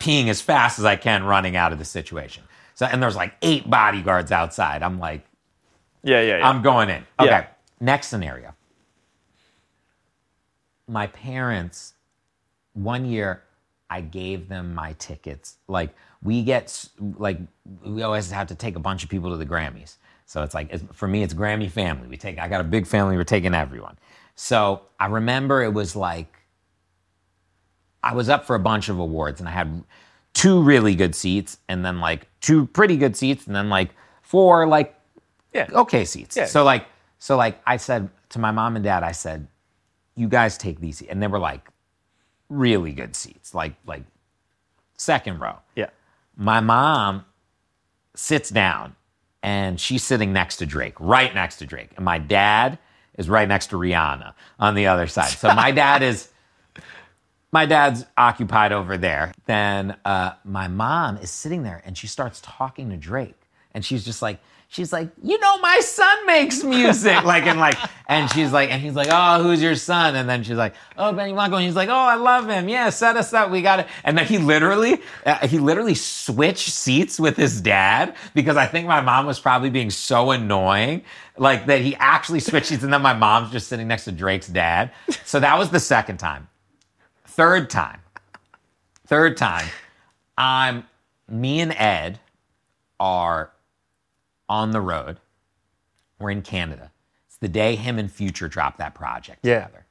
peeing 0.00 0.28
as 0.28 0.40
fast 0.40 0.78
as 0.78 0.86
I 0.86 0.96
can, 0.96 1.24
running 1.24 1.54
out 1.54 1.70
of 1.70 1.78
the 1.78 1.84
situation. 1.84 2.44
So 2.74 2.86
and 2.86 3.02
there's 3.02 3.16
like 3.16 3.34
eight 3.42 3.68
bodyguards 3.68 4.32
outside. 4.32 4.82
I'm 4.82 4.98
like, 4.98 5.22
Yeah, 6.02 6.20
yeah, 6.20 6.38
yeah. 6.38 6.48
I'm 6.48 6.62
going 6.62 6.88
in. 6.88 7.04
Okay. 7.20 7.30
Yeah. 7.30 7.46
Next 7.80 8.08
scenario. 8.08 8.54
My 10.86 11.06
parents, 11.08 11.94
one 12.72 13.04
year, 13.04 13.42
I 13.90 14.00
gave 14.00 14.48
them 14.48 14.74
my 14.74 14.94
tickets. 14.94 15.56
Like 15.66 15.94
we 16.22 16.42
get, 16.42 16.88
like 17.18 17.38
we 17.84 18.02
always 18.02 18.30
have 18.30 18.46
to 18.48 18.54
take 18.54 18.76
a 18.76 18.80
bunch 18.80 19.04
of 19.04 19.10
people 19.10 19.30
to 19.30 19.36
the 19.36 19.46
Grammys. 19.46 19.96
So 20.26 20.42
it's 20.42 20.54
like 20.54 20.68
it's, 20.70 20.84
for 20.92 21.08
me, 21.08 21.22
it's 21.22 21.34
Grammy 21.34 21.70
family. 21.70 22.06
We 22.06 22.16
take. 22.16 22.38
I 22.38 22.48
got 22.48 22.60
a 22.60 22.64
big 22.64 22.86
family. 22.86 23.16
We're 23.16 23.24
taking 23.24 23.54
everyone. 23.54 23.98
So 24.34 24.82
I 25.00 25.06
remember 25.06 25.62
it 25.62 25.72
was 25.72 25.96
like 25.96 26.38
I 28.02 28.14
was 28.14 28.28
up 28.28 28.44
for 28.44 28.54
a 28.54 28.60
bunch 28.60 28.88
of 28.88 28.98
awards 28.98 29.40
and 29.40 29.48
I 29.48 29.52
had 29.52 29.82
two 30.34 30.62
really 30.62 30.94
good 30.94 31.14
seats 31.14 31.58
and 31.68 31.84
then 31.84 32.00
like 32.00 32.28
two 32.40 32.66
pretty 32.66 32.96
good 32.96 33.16
seats 33.16 33.46
and 33.46 33.56
then 33.56 33.68
like 33.68 33.90
four 34.22 34.66
like 34.66 34.94
Yeah. 35.52 35.68
okay 35.72 36.04
seats. 36.04 36.36
Yeah. 36.36 36.46
So 36.46 36.64
like 36.64 36.86
so 37.18 37.36
like 37.36 37.60
I 37.66 37.76
said 37.78 38.10
to 38.30 38.38
my 38.38 38.50
mom 38.50 38.76
and 38.76 38.84
dad, 38.84 39.02
I 39.02 39.12
said, 39.12 39.48
you 40.14 40.28
guys 40.28 40.58
take 40.58 40.80
these 40.80 40.98
seats. 40.98 41.10
And 41.10 41.22
they 41.22 41.26
were 41.26 41.38
like 41.38 41.68
really 42.48 42.92
good 42.92 43.16
seats, 43.16 43.54
like 43.54 43.74
like 43.86 44.02
second 44.96 45.40
row. 45.40 45.56
yeah. 45.76 45.90
My 46.36 46.60
mom 46.60 47.24
sits 48.14 48.48
down 48.50 48.94
and 49.42 49.80
she's 49.80 50.04
sitting 50.04 50.32
next 50.32 50.56
to 50.56 50.66
Drake, 50.66 50.94
right 51.00 51.34
next 51.34 51.56
to 51.56 51.66
Drake. 51.66 51.90
And 51.96 52.04
my 52.04 52.18
dad 52.18 52.78
is 53.16 53.28
right 53.28 53.46
next 53.48 53.68
to 53.68 53.76
Rihanna 53.76 54.34
on 54.60 54.74
the 54.74 54.86
other 54.86 55.06
side. 55.08 55.30
So 55.30 55.52
my 55.54 55.70
dad 55.72 56.02
is 56.02 56.28
my 57.50 57.66
dad's 57.66 58.04
occupied 58.16 58.72
over 58.72 58.96
there. 58.98 59.32
Then 59.46 59.96
uh, 60.04 60.32
my 60.44 60.68
mom 60.68 61.16
is 61.16 61.30
sitting 61.30 61.62
there 61.62 61.82
and 61.84 61.96
she 61.96 62.06
starts 62.06 62.40
talking 62.42 62.90
to 62.90 62.96
Drake. 62.96 63.40
And 63.72 63.84
she's 63.84 64.04
just 64.04 64.22
like, 64.22 64.40
she's 64.68 64.92
like, 64.92 65.08
you 65.22 65.38
know, 65.40 65.58
my 65.58 65.80
son 65.80 66.26
makes 66.26 66.62
music. 66.62 67.24
like, 67.24 67.44
and 67.44 67.58
like, 67.58 67.76
and 68.06 68.30
she's 68.30 68.52
like, 68.52 68.70
and 68.70 68.80
he's 68.80 68.94
like, 68.94 69.08
oh, 69.10 69.42
who's 69.42 69.60
your 69.62 69.74
son? 69.74 70.14
And 70.14 70.28
then 70.28 70.44
she's 70.44 70.56
like, 70.56 70.74
oh, 70.96 71.12
Benny 71.12 71.32
Blanco. 71.32 71.56
And 71.56 71.64
he's 71.64 71.74
like, 71.74 71.88
oh, 71.88 71.94
I 71.94 72.14
love 72.14 72.48
him. 72.48 72.68
Yeah, 72.68 72.90
set 72.90 73.16
us 73.16 73.32
up. 73.32 73.50
We 73.50 73.62
got 73.62 73.80
it. 73.80 73.86
And 74.04 74.16
then 74.16 74.26
he 74.26 74.38
literally, 74.38 75.00
uh, 75.26 75.46
he 75.46 75.58
literally 75.58 75.94
switched 75.94 76.68
seats 76.68 77.18
with 77.18 77.36
his 77.36 77.60
dad 77.60 78.14
because 78.34 78.56
I 78.56 78.66
think 78.66 78.86
my 78.86 79.00
mom 79.00 79.26
was 79.26 79.40
probably 79.40 79.70
being 79.70 79.90
so 79.90 80.30
annoying, 80.30 81.02
like 81.36 81.66
that 81.66 81.80
he 81.80 81.96
actually 81.96 82.40
switched 82.40 82.66
seats. 82.66 82.84
And 82.84 82.92
then 82.92 83.02
my 83.02 83.14
mom's 83.14 83.50
just 83.50 83.68
sitting 83.68 83.88
next 83.88 84.04
to 84.04 84.12
Drake's 84.12 84.48
dad. 84.48 84.92
So 85.24 85.40
that 85.40 85.58
was 85.58 85.70
the 85.70 85.80
second 85.80 86.18
time. 86.18 86.48
Third 87.26 87.70
time. 87.70 88.00
Third 89.06 89.36
time. 89.36 89.66
I'm 90.36 90.84
me 91.28 91.60
and 91.60 91.72
Ed 91.72 92.20
are 93.00 93.50
on 94.48 94.70
the 94.72 94.80
road. 94.80 95.18
We're 96.18 96.30
in 96.30 96.42
Canada. 96.42 96.90
It's 97.26 97.36
the 97.36 97.48
day 97.48 97.76
him 97.76 97.98
and 97.98 98.10
Future 98.10 98.48
dropped 98.48 98.78
that 98.78 98.94
project 98.94 99.40
Yeah. 99.44 99.60
together. 99.66 99.86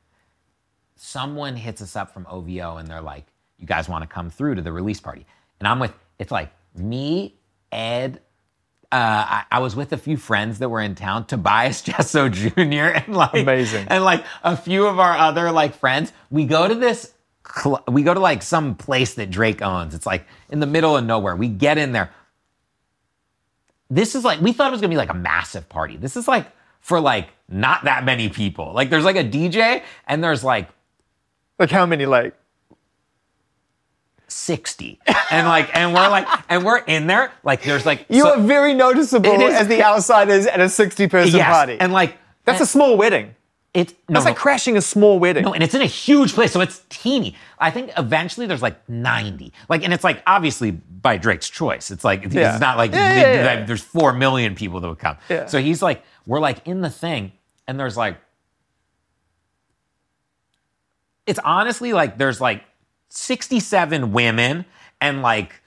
Someone 0.96 1.56
hits 1.56 1.82
us 1.82 1.96
up 1.96 2.12
from 2.14 2.26
OVO 2.30 2.78
and 2.78 2.88
they're 2.88 3.02
like, 3.02 3.26
"You 3.58 3.68
guys 3.68 3.88
want 3.88 4.02
to 4.04 4.08
come 4.08 4.30
through 4.30 4.56
to 4.56 4.62
the 4.62 4.72
release 4.72 5.00
party?" 5.00 5.26
And 5.60 5.68
I'm 5.68 5.80
with. 5.80 5.94
It's 6.20 6.32
like 6.32 6.52
me, 6.76 7.36
Ed. 7.72 8.22
Uh, 8.92 8.96
I, 8.96 9.44
I 9.52 9.60
was 9.60 9.76
with 9.76 9.92
a 9.94 9.98
few 9.98 10.16
friends 10.18 10.60
that 10.60 10.70
were 10.70 10.82
in 10.82 10.96
town, 10.96 11.26
Tobias 11.26 11.82
Jesso 11.84 12.30
Jr. 12.30 12.60
and 12.96 13.16
like 13.16 13.34
Amazing. 13.36 13.86
and 13.90 14.04
like 14.04 14.24
a 14.44 14.56
few 14.58 14.88
of 14.88 14.98
our 15.00 15.16
other 15.16 15.52
like 15.52 15.76
friends. 15.76 16.12
We 16.32 16.46
go 16.46 16.68
to 16.68 16.74
this. 16.76 17.14
Cl- 17.48 17.84
we 17.88 18.02
go 18.02 18.14
to 18.14 18.20
like 18.20 18.42
some 18.42 18.76
place 18.76 19.14
that 19.16 19.30
Drake 19.30 19.62
owns. 19.62 19.94
It's 19.94 20.06
like 20.08 20.26
in 20.50 20.60
the 20.60 20.66
middle 20.66 20.98
of 20.98 21.06
nowhere. 21.06 21.36
We 21.36 21.48
get 21.48 21.78
in 21.78 21.92
there 21.92 22.12
this 23.90 24.16
is 24.16 24.24
like 24.24 24.42
we 24.42 24.52
thought 24.54 24.68
it 24.68 24.72
was 24.72 24.82
gonna 24.82 24.92
be 24.92 24.98
like 24.98 25.10
a 25.12 25.16
massive 25.16 25.68
party. 25.70 25.98
This 25.98 26.18
is 26.18 26.28
like 26.28 26.48
for 26.80 27.00
like 27.00 27.30
not 27.50 27.86
that 27.86 28.04
many 28.06 28.30
people. 28.30 28.74
Like 28.74 28.90
there's 28.90 29.06
like 29.06 29.16
a 29.16 29.24
DJ 29.24 29.84
and 30.08 30.24
there's 30.24 30.44
like 30.44 30.70
Like 31.60 31.72
how 31.72 31.86
many? 31.86 32.06
Like 32.06 32.36
60. 34.28 35.00
And 35.32 35.48
like, 35.48 35.76
and 35.76 35.94
we're 35.94 36.10
like, 36.10 36.28
and 36.50 36.66
we're 36.66 36.80
in 36.80 37.08
there. 37.08 37.32
Like, 37.44 37.64
there's 37.64 37.86
like, 37.86 38.06
You 38.10 38.24
so- 38.24 38.34
are 38.34 38.42
very 38.42 38.74
noticeable 38.74 39.32
as 39.42 39.68
the 39.68 39.82
outsiders 39.84 40.46
at 40.46 40.60
a 40.60 40.70
60 40.70 41.08
person 41.08 41.38
yes, 41.38 41.48
party. 41.48 41.78
And 41.80 41.94
like, 41.94 42.18
That's 42.46 42.62
a 42.62 42.66
small 42.66 42.98
wedding. 42.98 43.36
It's 43.78 43.94
no, 44.10 44.16
That's 44.16 44.26
like 44.26 44.36
no. 44.36 44.42
crashing 44.42 44.76
a 44.76 44.82
small 44.82 45.20
wedding. 45.20 45.44
No, 45.44 45.54
and 45.54 45.64
it's 45.64 45.76
in 45.76 45.82
a 45.84 45.86
huge 45.86 46.34
place, 46.34 46.52
so 46.52 46.62
it's 46.62 46.82
teeny. 46.90 47.36
I 47.60 47.70
think 47.70 47.92
eventually 47.96 48.48
there's 48.48 48.62
like 48.64 48.78
90. 48.90 49.54
Like, 49.70 49.84
and 49.84 49.94
it's 49.94 50.04
like 50.04 50.24
obviously 50.26 50.72
by 50.72 51.18
Drake's 51.18 51.48
choice. 51.48 51.92
It's 51.92 52.04
like 52.04 52.24
Yeah. 52.34 52.52
it's 52.54 52.60
not 52.60 52.78
like 52.78 52.92
Yeah, 52.92 53.14
they- 53.14 53.36
yeah, 53.36 53.66
there's 53.66 53.84
four 53.84 54.14
million 54.14 54.56
people 54.56 54.80
that 54.80 54.88
would 54.90 54.98
come. 54.98 55.18
So 55.48 55.60
he's 55.62 55.82
like, 55.84 56.04
we're 56.26 56.40
like 56.40 56.66
in 56.68 56.82
the 56.82 56.90
thing, 56.90 57.34
and 57.68 57.80
there's 57.80 57.96
like, 57.96 58.18
it's 61.26 61.40
honestly 61.44 61.94
like 61.94 62.18
there's 62.18 62.40
like 62.42 62.64
67 63.10 64.12
women 64.12 64.66
and 65.02 65.22
like 65.22 65.62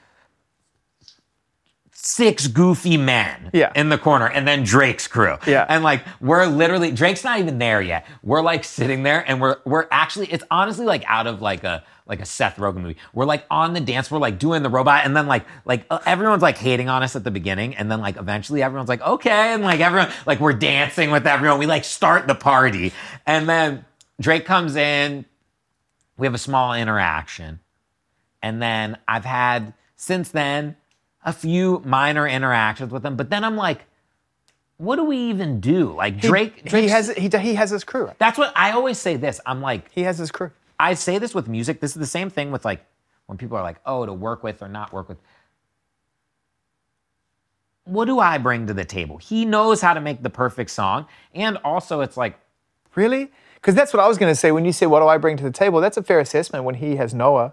six 2.02 2.46
goofy 2.46 2.96
men 2.96 3.50
Yeah. 3.52 3.72
in 3.76 3.90
the 3.90 3.98
corner 3.98 4.26
and 4.26 4.48
then 4.48 4.62
Drake's 4.64 5.06
crew. 5.06 5.36
Yeah. 5.46 5.66
And 5.68 5.84
like 5.84 6.02
we're 6.20 6.46
literally 6.46 6.92
Drake's 6.92 7.22
not 7.24 7.38
even 7.40 7.58
there 7.58 7.82
yet. 7.82 8.06
We're 8.22 8.40
like 8.40 8.64
sitting 8.64 9.02
there 9.02 9.22
and 9.28 9.40
we're 9.40 9.56
we're 9.66 9.86
actually 9.90 10.26
it's 10.32 10.44
honestly 10.50 10.86
like 10.86 11.04
out 11.06 11.26
of 11.26 11.42
like 11.42 11.62
a 11.64 11.84
like 12.06 12.20
a 12.20 12.24
Seth 12.24 12.56
Rogen 12.56 12.78
movie. 12.82 12.96
We're 13.12 13.26
like 13.26 13.44
on 13.50 13.74
the 13.74 13.80
dance, 13.80 14.10
we're 14.10 14.18
like 14.18 14.38
doing 14.38 14.62
the 14.62 14.70
robot 14.70 15.04
and 15.04 15.14
then 15.16 15.26
like 15.26 15.44
like 15.66 15.84
uh, 15.90 15.98
everyone's 16.06 16.42
like 16.42 16.56
hating 16.56 16.88
on 16.88 17.02
us 17.02 17.14
at 17.16 17.22
the 17.24 17.30
beginning 17.30 17.76
and 17.76 17.90
then 17.90 18.00
like 18.00 18.16
eventually 18.16 18.62
everyone's 18.62 18.88
like 18.88 19.02
okay 19.02 19.52
and 19.52 19.62
like 19.62 19.80
everyone 19.80 20.10
like 20.26 20.40
we're 20.40 20.54
dancing 20.54 21.10
with 21.10 21.26
everyone. 21.26 21.58
We 21.58 21.66
like 21.66 21.84
start 21.84 22.26
the 22.26 22.34
party. 22.34 22.92
And 23.26 23.46
then 23.48 23.84
Drake 24.20 24.46
comes 24.46 24.74
in, 24.74 25.26
we 26.16 26.26
have 26.26 26.34
a 26.34 26.38
small 26.38 26.72
interaction. 26.74 27.60
And 28.42 28.60
then 28.62 28.96
I've 29.06 29.26
had 29.26 29.74
since 29.96 30.30
then 30.30 30.76
a 31.24 31.32
few 31.32 31.82
minor 31.84 32.26
interactions 32.26 32.92
with 32.92 33.04
him. 33.04 33.16
But 33.16 33.30
then 33.30 33.44
I'm 33.44 33.56
like, 33.56 33.84
what 34.78 34.96
do 34.96 35.04
we 35.04 35.16
even 35.16 35.60
do? 35.60 35.94
Like 35.94 36.20
Drake, 36.20 36.68
he 36.68 36.88
has 36.88 37.14
he, 37.14 37.28
he 37.28 37.54
has 37.54 37.70
his 37.70 37.84
crew. 37.84 38.10
That's 38.18 38.38
what 38.38 38.52
I 38.56 38.72
always 38.72 38.98
say. 38.98 39.16
This 39.16 39.40
I'm 39.44 39.60
like, 39.60 39.90
He 39.92 40.02
has 40.02 40.18
his 40.18 40.30
crew. 40.30 40.50
I 40.78 40.94
say 40.94 41.18
this 41.18 41.34
with 41.34 41.48
music. 41.48 41.80
This 41.80 41.90
is 41.90 41.98
the 41.98 42.06
same 42.06 42.30
thing 42.30 42.50
with 42.50 42.64
like 42.64 42.84
when 43.26 43.36
people 43.36 43.56
are 43.56 43.62
like, 43.62 43.76
oh, 43.84 44.06
to 44.06 44.12
work 44.12 44.42
with 44.42 44.62
or 44.62 44.68
not 44.68 44.92
work 44.92 45.08
with. 45.08 45.18
What 47.84 48.06
do 48.06 48.20
I 48.20 48.38
bring 48.38 48.66
to 48.68 48.74
the 48.74 48.84
table? 48.84 49.18
He 49.18 49.44
knows 49.44 49.80
how 49.80 49.94
to 49.94 50.00
make 50.00 50.22
the 50.22 50.30
perfect 50.30 50.70
song, 50.70 51.06
and 51.34 51.58
also 51.58 52.00
it's 52.00 52.16
like 52.16 52.38
Really? 52.94 53.30
Because 53.54 53.74
that's 53.74 53.92
what 53.92 54.02
I 54.02 54.08
was 54.08 54.18
going 54.18 54.32
to 54.32 54.36
say. 54.36 54.52
When 54.52 54.64
you 54.64 54.72
say, 54.72 54.86
"What 54.86 55.00
do 55.00 55.06
I 55.06 55.18
bring 55.18 55.36
to 55.36 55.44
the 55.44 55.50
table?" 55.50 55.80
That's 55.80 55.96
a 55.96 56.02
fair 56.02 56.18
assessment. 56.20 56.64
When 56.64 56.76
he 56.76 56.96
has 56.96 57.14
Noah, 57.14 57.52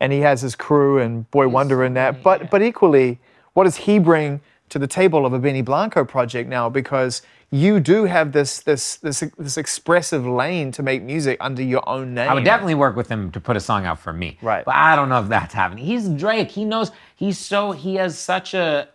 and 0.00 0.12
he 0.12 0.20
has 0.20 0.40
his 0.40 0.54
crew 0.54 0.98
and 0.98 1.30
Boi-1da 1.30 1.86
in 1.86 1.94
that. 1.94 2.22
But 2.22 2.50
but 2.50 2.62
equally, 2.62 3.18
what 3.54 3.64
does 3.64 3.76
he 3.76 3.98
bring 3.98 4.40
to 4.68 4.78
the 4.78 4.86
table 4.86 5.24
of 5.24 5.32
a 5.32 5.38
Benny 5.38 5.62
Blanco 5.62 6.04
project 6.04 6.48
now? 6.48 6.68
Because 6.68 7.22
you 7.50 7.78
do 7.80 8.04
have 8.04 8.32
this 8.32 8.60
this 8.60 8.96
this 8.96 9.22
this 9.38 9.56
expressive 9.56 10.26
lane 10.26 10.72
to 10.72 10.82
make 10.82 11.02
music 11.02 11.36
under 11.40 11.62
your 11.62 11.88
own 11.88 12.14
name. 12.14 12.28
I 12.28 12.34
would 12.34 12.44
definitely 12.44 12.74
work 12.74 12.96
with 12.96 13.08
him 13.08 13.30
to 13.32 13.40
put 13.40 13.56
a 13.56 13.60
song 13.60 13.86
out 13.86 14.00
for 14.00 14.12
me. 14.12 14.38
Right. 14.42 14.64
But 14.64 14.74
I 14.74 14.96
don't 14.96 15.08
know 15.08 15.20
if 15.20 15.28
that's 15.28 15.54
happening. 15.54 15.84
He's 15.84 16.08
Drake. 16.08 16.50
He 16.50 16.64
knows. 16.64 16.90
He's 17.14 17.38
so. 17.38 17.72
He 17.72 17.94
has 17.96 18.18
such 18.18 18.54
a. 18.54 18.88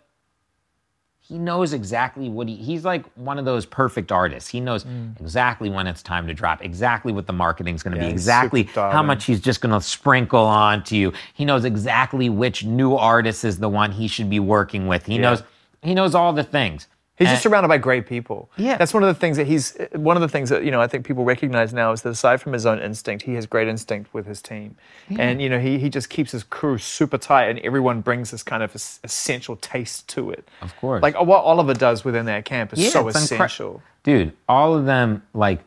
He 1.32 1.38
knows 1.38 1.72
exactly 1.72 2.28
what 2.28 2.50
he. 2.50 2.58
He's 2.58 2.84
like 2.84 3.06
one 3.16 3.40
of 3.40 3.46
those 3.46 3.66
perfect 3.66 4.12
artists. 4.12 4.50
He 4.50 4.60
knows 4.60 4.86
exactly 5.18 5.70
when 5.70 5.88
it's 5.88 6.04
time 6.04 6.28
to 6.28 6.34
drop. 6.34 6.62
Exactly 6.62 7.14
what 7.14 7.26
the 7.26 7.32
marketing's 7.32 7.82
going 7.84 7.94
to 7.96 8.00
Mm. 8.00 8.04
Yeah, 8.04 8.08
be. 8.10 8.12
Exactly 8.14 8.64
how 8.74 9.02
much 9.02 9.24
he's 9.24 9.40
just 9.40 9.62
going 9.62 9.72
to 9.72 9.80
sprinkle 9.80 10.42
onto 10.44 10.98
you. 10.98 11.14
He 11.34 11.46
knows 11.46 11.64
exactly 11.64 12.28
which 12.30 12.66
new 12.66 12.96
artist 12.96 13.46
is 13.46 13.60
the 13.60 13.70
one 13.70 13.94
he 13.94 14.10
should 14.10 14.30
be 14.30 14.42
working 14.42 14.88
with. 14.88 15.06
He 15.06 15.18
knows. 15.18 15.42
He 15.82 15.94
knows 15.96 16.14
all 16.16 16.34
the 16.34 16.44
things. 16.44 16.88
He's 17.22 17.28
And- 17.28 17.36
just 17.36 17.44
surrounded 17.44 17.68
by 17.68 17.78
great 17.78 18.08
people. 18.08 18.50
Yeah. 18.58 18.78
That's 18.78 18.96
one 18.96 19.04
of 19.04 19.08
the 19.08 19.14
things 19.20 19.38
that 19.38 19.46
he's, 19.46 19.78
one 19.94 20.18
of 20.18 20.22
the 20.22 20.28
things 20.28 20.50
that, 20.50 20.64
you 20.66 20.72
know, 20.72 20.82
I 20.82 20.88
think 20.88 21.06
people 21.06 21.24
recognize 21.24 21.72
now 21.72 21.92
is 21.92 22.02
that 22.02 22.10
aside 22.10 22.42
from 22.42 22.52
his 22.52 22.66
own 22.66 22.80
instinct, 22.80 23.24
he 23.24 23.36
has 23.36 23.46
great 23.46 23.68
instinct 23.68 24.12
with 24.12 24.26
his 24.26 24.42
team. 24.42 24.76
Yeah. 25.08 25.22
And, 25.22 25.40
you 25.40 25.48
know, 25.48 25.60
he, 25.60 25.78
he 25.78 25.88
just 25.88 26.10
keeps 26.10 26.32
his 26.32 26.42
crew 26.42 26.80
super 26.80 27.20
tight 27.20 27.50
and 27.52 27.60
everyone 27.60 28.02
brings 28.02 28.32
this 28.32 28.42
kind 28.42 28.64
of 28.64 28.74
essential 28.74 29.56
taste 29.58 30.10
to 30.10 30.32
it. 30.32 30.48
Of 30.64 30.76
course. 30.78 31.04
Like 31.04 31.14
what 31.22 31.44
Oliver 31.44 31.76
does 31.76 32.04
within 32.04 32.26
that 32.26 32.44
camp 32.46 32.74
is 32.74 32.92
so 32.92 33.08
it's 33.08 33.20
incre- 33.20 33.22
essential. 33.36 33.84
Dude, 34.02 34.34
all 34.50 34.74
of 34.76 34.86
them, 34.88 35.22
like, 35.36 35.60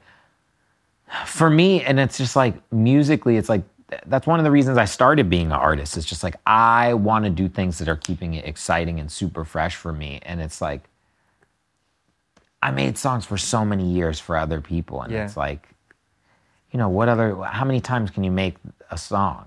for 1.25 1.49
me, 1.49 1.83
and 1.85 2.01
it's 2.01 2.19
just 2.19 2.35
like 2.35 2.55
musically, 2.73 3.37
it's 3.37 3.49
like, 3.49 3.63
that's 4.07 4.27
one 4.27 4.41
of 4.41 4.45
the 4.45 4.51
reasons 4.51 4.77
I 4.77 4.87
started 4.87 5.31
being 5.31 5.47
an 5.47 5.53
artist. 5.53 5.97
It's 5.97 6.07
just 6.07 6.25
like, 6.25 6.35
I 6.47 6.95
want 6.95 7.27
to 7.27 7.31
do 7.31 7.49
things 7.49 7.79
that 7.79 7.89
are 7.89 7.95
keeping 7.97 8.35
it 8.35 8.45
exciting 8.45 8.99
and 8.99 9.13
super 9.13 9.45
fresh 9.45 9.77
for 9.77 9.93
me. 9.93 10.19
And 10.23 10.41
it's 10.41 10.61
like, 10.61 10.83
I 12.65 12.71
made 12.71 12.97
songs 12.97 13.27
for 13.27 13.37
so 13.37 13.65
many 13.65 13.85
years 13.85 14.19
for 14.19 14.37
other 14.37 14.61
people. 14.61 15.03
And 15.03 15.13
Yeah. 15.13 15.25
it's 15.25 15.37
like, 15.37 15.69
you 16.73 16.79
know, 16.79 16.89
what 16.89 17.09
other, 17.09 17.37
how 17.43 17.65
many 17.65 17.81
times 17.81 18.11
can 18.11 18.25
you 18.25 18.31
make 18.31 18.57
a 18.91 18.97
song? 18.97 19.45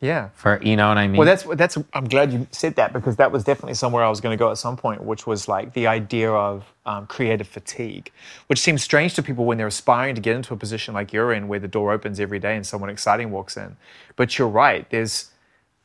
Yeah. 0.00 0.28
For, 0.34 0.60
you 0.62 0.76
know 0.76 0.88
what 0.88 0.98
I 0.98 1.06
mean? 1.06 1.16
Well, 1.16 1.26
that's 1.26 1.44
that's. 1.44 1.78
I'm 1.94 2.06
glad 2.06 2.30
you 2.30 2.46
said 2.50 2.76
that 2.76 2.92
because 2.92 3.16
that 3.16 3.32
was 3.32 3.44
definitely 3.44 3.72
somewhere 3.74 4.04
I 4.04 4.10
was 4.10 4.20
going 4.20 4.36
to 4.36 4.38
go 4.38 4.50
at 4.50 4.58
some 4.58 4.76
point, 4.76 5.02
which 5.02 5.26
was 5.26 5.48
like 5.48 5.72
the 5.72 5.86
idea 5.86 6.30
of 6.30 6.64
um, 6.84 7.06
creative 7.06 7.48
fatigue, 7.48 8.12
which 8.48 8.58
seems 8.58 8.82
strange 8.82 9.14
to 9.14 9.22
people 9.22 9.46
when 9.46 9.56
they're 9.56 9.66
aspiring 9.66 10.14
to 10.14 10.20
get 10.20 10.36
into 10.36 10.52
a 10.52 10.56
position 10.56 10.92
like 10.92 11.14
you're 11.14 11.32
in, 11.32 11.48
where 11.48 11.58
the 11.60 11.68
door 11.68 11.92
opens 11.92 12.20
every 12.20 12.38
day 12.38 12.56
and 12.56 12.66
someone 12.66 12.90
exciting 12.90 13.30
walks 13.30 13.56
in. 13.56 13.78
But 14.16 14.38
you're 14.38 14.48
right. 14.48 14.88
There's 14.90 15.30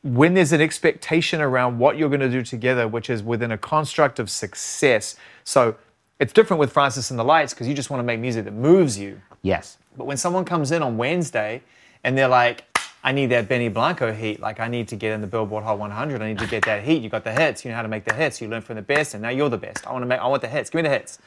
when 0.02 0.34
there's 0.34 0.52
an 0.52 0.60
expectation 0.60 1.40
around 1.40 1.78
what 1.78 1.96
you're 1.96 2.10
going 2.10 2.20
to 2.20 2.28
do 2.30 2.42
together, 2.42 2.86
which 2.86 3.08
is 3.08 3.22
within 3.22 3.50
a 3.50 3.56
construct 3.58 4.18
of 4.18 4.28
success. 4.28 5.16
So 5.42 5.76
it's 6.22 6.32
different 6.32 6.58
with 6.60 6.72
Francis 6.72 7.10
and 7.10 7.18
the 7.18 7.24
Lights 7.24 7.52
because 7.52 7.66
you 7.68 7.74
just 7.74 7.90
want 7.90 7.98
to 7.98 8.04
make 8.04 8.20
music 8.20 8.44
that 8.44 8.54
moves 8.54 8.98
you. 8.98 9.20
yes. 9.42 9.78
But 9.96 10.06
when 10.06 10.16
someone 10.16 10.44
comes 10.46 10.70
in 10.72 10.82
on 10.82 10.96
Wednesday 10.96 11.62
and 12.02 12.16
they're 12.16 12.28
like, 12.42 12.64
I 13.04 13.12
need 13.12 13.26
that 13.26 13.46
Benny 13.48 13.68
Blanco 13.68 14.12
heat. 14.12 14.40
Like, 14.40 14.58
I 14.60 14.68
need 14.68 14.86
to 14.88 14.96
get 14.96 15.12
in 15.12 15.20
the 15.20 15.26
Billboard 15.26 15.64
Hot 15.64 15.78
100. 15.78 16.22
I 16.22 16.28
need 16.28 16.38
to 16.38 16.46
get 16.46 16.64
that 16.64 16.82
heat. 16.84 17.02
You 17.02 17.08
got 17.10 17.24
the 17.24 17.32
hits. 17.32 17.62
You 17.64 17.70
know 17.70 17.76
how 17.76 17.82
to 17.82 17.88
make 17.88 18.04
the 18.04 18.14
hits. 18.14 18.40
You 18.40 18.48
learn 18.48 18.62
from 18.62 18.76
the 18.76 18.82
best, 18.82 19.12
and 19.14 19.22
now 19.22 19.28
you're 19.30 19.50
the 19.50 19.58
best. 19.58 19.86
I 19.86 19.92
want 19.92 20.02
to 20.02 20.06
make. 20.06 20.20
I 20.20 20.26
want 20.28 20.40
the 20.40 20.48
hits. 20.48 20.70
Give 20.70 20.78
me 20.82 20.88
the 20.88 20.94
hits. 20.94 21.18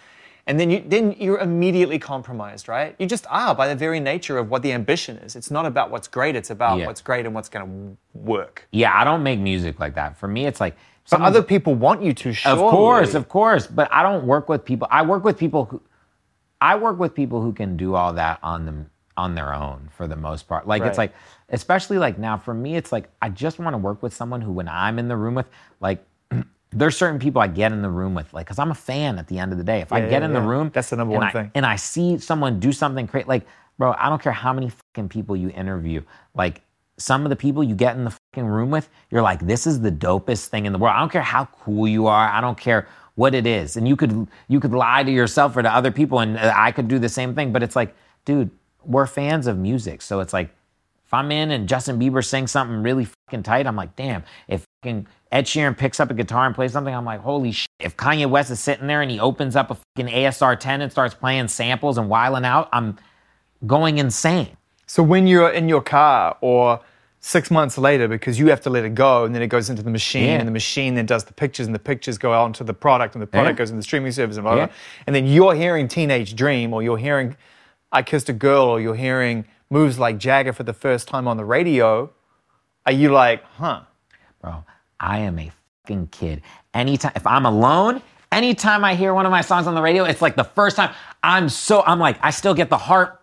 And 0.47 0.59
then 0.59 0.69
you 0.71 0.83
then 0.85 1.15
you're 1.19 1.39
immediately 1.39 1.99
compromised, 1.99 2.67
right? 2.67 2.95
You 2.97 3.05
just 3.07 3.25
are 3.29 3.53
by 3.53 3.67
the 3.67 3.75
very 3.75 3.99
nature 3.99 4.37
of 4.37 4.49
what 4.49 4.61
the 4.63 4.71
ambition 4.71 5.17
is. 5.17 5.35
It's 5.35 5.51
not 5.51 5.65
about 5.65 5.91
what's 5.91 6.07
great. 6.07 6.35
It's 6.35 6.49
about 6.49 6.79
Yeah. 6.79 6.85
what's 6.87 7.01
great 7.01 7.25
and 7.25 7.35
what's 7.35 7.49
going 7.49 7.65
to 7.67 7.97
work. 8.17 8.67
Yeah, 8.71 8.91
I 8.99 9.03
don't 9.03 9.21
make 9.21 9.39
music 9.39 9.79
like 9.79 9.93
that. 9.95 10.17
For 10.17 10.27
me, 10.27 10.45
it's 10.47 10.59
like, 10.61 10.75
But 11.05 11.09
someone's- 11.17 11.35
other 11.35 11.43
people 11.45 11.75
want 11.75 12.01
you 12.01 12.13
to. 12.13 12.33
Surely. 12.33 12.61
Of 12.61 12.69
course, 12.71 13.13
of 13.13 13.29
course. 13.29 13.67
But 13.67 13.87
I 13.91 14.03
don't 14.03 14.25
work 14.25 14.49
with 14.49 14.65
people. 14.65 14.87
I 14.91 15.03
work 15.03 15.23
with 15.23 15.37
people 15.37 15.65
who 15.65 15.81
I 16.61 16.75
work 16.77 16.97
with 16.99 17.13
people 17.13 17.41
who 17.41 17.53
can 17.53 17.77
do 17.77 17.95
all 17.95 18.13
that 18.13 18.39
on 18.41 18.65
them 18.65 18.89
on 19.17 19.35
their 19.35 19.53
own 19.53 19.89
for 19.95 20.07
the 20.07 20.15
most 20.15 20.47
part. 20.47 20.67
Like 20.67 20.81
it's 20.83 20.97
like 20.97 21.13
especially 21.49 21.97
like 21.99 22.17
now 22.17 22.37
for 22.37 22.53
me 22.53 22.75
it's 22.75 22.91
like 22.91 23.07
I 23.21 23.29
just 23.29 23.59
want 23.59 23.73
to 23.73 23.77
work 23.77 24.01
with 24.01 24.13
someone 24.13 24.41
who 24.41 24.51
when 24.51 24.67
I'm 24.67 24.97
in 24.99 25.07
the 25.07 25.15
room 25.15 25.35
with 25.35 25.45
like 25.79 26.03
there's 26.71 26.97
certain 26.97 27.19
people 27.19 27.41
I 27.41 27.47
get 27.47 27.71
in 27.71 27.81
the 27.81 27.89
room 27.89 28.15
with 28.15 28.33
like 28.33 28.47
cuz 28.47 28.57
I'm 28.57 28.71
a 28.71 28.75
fan 28.75 29.19
at 29.19 29.27
the 29.27 29.37
end 29.37 29.51
of 29.51 29.57
the 29.57 29.63
day. 29.63 29.79
If 29.81 29.93
I 29.93 30.01
get 30.01 30.21
yeah, 30.21 30.25
in 30.25 30.33
the 30.33 30.41
room 30.41 30.71
That's 30.73 30.89
the 30.89 30.95
number 30.95 31.13
one 31.13 31.23
I- 31.23 31.31
thing. 31.31 31.51
and 31.53 31.65
I 31.65 31.75
see 31.75 32.17
someone 32.17 32.59
do 32.59 32.71
something 32.71 33.05
great 33.05 33.27
like 33.27 33.45
bro, 33.77 33.93
I 33.97 34.09
don't 34.09 34.21
care 34.21 34.31
how 34.31 34.53
many 34.53 34.69
fucking 34.69 35.09
people 35.09 35.35
you 35.35 35.49
interview. 35.49 36.01
Like 36.33 36.61
some 36.97 37.25
of 37.25 37.29
the 37.29 37.35
people 37.35 37.63
you 37.63 37.75
get 37.75 37.95
in 37.95 38.05
the 38.05 38.11
fucking 38.11 38.47
room 38.47 38.71
with, 38.71 38.89
you're 39.11 39.21
like, 39.21 39.45
this 39.45 39.67
is 39.67 39.81
the 39.81 39.91
dopest 39.91 40.47
thing 40.47 40.65
in 40.65 40.73
the 40.73 40.79
world. 40.79 40.95
I 40.95 40.99
don't 40.99 41.11
care 41.11 41.21
how 41.21 41.45
cool 41.45 41.87
you 41.87 42.07
are. 42.07 42.29
I 42.29 42.41
don't 42.41 42.57
care 42.57 42.87
what 43.15 43.33
it 43.33 43.45
is. 43.45 43.77
And 43.77 43.87
you 43.87 43.95
could 43.95 44.27
you 44.47 44.59
could 44.59 44.73
lie 44.73 45.03
to 45.03 45.11
yourself 45.11 45.55
or 45.57 45.63
to 45.63 45.73
other 45.73 45.91
people, 45.91 46.19
and 46.19 46.37
uh, 46.37 46.53
I 46.55 46.71
could 46.71 46.87
do 46.87 46.99
the 46.99 47.09
same 47.09 47.35
thing. 47.35 47.51
But 47.51 47.63
it's 47.63 47.75
like, 47.75 47.95
dude, 48.23 48.51
we're 48.83 49.07
fans 49.07 49.47
of 49.47 49.57
music, 49.57 50.01
so 50.01 50.19
it's 50.19 50.33
like, 50.33 50.51
if 51.05 51.13
I'm 51.13 51.31
in 51.31 51.51
and 51.51 51.69
Justin 51.69 51.99
Bieber 51.99 52.25
sings 52.25 52.51
something 52.51 52.81
really 52.81 53.05
fucking 53.05 53.43
tight, 53.43 53.67
I'm 53.67 53.75
like, 53.75 53.95
damn. 53.95 54.23
If 54.47 54.65
fucking 54.81 55.07
Ed 55.31 55.45
Sheeran 55.45 55.77
picks 55.77 55.99
up 55.99 56.09
a 56.09 56.15
guitar 56.15 56.47
and 56.47 56.55
plays 56.55 56.71
something, 56.71 56.93
I'm 56.93 57.05
like, 57.05 57.19
holy 57.19 57.51
shit. 57.51 57.69
If 57.79 57.95
Kanye 57.95 58.27
West 58.27 58.49
is 58.49 58.59
sitting 58.59 58.87
there 58.87 59.01
and 59.01 59.11
he 59.11 59.19
opens 59.19 59.55
up 59.55 59.69
a 59.69 59.75
fucking 59.75 60.11
ASR 60.11 60.59
10 60.59 60.81
and 60.81 60.91
starts 60.91 61.13
playing 61.13 61.47
samples 61.47 61.99
and 61.99 62.09
whiling 62.09 62.43
out, 62.43 62.69
I'm 62.73 62.97
going 63.67 63.99
insane. 63.99 64.57
So 64.87 65.01
when 65.03 65.27
you're 65.27 65.49
in 65.49 65.67
your 65.69 65.81
car 65.81 66.37
or 66.41 66.79
six 67.19 67.49
months 67.49 67.77
later, 67.77 68.07
because 68.07 68.37
you 68.37 68.47
have 68.47 68.61
to 68.61 68.69
let 68.69 68.85
it 68.85 68.93
go, 68.93 69.25
and 69.25 69.33
then 69.33 69.41
it 69.41 69.47
goes 69.47 69.69
into 69.69 69.81
the 69.81 69.89
machine, 69.89 70.25
Yeah. 70.25 70.37
and 70.39 70.47
the 70.47 70.51
machine 70.51 70.93
then 70.93 71.07
does 71.07 71.23
the 71.23 71.33
pictures, 71.33 71.65
and 71.65 71.73
the 71.73 71.79
pictures 71.79 72.19
go 72.19 72.33
out 72.33 72.45
into 72.45 72.63
the 72.63 72.73
product, 72.73 73.15
and 73.15 73.21
the 73.21 73.27
product 73.27 73.55
Yeah. 73.55 73.63
goes 73.63 73.71
into 73.71 73.79
the 73.79 73.83
streaming 73.83 74.11
service, 74.11 74.37
and 74.37 74.43
blah, 74.43 74.53
blah. 74.55 74.67
And 75.07 75.15
then 75.15 75.25
you're 75.25 75.55
hearing 75.55 75.87
Teenage 75.87 76.35
Dream, 76.35 76.71
or 76.73 76.83
you're 76.83 76.97
hearing 76.97 77.35
I 77.91 78.03
Kissed 78.03 78.29
a 78.29 78.33
Girl, 78.33 78.65
or 78.65 78.79
you're 78.79 78.95
hearing 78.95 79.45
moves 79.71 79.97
like 79.97 80.17
Jagger 80.19 80.53
for 80.53 80.63
the 80.63 80.73
first 80.73 81.07
time 81.07 81.27
on 81.27 81.37
the 81.37 81.45
radio. 81.45 82.11
Are 82.85 82.91
you 82.91 83.09
like, 83.09 83.43
huh? 83.57 83.81
Bro, 84.41 84.63
I 84.99 85.19
am 85.19 85.39
a 85.39 85.51
fucking 85.83 86.07
kid. 86.11 86.41
Anytime, 86.75 87.13
if 87.15 87.25
I'm 87.25 87.45
alone, 87.47 88.01
anytime 88.31 88.83
I 88.85 88.93
hear 88.95 89.13
one 89.15 89.25
of 89.25 89.31
my 89.31 89.41
songs 89.41 89.65
on 89.65 89.73
the 89.73 89.81
radio, 89.81 90.03
it's 90.03 90.21
like 90.21 90.35
the 90.35 90.43
first 90.43 90.75
time 90.75 90.91
I'm 91.23 91.49
so, 91.49 91.81
I'm 91.87 91.99
like, 91.99 92.17
I 92.21 92.29
still 92.29 92.53
get 92.53 92.69
the 92.69 92.77
heart 92.77 93.19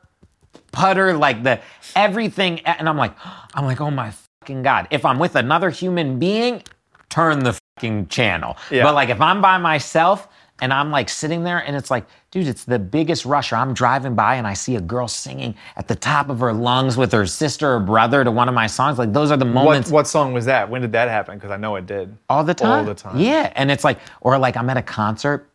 putter, 0.72 1.16
like 1.16 1.42
the 1.42 1.60
everything. 1.96 2.60
And 2.60 2.88
I'm 2.88 2.96
like, 2.96 3.14
I'm 3.54 3.64
like, 3.64 3.80
oh 3.80 3.90
my 3.90 4.12
fucking 4.40 4.62
God. 4.62 4.88
If 4.90 5.04
I'm 5.04 5.18
with 5.18 5.36
another 5.36 5.70
human 5.70 6.18
being, 6.18 6.62
turn 7.08 7.40
the 7.44 7.58
fucking 7.76 8.08
channel. 8.08 8.56
Yeah. 8.70 8.84
But 8.84 8.94
like 8.94 9.08
if 9.08 9.20
I'm 9.20 9.40
by 9.40 9.58
myself 9.58 10.28
and 10.60 10.72
I'm 10.72 10.90
like 10.90 11.08
sitting 11.08 11.42
there 11.42 11.58
and 11.58 11.76
it's 11.76 11.90
like, 11.90 12.06
dude, 12.30 12.46
it's 12.46 12.64
the 12.64 12.78
biggest 12.78 13.24
rusher. 13.24 13.56
I'm 13.56 13.74
driving 13.74 14.14
by 14.14 14.36
and 14.36 14.46
I 14.46 14.54
see 14.54 14.76
a 14.76 14.80
girl 14.80 15.08
singing 15.08 15.54
at 15.76 15.88
the 15.88 15.94
top 15.96 16.30
of 16.30 16.38
her 16.40 16.52
lungs 16.52 16.96
with 16.96 17.12
her 17.12 17.26
sister 17.26 17.74
or 17.74 17.80
brother 17.80 18.22
to 18.24 18.30
one 18.30 18.48
of 18.48 18.54
my 18.54 18.66
songs. 18.66 18.98
Like 18.98 19.12
those 19.12 19.30
are 19.30 19.36
the 19.36 19.44
What, 19.44 19.54
moments 19.54 19.90
what 19.90 20.06
song 20.06 20.32
was 20.32 20.44
that? 20.46 20.70
When 20.70 20.80
did 20.82 20.92
that 20.92 21.08
happen? 21.08 21.36
Because 21.36 21.50
I 21.50 21.56
know 21.56 21.76
it 21.76 21.86
did. 21.86 22.16
all 22.30 22.44
the 22.44 22.54
time. 22.54 22.80
All 22.80 22.84
the 22.84 22.94
time. 22.94 23.18
Yeah, 23.18 23.52
and 23.56 23.70
it's 23.70 23.84
like, 23.84 23.98
or 24.20 24.38
like 24.38 24.56
I'm 24.56 24.70
at 24.70 24.76
a 24.76 24.82
concert 24.82 25.48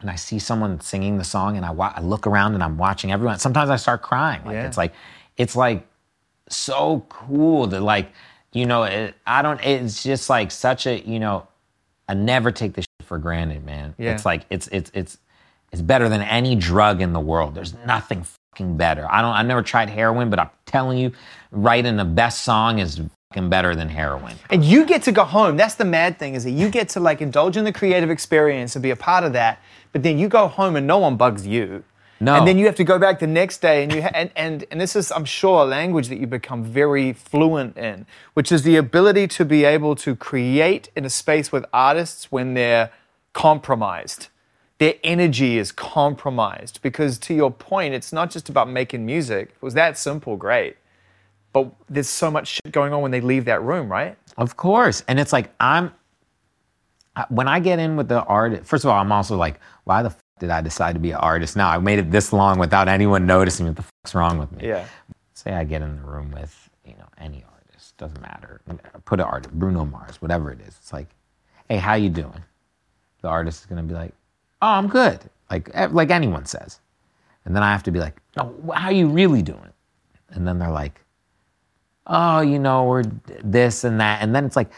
and 0.00 0.10
I 0.10 0.14
see 0.16 0.38
someone 0.38 0.80
singing 0.80 1.18
the 1.18 1.24
song 1.24 1.56
and 1.56 1.64
I, 1.66 1.70
wa- 1.70 1.92
I 1.94 2.00
look 2.00 2.26
around 2.26 2.54
and 2.54 2.62
I'm 2.62 2.76
watching 2.78 3.10
everyone. 3.12 3.38
Sometimes 3.38 3.68
I 3.70 3.76
start 3.76 4.02
crying. 4.02 4.44
Like 4.44 4.54
Yeah. 4.54 4.66
it's 4.66 4.76
like, 4.76 4.92
it's 5.36 5.56
like 5.56 5.86
so 6.48 7.04
cool 7.08 7.68
to 7.68 7.80
like, 7.80 8.10
you 8.52 8.64
know, 8.66 8.84
it, 8.84 9.14
I 9.26 9.42
don't. 9.42 9.60
It's 9.64 10.02
just 10.02 10.30
like 10.30 10.50
such 10.50 10.86
a, 10.86 10.98
you 11.00 11.18
know, 11.20 11.46
I 12.08 12.14
never 12.14 12.50
take 12.50 12.72
this 12.74 12.84
shit 12.84 13.06
for 13.06 13.18
granted, 13.18 13.64
man. 13.64 13.94
Yeah. 13.98 14.14
It's 14.14 14.24
like 14.24 14.46
it's 14.50 14.68
it's 14.68 14.90
it's 14.94 15.18
it's 15.70 15.82
better 15.82 16.08
than 16.08 16.22
any 16.22 16.54
drug 16.56 17.02
in 17.02 17.12
the 17.12 17.20
world. 17.20 17.54
There's 17.54 17.74
nothing 17.84 18.24
fucking 18.54 18.76
better. 18.78 19.06
I 19.10 19.20
don't. 19.20 19.34
I 19.34 19.42
never 19.42 19.62
tried 19.62 19.90
heroin, 19.90 20.30
but 20.30 20.38
I'm 20.38 20.48
telling 20.64 20.96
you, 20.96 21.12
writing 21.50 21.96
the 21.96 22.06
best 22.06 22.40
song 22.42 22.78
is 22.78 23.02
fucking 23.30 23.50
better 23.50 23.74
than 23.74 23.90
heroin. 23.90 24.34
And 24.48 24.64
you 24.64 24.86
get 24.86 25.02
to 25.02 25.12
go 25.12 25.24
home. 25.24 25.58
That's 25.58 25.74
the 25.74 25.84
mad 25.84 26.18
thing 26.18 26.34
is 26.34 26.44
that 26.44 26.52
you 26.52 26.70
get 26.70 26.88
to 26.90 27.00
like 27.00 27.20
indulge 27.20 27.58
in 27.58 27.64
the 27.64 27.72
creative 27.72 28.08
experience 28.10 28.74
and 28.76 28.82
be 28.82 28.90
a 28.90 28.96
part 28.96 29.24
of 29.24 29.34
that. 29.34 29.60
But 29.98 30.04
then 30.04 30.16
you 30.20 30.28
go 30.28 30.46
home 30.46 30.76
and 30.76 30.86
no 30.86 30.98
one 30.98 31.16
bugs 31.16 31.44
you. 31.44 31.82
No. 32.20 32.36
And 32.36 32.46
then 32.46 32.56
you 32.56 32.66
have 32.66 32.76
to 32.76 32.84
go 32.84 33.00
back 33.00 33.18
the 33.18 33.26
next 33.26 33.58
day 33.58 33.82
and 33.82 33.92
you 33.92 34.02
ha- 34.02 34.12
and, 34.14 34.30
and 34.36 34.64
and 34.70 34.80
this 34.80 34.94
is 34.94 35.10
I'm 35.10 35.24
sure 35.24 35.62
a 35.62 35.64
language 35.64 36.06
that 36.06 36.18
you 36.20 36.28
become 36.28 36.62
very 36.62 37.12
fluent 37.12 37.76
in, 37.76 38.06
which 38.34 38.52
is 38.52 38.62
the 38.62 38.76
ability 38.76 39.26
to 39.26 39.44
be 39.44 39.64
able 39.64 39.96
to 39.96 40.14
create 40.14 40.88
in 40.94 41.04
a 41.04 41.10
space 41.10 41.50
with 41.50 41.64
artists 41.72 42.30
when 42.30 42.54
they're 42.54 42.92
compromised. 43.32 44.28
Their 44.78 44.94
energy 45.02 45.58
is 45.58 45.72
compromised 45.72 46.80
because 46.80 47.18
to 47.18 47.34
your 47.34 47.50
point, 47.50 47.92
it's 47.92 48.12
not 48.12 48.30
just 48.30 48.48
about 48.48 48.68
making 48.68 49.04
music. 49.04 49.48
If 49.48 49.56
it 49.56 49.62
was 49.62 49.74
that 49.74 49.98
simple, 49.98 50.36
great. 50.36 50.76
But 51.52 51.72
there's 51.88 52.08
so 52.08 52.30
much 52.30 52.46
shit 52.46 52.70
going 52.70 52.92
on 52.92 53.02
when 53.02 53.10
they 53.10 53.20
leave 53.20 53.46
that 53.46 53.62
room, 53.62 53.90
right? 53.90 54.16
Of 54.36 54.56
course. 54.56 55.02
And 55.08 55.18
it's 55.18 55.32
like, 55.32 55.50
I'm, 55.58 55.92
when 57.28 57.48
I 57.48 57.60
get 57.60 57.78
in 57.78 57.96
with 57.96 58.08
the 58.08 58.22
art, 58.24 58.66
first 58.66 58.84
of 58.84 58.90
all, 58.90 58.98
I'm 58.98 59.12
also 59.12 59.36
like, 59.36 59.60
why 59.84 60.02
the 60.02 60.10
f- 60.10 60.18
did 60.38 60.50
I 60.50 60.60
decide 60.60 60.94
to 60.94 61.00
be 61.00 61.10
an 61.10 61.16
artist 61.16 61.56
now? 61.56 61.68
I 61.68 61.78
made 61.78 61.98
it 61.98 62.10
this 62.10 62.32
long 62.32 62.58
without 62.58 62.88
anyone 62.88 63.26
noticing 63.26 63.66
what 63.66 63.76
the 63.76 63.82
fuck's 63.82 64.14
wrong 64.14 64.38
with 64.38 64.52
me. 64.52 64.68
Yeah. 64.68 64.86
Say 65.34 65.52
I 65.52 65.64
get 65.64 65.82
in 65.82 65.96
the 65.96 66.02
room 66.02 66.30
with, 66.30 66.68
you 66.84 66.94
know, 66.94 67.06
any 67.18 67.44
artist, 67.52 67.96
doesn't 67.96 68.20
matter. 68.20 68.60
Put 69.04 69.20
an 69.20 69.26
artist, 69.26 69.52
Bruno 69.52 69.84
Mars, 69.84 70.20
whatever 70.22 70.52
it 70.52 70.60
is. 70.60 70.76
It's 70.80 70.92
like, 70.92 71.08
hey, 71.68 71.76
how 71.78 71.94
you 71.94 72.08
doing? 72.08 72.44
The 73.22 73.28
artist 73.28 73.60
is 73.60 73.66
gonna 73.66 73.82
be 73.82 73.94
like, 73.94 74.14
oh, 74.62 74.68
I'm 74.68 74.88
good. 74.88 75.20
Like, 75.50 75.70
eh, 75.74 75.88
like 75.90 76.10
anyone 76.10 76.44
says. 76.46 76.80
And 77.44 77.54
then 77.56 77.62
I 77.62 77.72
have 77.72 77.82
to 77.84 77.90
be 77.90 77.98
like, 77.98 78.16
no, 78.36 78.54
how 78.74 78.90
you 78.90 79.08
really 79.08 79.42
doing? 79.42 79.72
And 80.30 80.46
then 80.46 80.58
they're 80.58 80.70
like, 80.70 81.00
oh, 82.06 82.40
you 82.40 82.58
know, 82.58 82.84
we're 82.84 83.04
this 83.42 83.84
and 83.84 84.00
that. 84.00 84.22
And 84.22 84.34
then 84.34 84.44
it's 84.44 84.56
like, 84.56 84.70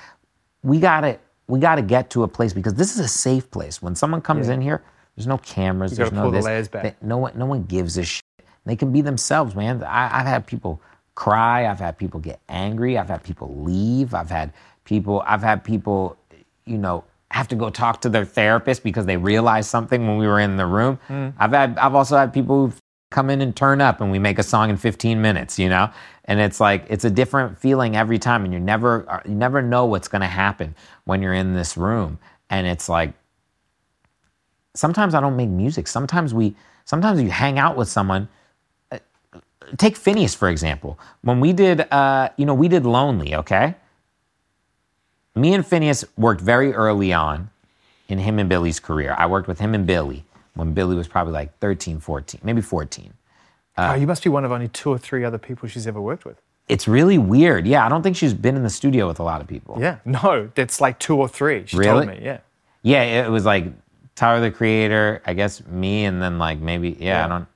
we 0.63 0.79
gotta, 0.79 1.19
we 1.51 1.59
gotta 1.59 1.83
get 1.83 2.11
to 2.11 2.23
a 2.23 2.29
place 2.29 2.53
because 2.53 2.75
this 2.75 2.95
is 2.95 3.01
a 3.01 3.09
safe 3.09 3.51
place. 3.51 3.83
When 3.83 3.95
someone 3.95 4.21
comes 4.21 4.49
Yeah. 4.49 4.55
in 4.55 4.61
here, 4.61 4.83
there's 5.17 5.27
no 5.27 5.39
cameras, 5.39 5.97
there's 5.97 6.13
no 6.13 6.31
the 6.31 6.41
this. 6.41 6.69
back. 6.69 6.83
They- 6.83 6.95
no 7.03 7.19
one, 7.19 7.33
no 7.37 7.47
one 7.47 7.65
gives 7.65 7.99
a 7.99 8.05
shit. 8.05 8.23
They 8.65 8.77
can 8.77 8.93
be 8.93 9.01
themselves, 9.01 9.55
man. 9.55 9.83
I, 9.83 10.21
I've 10.21 10.27
had 10.27 10.47
people 10.47 10.81
cry. 11.15 11.67
I've 11.67 11.81
had 11.81 11.99
people 11.99 12.21
get 12.21 12.41
angry. 12.49 12.97
I've 12.97 13.09
had 13.09 13.23
people 13.23 13.55
leave. 13.63 14.15
I've 14.15 14.31
had 14.31 14.53
people. 14.85 15.23
I've 15.27 15.43
had 15.43 15.65
people, 15.65 16.17
you 16.67 16.79
know, 16.79 17.05
have 17.31 17.49
to 17.49 17.57
go 17.57 17.71
talk 17.71 18.01
to 18.03 18.09
their 18.09 18.25
therapist 18.25 18.83
because 18.83 19.07
they 19.07 19.17
realized 19.17 19.69
something 19.71 20.07
when 20.07 20.19
we 20.19 20.27
were 20.27 20.41
in 20.41 20.57
the 20.57 20.67
room. 20.67 20.99
Mm. 21.09 21.33
I've 21.39 21.53
had. 21.53 21.79
I've 21.79 21.95
also 21.95 22.17
had 22.17 22.33
people 22.33 22.67
who 22.69 22.73
come 23.11 23.31
in 23.31 23.41
and 23.41 23.55
turn 23.57 23.81
up 23.81 24.01
and 24.01 24.11
we 24.11 24.19
make 24.19 24.39
a 24.39 24.43
song 24.43 24.71
in 24.71 24.77
15 24.77 25.21
minutes. 25.21 25.59
You 25.59 25.69
know, 25.69 25.91
and 26.27 26.41
it's 26.41 26.61
like 26.61 26.87
it's 26.89 27.05
a 27.05 27.11
different 27.11 27.59
feeling 27.59 27.97
every 27.97 28.19
time, 28.19 28.45
and 28.45 28.53
you 28.53 28.61
never 28.61 29.05
uh, 29.11 29.21
you 29.27 29.35
never 29.35 29.63
know 29.63 29.85
what's 29.87 30.09
going 30.09 30.23
to 30.23 30.29
happen 30.29 30.75
when 31.05 31.23
you're 31.23 31.35
in 31.35 31.55
this 31.55 31.77
room, 31.77 32.19
and 32.51 32.67
it's 32.67 32.89
like 32.89 33.15
sometimes 34.75 35.15
I 35.15 35.21
don't 35.21 35.37
make 35.37 35.49
music. 35.49 35.89
Sometimes 35.89 36.35
we, 36.35 36.55
sometimes 36.85 37.21
you 37.23 37.31
hang 37.31 37.59
out 37.59 37.77
with 37.77 37.89
someone. 37.89 38.29
uh, 38.93 38.99
Take 39.77 39.97
Finneas 39.97 40.37
for 40.37 40.49
example. 40.49 40.99
When 41.23 41.41
we 41.41 41.53
did, 41.53 41.81
uh, 41.93 42.31
you 42.37 42.47
know, 42.47 42.55
we 42.55 42.69
did 42.69 42.87
Lonely. 42.87 43.35
Okay. 43.35 43.75
Me 45.35 45.55
and 45.55 45.65
Finneas 45.65 46.05
worked 46.17 46.41
very 46.41 46.73
early 46.75 47.13
on 47.13 47.51
in 48.09 48.19
him 48.19 48.39
and 48.39 48.49
Billie's 48.49 48.81
career. 48.81 49.15
I 49.19 49.27
worked 49.27 49.49
with 49.49 49.61
him 49.61 49.75
and 49.75 49.87
Billie 49.87 50.25
when 50.55 50.73
Billie 50.73 50.97
was 50.97 51.09
probably 51.09 51.33
like 51.33 51.57
13, 51.59 52.01
14, 52.01 52.41
maybe 52.45 52.61
14. 52.61 53.13
oh, 53.79 53.95
you 53.95 54.07
must 54.07 54.23
be 54.23 54.29
one 54.31 54.45
of 54.45 54.53
only 54.53 54.69
two 54.69 54.91
or 54.91 54.99
three 54.99 55.25
other 55.25 55.39
people 55.39 55.69
she's 55.69 55.87
ever 55.87 56.01
worked 56.01 56.25
with. 56.25 56.41
It's 56.69 56.87
really 56.87 57.19
weird. 57.19 57.67
Yeah, 57.67 57.85
I 57.85 57.89
don't 57.89 58.03
think 58.03 58.17
she's 58.17 58.35
been 58.35 58.57
in 58.57 58.63
the 58.63 58.71
studio 58.71 59.09
with 59.09 59.19
a 59.19 59.23
lot 59.25 59.41
of 59.41 59.47
people. 59.49 59.79
Yeah. 59.81 59.97
No, 60.05 60.49
that's 60.55 60.81
like 60.81 60.99
two 60.99 61.17
or 61.17 61.29
three. 61.29 61.65
She 61.67 61.77
Really? 61.77 62.07
told 62.07 62.19
me. 62.19 62.25
Yeah. 62.25 62.39
Yeah, 62.83 63.25
it 63.27 63.31
was 63.31 63.45
like 63.45 63.67
Tyler 64.15 64.41
the 64.41 64.51
Creator, 64.51 65.23
I 65.27 65.35
guess 65.35 65.65
me, 65.67 66.05
and 66.05 66.23
then 66.23 66.39
like 66.39 66.59
maybe 66.61 66.91
yeah, 66.91 67.19
Yeah. 67.21 67.25
I 67.25 67.29
don't. 67.29 67.49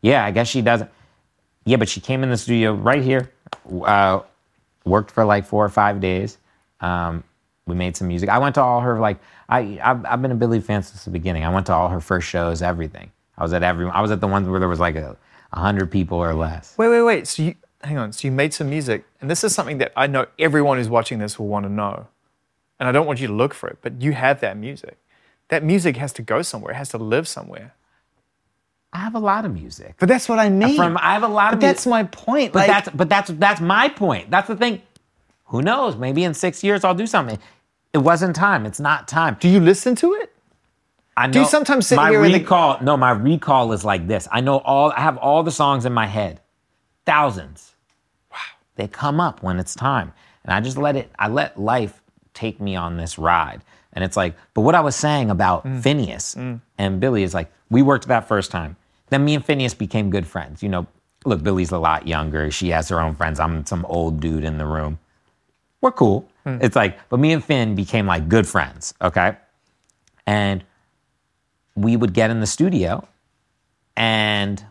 Yeah, 0.00 0.24
I 0.24 0.30
guess 0.30 0.48
she 0.48 0.62
doesn't. 0.62 0.90
Yeah, 1.64 1.76
but 1.76 1.88
she 1.88 2.00
came 2.00 2.22
in 2.22 2.30
the 2.30 2.36
studio 2.36 2.72
right 2.74 3.02
here, 3.02 3.30
uh, 3.84 4.20
worked 4.84 5.10
for 5.10 5.24
like 5.24 5.44
four 5.46 5.64
or 5.64 5.68
five 5.68 6.00
days. 6.00 6.38
Um, 6.80 7.22
we 7.66 7.74
made 7.74 7.96
some 7.96 8.08
music. 8.08 8.28
I 8.28 8.38
went 8.38 8.54
to 8.56 8.62
all 8.62 8.80
her 8.80 8.98
like 8.98 9.18
I 9.48 9.78
I've, 9.82 10.04
I've 10.04 10.22
been 10.22 10.32
a 10.32 10.36
Billie 10.36 10.60
fan 10.60 10.82
since 10.82 11.04
the 11.04 11.10
beginning. 11.10 11.44
I 11.44 11.48
went 11.52 11.66
to 11.66 11.72
all 11.72 11.88
her 11.88 12.00
first 12.00 12.28
shows, 12.28 12.62
everything. 12.62 13.10
I 13.36 13.42
was 13.42 13.52
at 13.52 13.62
every. 13.62 13.86
I 13.86 14.00
was 14.00 14.10
at 14.10 14.20
the 14.20 14.26
ones 14.28 14.48
where 14.48 14.60
there 14.60 14.68
was 14.68 14.80
like 14.80 14.96
a, 14.96 15.16
a 15.52 15.58
hundred 15.60 15.90
people 15.90 16.18
or 16.18 16.34
less. 16.34 16.76
Wait, 16.76 16.88
wait, 16.88 17.02
wait. 17.02 17.26
So 17.28 17.42
you 17.42 17.54
hang 17.82 17.98
on. 17.98 18.12
So 18.12 18.28
you 18.28 18.32
made 18.32 18.52
some 18.52 18.68
music, 18.68 19.04
and 19.20 19.30
this 19.30 19.44
is 19.44 19.54
something 19.54 19.78
that 19.78 19.92
I 19.96 20.06
know 20.06 20.26
everyone 20.38 20.78
who's 20.78 20.88
watching 20.88 21.18
this 21.18 21.38
will 21.38 21.48
want 21.48 21.64
to 21.66 21.72
know. 21.72 22.08
And 22.78 22.88
I 22.88 22.92
don't 22.92 23.06
want 23.06 23.20
you 23.20 23.28
to 23.28 23.32
look 23.32 23.54
for 23.54 23.68
it, 23.68 23.78
but 23.80 24.02
you 24.02 24.12
have 24.12 24.40
that 24.40 24.56
music. 24.56 24.98
That 25.48 25.62
music 25.62 25.96
has 25.98 26.12
to 26.14 26.22
go 26.22 26.42
somewhere. 26.42 26.72
It 26.72 26.76
has 26.76 26.88
to 26.90 26.98
live 26.98 27.28
somewhere. 27.28 27.74
I 28.92 28.98
have 28.98 29.14
a 29.14 29.20
lot 29.20 29.44
of 29.44 29.54
music. 29.54 29.94
But 29.98 30.08
that's 30.08 30.28
what 30.28 30.38
I 30.38 30.48
mean. 30.50 30.76
From 30.76 30.96
I 30.98 31.14
have 31.14 31.22
a 31.22 31.28
lot 31.28 31.52
but 31.52 31.54
of. 31.54 31.60
that's 31.60 31.86
mu- 31.86 31.90
my 31.90 32.04
point. 32.04 32.52
But 32.52 32.60
like, 32.60 32.84
that's 32.84 32.88
but 32.96 33.08
that's 33.08 33.30
that's 33.30 33.60
my 33.60 33.88
point. 33.88 34.30
That's 34.30 34.48
the 34.48 34.56
thing. 34.56 34.82
Who 35.52 35.60
knows? 35.60 35.96
Maybe 35.96 36.24
in 36.24 36.32
six 36.34 36.64
years 36.64 36.82
I'll 36.82 36.94
do 36.94 37.06
something. 37.06 37.38
It 37.92 37.98
wasn't 37.98 38.34
time. 38.34 38.64
It's 38.64 38.80
not 38.80 39.06
time. 39.06 39.36
do 39.38 39.48
you 39.48 39.60
listen 39.60 39.94
to 39.96 40.14
it? 40.14 40.32
I 41.14 41.26
know, 41.26 41.32
Do 41.34 41.40
you 41.40 41.44
sometimes 41.44 41.86
sit 41.86 41.96
my 41.96 42.08
here 42.10 42.22
recall? 42.22 42.78
No, 42.80 42.96
my 42.96 43.10
recall 43.10 43.72
is 43.72 43.84
like 43.84 44.08
this. 44.08 44.26
I 44.32 44.40
know 44.40 44.58
all. 44.60 44.92
I 44.92 45.00
have 45.00 45.18
all 45.18 45.42
the 45.42 45.50
songs 45.50 45.84
in 45.84 45.92
my 45.92 46.06
head, 46.06 46.40
thousands. 47.04 47.74
Wow. 48.30 48.38
They 48.76 48.88
come 48.88 49.20
up 49.20 49.42
when 49.42 49.58
it's 49.58 49.74
time, 49.74 50.14
and 50.42 50.54
I 50.54 50.60
just 50.60 50.78
let 50.78 50.96
it. 50.96 51.10
I 51.18 51.28
let 51.28 51.60
life 51.60 52.00
take 52.32 52.62
me 52.62 52.76
on 52.76 52.96
this 52.96 53.18
ride, 53.18 53.60
and 53.92 54.02
it's 54.02 54.16
like. 54.16 54.34
But 54.54 54.62
what 54.62 54.74
I 54.74 54.80
was 54.80 54.96
saying 54.96 55.30
about 55.30 55.66
Mm. 55.66 55.82
Finneas 55.82 56.60
and 56.78 56.98
Billie 56.98 57.24
is 57.24 57.34
like 57.34 57.52
we 57.68 57.82
worked 57.82 58.08
that 58.08 58.26
first 58.26 58.50
time. 58.50 58.76
Then 59.10 59.22
me 59.26 59.34
and 59.34 59.44
Phineas 59.44 59.74
became 59.74 60.08
good 60.08 60.26
friends. 60.26 60.62
You 60.62 60.70
know, 60.70 60.86
look, 61.26 61.42
Billie's 61.42 61.72
a 61.72 61.78
lot 61.78 62.06
younger. 62.08 62.50
She 62.50 62.70
has 62.70 62.88
her 62.88 62.98
own 62.98 63.14
friends. 63.14 63.38
I'm 63.38 63.66
some 63.66 63.84
old 63.84 64.18
dude 64.18 64.44
in 64.44 64.56
the 64.56 64.64
room. 64.64 64.98
We're 65.82 65.92
cool. 65.92 66.26
Hmm. 66.44 66.58
It's 66.62 66.76
like, 66.76 66.98
but 67.10 67.18
me 67.20 67.32
and 67.32 67.44
Finn 67.44 67.74
became 67.74 68.06
like 68.06 68.28
good 68.28 68.46
friends. 68.46 68.94
Okay, 69.02 69.36
and 70.26 70.64
we 71.74 71.96
would 71.96 72.14
get 72.14 72.30
in 72.30 72.40
the 72.40 72.46
studio 72.46 73.06
and 73.96 74.64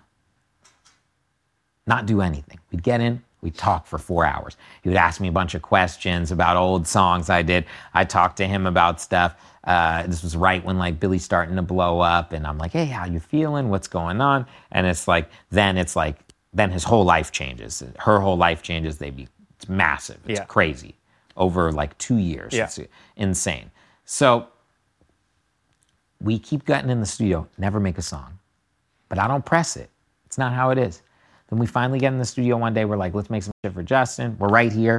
not 1.88 2.06
do 2.06 2.22
anything. 2.22 2.60
We'd 2.72 2.84
get 2.84 3.02
in, 3.02 3.22
we'd 3.42 3.56
talk 3.58 3.88
for 3.88 3.98
four 3.98 4.26
hours. 4.26 4.56
He 4.84 4.90
would 4.90 4.98
ask 4.98 5.20
me 5.20 5.28
a 5.28 5.32
bunch 5.32 5.54
of 5.56 5.62
questions 5.62 6.32
about 6.32 6.58
old 6.58 6.88
songs 6.88 7.30
I 7.30 7.42
did. 7.42 7.66
I 7.94 8.06
talked 8.06 8.38
to 8.38 8.48
him 8.48 8.66
about 8.68 9.02
stuff. 9.02 9.36
Uh, 9.64 10.04
this 10.08 10.24
was 10.24 10.36
right 10.36 10.64
when 10.64 10.78
like 10.78 11.00
Billie's 11.00 11.24
starting 11.24 11.56
to 11.56 11.62
blow 11.62 12.00
up, 12.00 12.34
and 12.34 12.48
I'm 12.48 12.58
like, 12.58 12.72
"Hey, 12.72 12.86
how 12.86 13.06
you 13.06 13.20
feeling? 13.20 13.70
What's 13.70 13.88
going 13.88 14.22
on?" 14.22 14.46
And 14.72 14.88
it's 14.88 15.08
like, 15.08 15.30
then 15.52 15.78
it's 15.78 15.96
like, 15.96 16.18
then 16.54 16.72
his 16.72 16.84
whole 16.84 17.04
life 17.04 17.32
changes. 17.32 17.84
Her 18.00 18.20
whole 18.20 18.38
life 18.38 18.62
changes. 18.64 18.98
They 18.98 19.12
be 19.12 19.28
it's 19.58 19.70
massive. 19.70 20.18
It's 20.26 20.40
Yeah. 20.40 20.46
crazy 20.46 20.96
over 21.38 21.72
like 21.72 21.98
two 21.98 22.18
years. 22.18 22.54
Yeah. 22.54 22.66
It's 22.66 22.80
insane. 23.16 23.72
So 24.06 24.48
we 26.20 26.38
keep 26.40 26.66
getting 26.66 26.90
in 26.90 27.00
the 27.00 27.06
studio, 27.06 27.48
never 27.58 27.80
make 27.80 27.98
a 27.98 28.02
song. 28.02 28.40
But 29.10 29.20
I 29.20 29.28
don't 29.28 29.46
press 29.46 29.76
it. 29.76 29.90
It's 30.26 30.38
not 30.38 30.54
how 30.54 30.70
it 30.70 30.78
is. 30.78 31.02
Then 31.50 31.60
we 31.60 31.66
finally 31.68 32.00
get 32.00 32.14
in 32.14 32.20
the 32.20 32.26
studio 32.26 32.56
one 32.56 32.74
day. 32.74 32.86
We're 32.86 32.96
like, 32.96 33.14
let's 33.14 33.30
make 33.30 33.44
some 33.44 33.52
shit 33.64 33.74
for 33.74 33.84
Justin. 33.84 34.38
We're 34.40 34.48
right 34.48 34.72
here. 34.72 34.98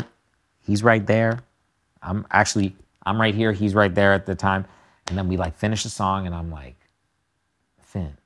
He's 0.60 0.82
right 0.82 1.06
there. 1.06 1.40
I'm 2.02 2.26
actually, 2.30 2.76
I'm 3.06 3.18
right 3.20 3.34
here. 3.34 3.52
He's 3.52 3.74
right 3.74 3.94
there 3.94 4.12
at 4.12 4.26
the 4.26 4.34
time. 4.34 4.66
And 5.06 5.16
then 5.16 5.28
we 5.28 5.36
like 5.36 5.56
finish 5.56 5.82
the 5.82 5.88
song, 5.88 6.26
and 6.26 6.34
I'm 6.34 6.50
like, 6.50 6.76
Finn, 7.80 8.16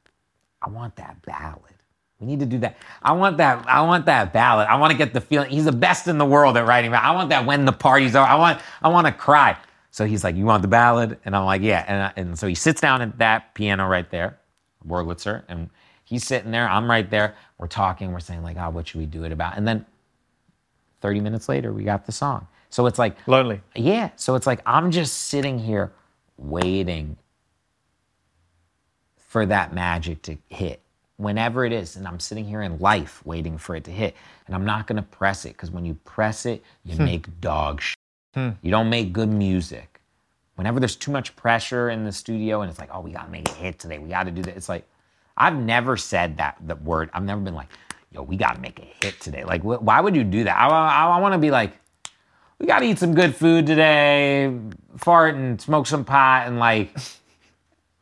I 0.60 0.68
want 0.68 0.96
that 0.96 1.22
ballad. 1.22 1.75
We 2.20 2.26
need 2.26 2.40
to 2.40 2.46
do 2.46 2.58
that. 2.60 2.78
I 3.02 3.12
want 3.12 3.36
that. 3.38 3.66
I 3.68 3.82
want 3.82 4.06
that 4.06 4.32
ballad. 4.32 4.68
I 4.68 4.76
want 4.76 4.90
to 4.92 4.96
get 4.96 5.12
the 5.12 5.20
feeling. 5.20 5.50
He's 5.50 5.66
the 5.66 5.72
best 5.72 6.08
in 6.08 6.16
the 6.16 6.24
world 6.24 6.56
at 6.56 6.66
writing. 6.66 6.94
I 6.94 7.12
want 7.12 7.28
that 7.28 7.44
when 7.44 7.66
the 7.66 7.72
party's 7.72 8.16
over. 8.16 8.26
I 8.26 8.36
want. 8.36 8.60
I 8.82 8.88
want 8.88 9.06
to 9.06 9.12
cry. 9.12 9.56
So 9.90 10.06
he's 10.06 10.24
like, 10.24 10.34
"You 10.34 10.46
want 10.46 10.62
the 10.62 10.68
ballad?" 10.68 11.18
And 11.26 11.36
I'm 11.36 11.44
like, 11.44 11.60
"Yeah." 11.60 11.84
And, 11.86 12.02
I, 12.02 12.12
and 12.16 12.38
so 12.38 12.46
he 12.46 12.54
sits 12.54 12.80
down 12.80 13.02
at 13.02 13.18
that 13.18 13.52
piano 13.54 13.86
right 13.86 14.10
there, 14.10 14.38
Wurlitzer, 14.86 15.42
and 15.48 15.68
he's 16.04 16.24
sitting 16.26 16.50
there. 16.50 16.68
I'm 16.68 16.90
right 16.90 17.08
there. 17.10 17.34
We're 17.58 17.66
talking. 17.66 18.12
We're 18.12 18.20
saying 18.20 18.42
like, 18.42 18.56
"Oh, 18.58 18.70
what 18.70 18.88
should 18.88 19.00
we 19.00 19.06
do 19.06 19.24
it 19.24 19.32
about?" 19.32 19.58
And 19.58 19.68
then 19.68 19.84
30 21.02 21.20
minutes 21.20 21.48
later, 21.50 21.72
we 21.72 21.84
got 21.84 22.06
the 22.06 22.12
song. 22.12 22.46
So 22.70 22.86
it's 22.86 22.98
like 22.98 23.16
Lonely. 23.26 23.60
yeah. 23.74 24.10
So 24.16 24.34
it's 24.36 24.46
like 24.46 24.60
I'm 24.64 24.90
just 24.90 25.14
sitting 25.14 25.58
here 25.58 25.92
waiting 26.38 27.16
for 29.18 29.44
that 29.46 29.74
magic 29.74 30.22
to 30.22 30.38
hit 30.48 30.80
whenever 31.16 31.64
it 31.64 31.72
is. 31.72 31.96
And 31.96 32.06
I'm 32.06 32.20
sitting 32.20 32.44
here 32.44 32.62
in 32.62 32.78
life 32.78 33.24
waiting 33.24 33.58
for 33.58 33.76
it 33.76 33.84
to 33.84 33.90
hit. 33.90 34.14
And 34.46 34.54
I'm 34.54 34.64
not 34.64 34.86
going 34.86 34.96
to 34.96 35.02
press 35.02 35.44
it 35.44 35.50
because 35.50 35.70
when 35.70 35.84
you 35.84 35.94
press 36.04 36.46
it, 36.46 36.62
you 36.84 36.96
hmm. 36.96 37.04
make 37.04 37.40
dog 37.40 37.80
shit. 37.80 37.96
Hmm. 38.34 38.50
You 38.62 38.70
don't 38.70 38.90
make 38.90 39.12
good 39.12 39.30
music. 39.30 40.00
Whenever 40.56 40.80
there's 40.80 40.96
too 40.96 41.10
much 41.10 41.36
pressure 41.36 41.90
in 41.90 42.04
the 42.04 42.12
studio 42.12 42.62
and 42.62 42.70
it's 42.70 42.78
like, 42.78 42.90
oh, 42.92 43.00
we 43.00 43.12
got 43.12 43.26
to 43.26 43.30
make 43.30 43.48
a 43.48 43.54
hit 43.54 43.78
today. 43.78 43.98
We 43.98 44.08
got 44.08 44.24
to 44.24 44.30
do 44.30 44.42
that. 44.42 44.56
It's 44.56 44.68
like, 44.68 44.86
I've 45.36 45.56
never 45.56 45.96
said 45.96 46.38
that 46.38 46.56
the 46.66 46.76
word. 46.76 47.10
I've 47.12 47.24
never 47.24 47.40
been 47.40 47.54
like, 47.54 47.68
yo, 48.10 48.22
we 48.22 48.36
got 48.36 48.54
to 48.54 48.60
make 48.60 48.78
a 48.78 49.04
hit 49.04 49.20
today. 49.20 49.44
Like, 49.44 49.60
wh- 49.60 49.82
why 49.82 50.00
would 50.00 50.16
you 50.16 50.24
do 50.24 50.44
that? 50.44 50.56
I, 50.56 50.68
I, 50.68 51.16
I 51.16 51.20
want 51.20 51.34
to 51.34 51.38
be 51.38 51.50
like, 51.50 51.72
we 52.58 52.66
got 52.66 52.78
to 52.78 52.86
eat 52.86 52.98
some 52.98 53.14
good 53.14 53.34
food 53.34 53.66
today, 53.66 54.54
fart 54.96 55.34
and 55.34 55.60
smoke 55.60 55.86
some 55.86 56.04
pot, 56.04 56.46
and 56.46 56.58
like 56.58 56.96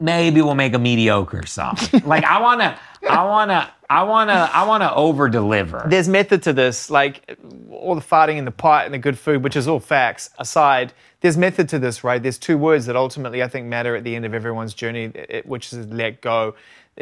maybe 0.00 0.42
we'll 0.42 0.54
make 0.54 0.74
a 0.74 0.78
mediocre 0.78 1.46
song. 1.46 1.76
like 2.04 2.24
I 2.24 2.40
wanna, 2.40 2.78
I 3.08 3.24
wanna, 3.24 3.72
I 3.88 4.02
wanna, 4.02 4.50
I 4.52 4.66
wanna 4.66 4.92
over 4.94 5.28
deliver. 5.28 5.86
There's 5.88 6.08
method 6.08 6.42
to 6.44 6.52
this, 6.52 6.90
like 6.90 7.36
all 7.70 7.94
the 7.94 8.00
farting 8.00 8.36
in 8.36 8.44
the 8.44 8.50
pot 8.50 8.84
and 8.84 8.94
the 8.94 8.98
good 8.98 9.18
food, 9.18 9.42
which 9.42 9.56
is 9.56 9.68
all 9.68 9.80
facts 9.80 10.30
aside. 10.38 10.92
There's 11.20 11.36
method 11.36 11.68
to 11.70 11.78
this, 11.78 12.04
right? 12.04 12.22
There's 12.22 12.38
two 12.38 12.58
words 12.58 12.86
that 12.86 12.96
ultimately 12.96 13.42
I 13.42 13.48
think 13.48 13.66
matter 13.66 13.96
at 13.96 14.04
the 14.04 14.14
end 14.14 14.24
of 14.24 14.34
everyone's 14.34 14.74
journey, 14.74 15.12
which 15.44 15.72
is 15.72 15.86
let 15.86 16.20
go. 16.20 16.54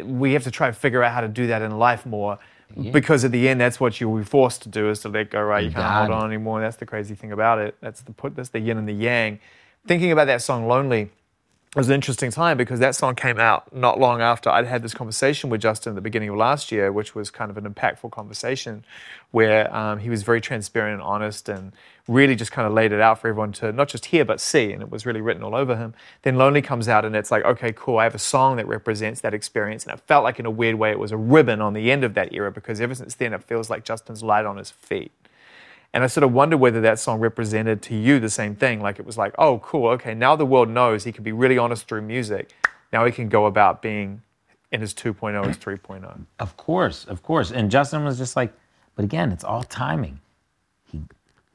We 0.02 0.33
have 0.33 0.44
to 0.44 0.50
try 0.50 0.68
and 0.68 0.76
figure 0.76 1.02
out 1.02 1.12
how 1.12 1.20
to 1.20 1.28
do 1.28 1.48
that 1.48 1.62
in 1.62 1.78
life 1.78 2.07
more. 2.07 2.38
Because 2.90 3.22
at 3.24 3.33
the 3.33 3.48
end, 3.50 3.61
that's 3.61 3.78
what 3.78 4.00
you'll 4.00 4.16
be 4.16 4.24
forced 4.24 4.62
to 4.62 4.70
do 4.70 4.88
is 4.88 5.00
to 5.00 5.11
let 5.11 5.31
go, 5.31 5.42
right? 5.42 5.64
You, 5.64 5.70
can't 5.70 5.85
hold 5.85 6.09
it. 6.09 6.12
on 6.12 6.26
anymore. 6.33 6.61
That's 6.61 6.76
the 6.76 6.87
crazy 6.87 7.14
thing 7.14 7.31
about 7.33 7.59
it. 7.59 7.76
That's 7.81 8.00
the 8.00 8.12
put. 8.12 8.35
That's 8.35 8.48
the 8.48 8.61
yin 8.61 8.78
and 8.78 8.88
the 8.88 8.94
yang. 8.94 9.40
Thinking 9.87 10.11
about 10.11 10.26
that 10.26 10.40
song, 10.40 10.66
"Lonely," 10.66 11.11
it 11.75 11.79
was 11.79 11.89
an 11.89 11.95
interesting 11.95 12.31
time 12.31 12.59
because 12.59 12.81
that 12.81 12.95
song 12.95 13.15
came 13.15 13.41
out 13.41 13.75
not 13.75 13.99
long 13.99 14.21
after 14.21 14.51
I'd 14.51 14.67
had 14.67 14.83
this 14.83 14.93
conversation 14.93 15.49
with 15.49 15.63
Justin 15.63 15.93
at 15.93 15.95
the 15.95 16.03
beginning 16.03 16.29
of 16.29 16.37
last 16.37 16.71
year, 16.71 16.93
which 16.93 17.15
was 17.15 17.31
kind 17.31 17.51
of 17.51 17.57
an 17.57 17.65
impactful 17.65 18.11
conversation 18.11 18.85
where 19.31 19.75
um, 19.75 19.99
he 19.99 20.11
was 20.11 20.23
very 20.23 20.43
transparent 20.43 20.93
and 20.93 21.03
honest 21.03 21.49
and 21.49 21.73
really 22.07 22.37
just 22.37 22.53
kind 22.53 22.67
of 22.67 22.75
laid 22.75 22.93
it 22.93 23.01
out 23.01 23.19
for 23.19 23.29
everyone 23.29 23.53
to 23.53 23.73
not 23.73 23.89
just 23.89 24.05
hear 24.05 24.23
but 24.23 24.39
see. 24.39 24.71
And 24.71 24.83
it 24.83 24.91
was 24.91 25.07
really 25.07 25.23
written 25.23 25.43
all 25.43 25.55
over 25.55 25.75
him. 25.75 25.95
Then 26.21 26.37
Lonely 26.37 26.61
comes 26.61 26.89
out 26.89 27.07
and 27.07 27.17
it's 27.17 27.31
like, 27.31 27.43
okay, 27.47 27.73
cool, 27.75 27.97
I 27.97 28.05
have 28.05 28.15
a 28.15 28.19
song 28.19 28.57
that 28.57 28.67
represents 28.67 29.23
that 29.23 29.33
experience. 29.33 29.85
And 29.85 29.95
it 29.95 30.01
felt 30.01 30.25
like, 30.25 30.39
in 30.39 30.45
a 30.45 30.51
weird 30.51 30.75
way, 30.75 30.91
it 30.91 30.99
was 30.99 31.11
a 31.11 31.17
ribbon 31.17 31.63
on 31.63 31.73
the 31.73 31.91
end 31.91 32.05
of 32.05 32.13
that 32.13 32.35
era 32.35 32.53
because 32.53 32.83
ever 32.83 32.95
since 32.95 33.15
then, 33.15 33.33
it 33.33 33.45
feels 33.45 33.71
like 33.71 33.83
Justin's 33.83 34.23
light 34.23 34.45
on 34.45 34.59
his 34.59 34.71
feet. 34.71 35.11
And 35.94 36.02
I 36.02 36.07
sort 36.07 36.24
of 36.24 36.33
wonder 36.33 36.57
whether 36.57 36.81
that 36.81 36.98
song 36.98 37.20
represented 37.20 37.83
to 37.83 37.94
you 37.94 38.18
the 38.18 38.31
same 38.31 38.55
thing. 38.57 38.81
Like 38.81 38.98
it 38.98 39.05
was 39.05 39.18
like, 39.18 39.35
oh, 39.38 39.59
cool, 39.59 39.88
okay, 39.90 40.14
now 40.14 40.37
the 40.37 40.46
world 40.46 40.70
knows 40.70 41.05
he 41.05 41.12
can 41.12 41.22
be 41.22 41.33
really 41.33 41.59
honest 41.59 41.87
through 41.87 42.02
music. 42.02 42.50
Now 42.92 43.05
he 43.05 43.12
can 43.12 43.28
go 43.28 43.46
about 43.46 43.83
being 43.83 44.22
in 44.70 44.81
his 44.81 44.94
2.0, 44.94 45.46
his 45.46 45.59
3.0. 45.59 46.24
Of 46.38 46.57
course, 46.57 47.05
of 47.05 47.22
course. 47.22 47.50
And 47.50 47.70
Justin 47.70 48.05
was 48.05 48.16
just 48.16 48.37
like, 48.37 48.52
but 48.96 49.05
again, 49.05 49.33
it's 49.33 49.44
all 49.44 49.62
timing. 49.62 50.20
He 50.90 51.02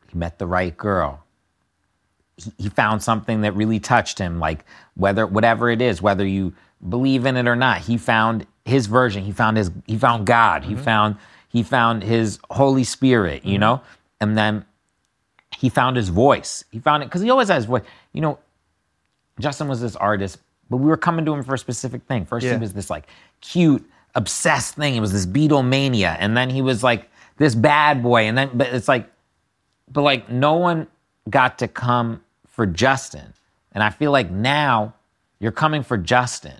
he 0.10 0.17
met 0.17 0.39
the 0.39 0.47
right 0.47 0.76
girl. 0.76 1.23
He, 2.38 2.52
he 2.58 2.69
found 2.69 3.04
something 3.04 3.41
that 3.41 3.56
really 3.56 3.80
touched 3.80 4.19
him, 4.19 4.39
like 4.39 4.65
whether 4.95 5.26
whatever 5.26 5.69
it 5.69 5.82
is, 5.82 6.02
whether 6.02 6.26
you 6.26 6.54
believe 6.88 7.26
in 7.26 7.38
it 7.38 7.47
or 7.47 7.56
not. 7.56 7.82
He 7.82 7.97
found 7.97 8.45
his 8.65 8.86
version. 8.88 9.23
He 9.23 9.32
found 9.32 9.58
his 9.58 9.71
he 9.86 9.97
found 9.97 10.26
God. 10.26 10.63
He 10.63 10.73
mm-hmm. 10.73 10.84
found 10.84 11.17
he 11.50 11.63
found 11.63 12.04
his 12.04 12.39
Holy 12.52 12.84
Spirit, 12.84 13.45
you 13.45 13.54
mm-hmm. 13.54 13.62
know? 13.62 13.82
And 14.20 14.38
then 14.38 14.66
he 15.58 15.70
found 15.70 15.96
his 15.96 16.10
voice. 16.10 16.64
He 16.72 16.80
found 16.80 17.04
it 17.04 17.08
because 17.08 17.22
he 17.22 17.30
always 17.30 17.50
has 17.50 17.66
voice. 17.66 17.84
You 18.14 18.22
know, 18.22 18.40
Justin 19.40 19.68
was 19.68 19.82
this 19.82 19.96
artist, 19.96 20.40
but 20.70 20.78
we 20.78 20.88
were 20.88 20.98
coming 20.98 21.26
to 21.26 21.34
him 21.34 21.44
for 21.44 21.54
a 21.54 21.58
specific 21.58 22.04
thing. 22.04 22.26
First, 22.26 22.46
Yeah. 22.46 22.54
he 22.54 22.60
was 22.60 22.74
this 22.74 22.90
like 22.90 23.08
cute, 23.42 23.88
obsessed 24.16 24.76
thing. 24.76 24.96
It 24.96 25.00
was 25.00 25.12
this 25.14 25.26
Beatlemania, 25.26 26.16
and 26.20 26.36
then 26.36 26.50
he 26.50 26.62
was 26.62 26.84
like 26.84 27.10
this 27.38 27.54
bad 27.56 28.02
boy, 28.02 28.24
and 28.24 28.38
then 28.38 28.50
but 28.54 28.68
it's 28.74 28.88
like, 28.88 29.10
but 29.92 30.02
like 30.02 30.30
no 30.30 30.56
one 30.56 30.88
got 31.30 31.60
to 31.60 31.68
come 31.68 32.22
for 32.48 32.66
Justin, 32.66 33.34
and 33.74 33.84
I 33.84 33.92
feel 33.92 34.12
like 34.12 34.32
now 34.32 34.94
you're 35.40 35.52
coming 35.52 35.84
for 35.84 35.98
Justin. 35.98 36.60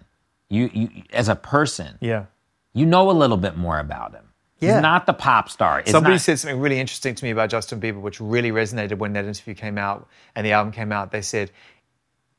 You 0.50 0.70
you 0.74 0.89
as 1.12 1.28
a 1.30 1.36
person, 1.36 1.98
Yeah. 2.00 2.26
you 2.74 2.86
know 2.86 3.10
a 3.10 3.12
little 3.13 3.38
bit 3.38 3.58
more 3.58 3.80
about 3.80 4.13
him. 4.13 4.24
Yeah. 4.60 4.74
He's 4.74 4.82
not 4.82 5.06
the 5.06 5.13
pop 5.13 5.50
star. 5.50 5.80
It's 5.82 5.91
Somebody 5.91 6.15
not- 6.15 6.22
said 6.22 6.39
something 6.39 6.60
really 6.60 6.80
interesting 6.80 7.13
to 7.15 7.24
me 7.24 7.32
about 7.32 7.50
Justin 7.50 7.80
Bieber, 7.80 8.02
which 8.02 8.20
really 8.20 8.52
resonated 8.52 8.98
when 8.98 9.13
that 9.13 9.26
interview 9.26 9.54
came 9.54 9.78
out 9.78 10.08
and 10.36 10.46
the 10.46 10.52
album 10.52 10.72
came 10.74 10.91
out. 10.91 11.12
They 11.12 11.22
said, 11.22 11.52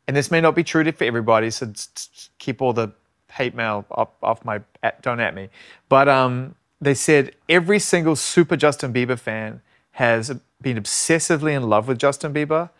and 0.07 0.17
this 0.17 0.31
may 0.31 0.41
not 0.41 0.55
be 0.55 0.65
true 0.65 0.91
for 0.91 1.05
everybody, 1.05 1.51
so 1.51 1.73
keep 2.39 2.61
all 2.63 2.73
the 2.73 2.93
hate 3.31 3.55
mail 3.55 3.85
off, 3.91 4.09
off 4.23 4.45
my, 4.45 4.61
at, 4.83 5.03
don't 5.03 5.21
at 5.21 5.35
me. 5.35 5.49
But 5.89 6.09
um, 6.09 6.55
they 6.81 6.95
said 6.95 7.35
every 7.49 7.79
single 7.79 8.17
super 8.17 8.57
Justin 8.57 8.93
Bieber 8.93 9.19
fan 9.19 9.61
has 9.93 10.33
been 10.61 10.77
obsessively 10.77 11.55
in 11.55 11.63
love 11.65 11.87
with 11.89 11.99
Justin 11.99 12.33
Bieber, 12.33 12.71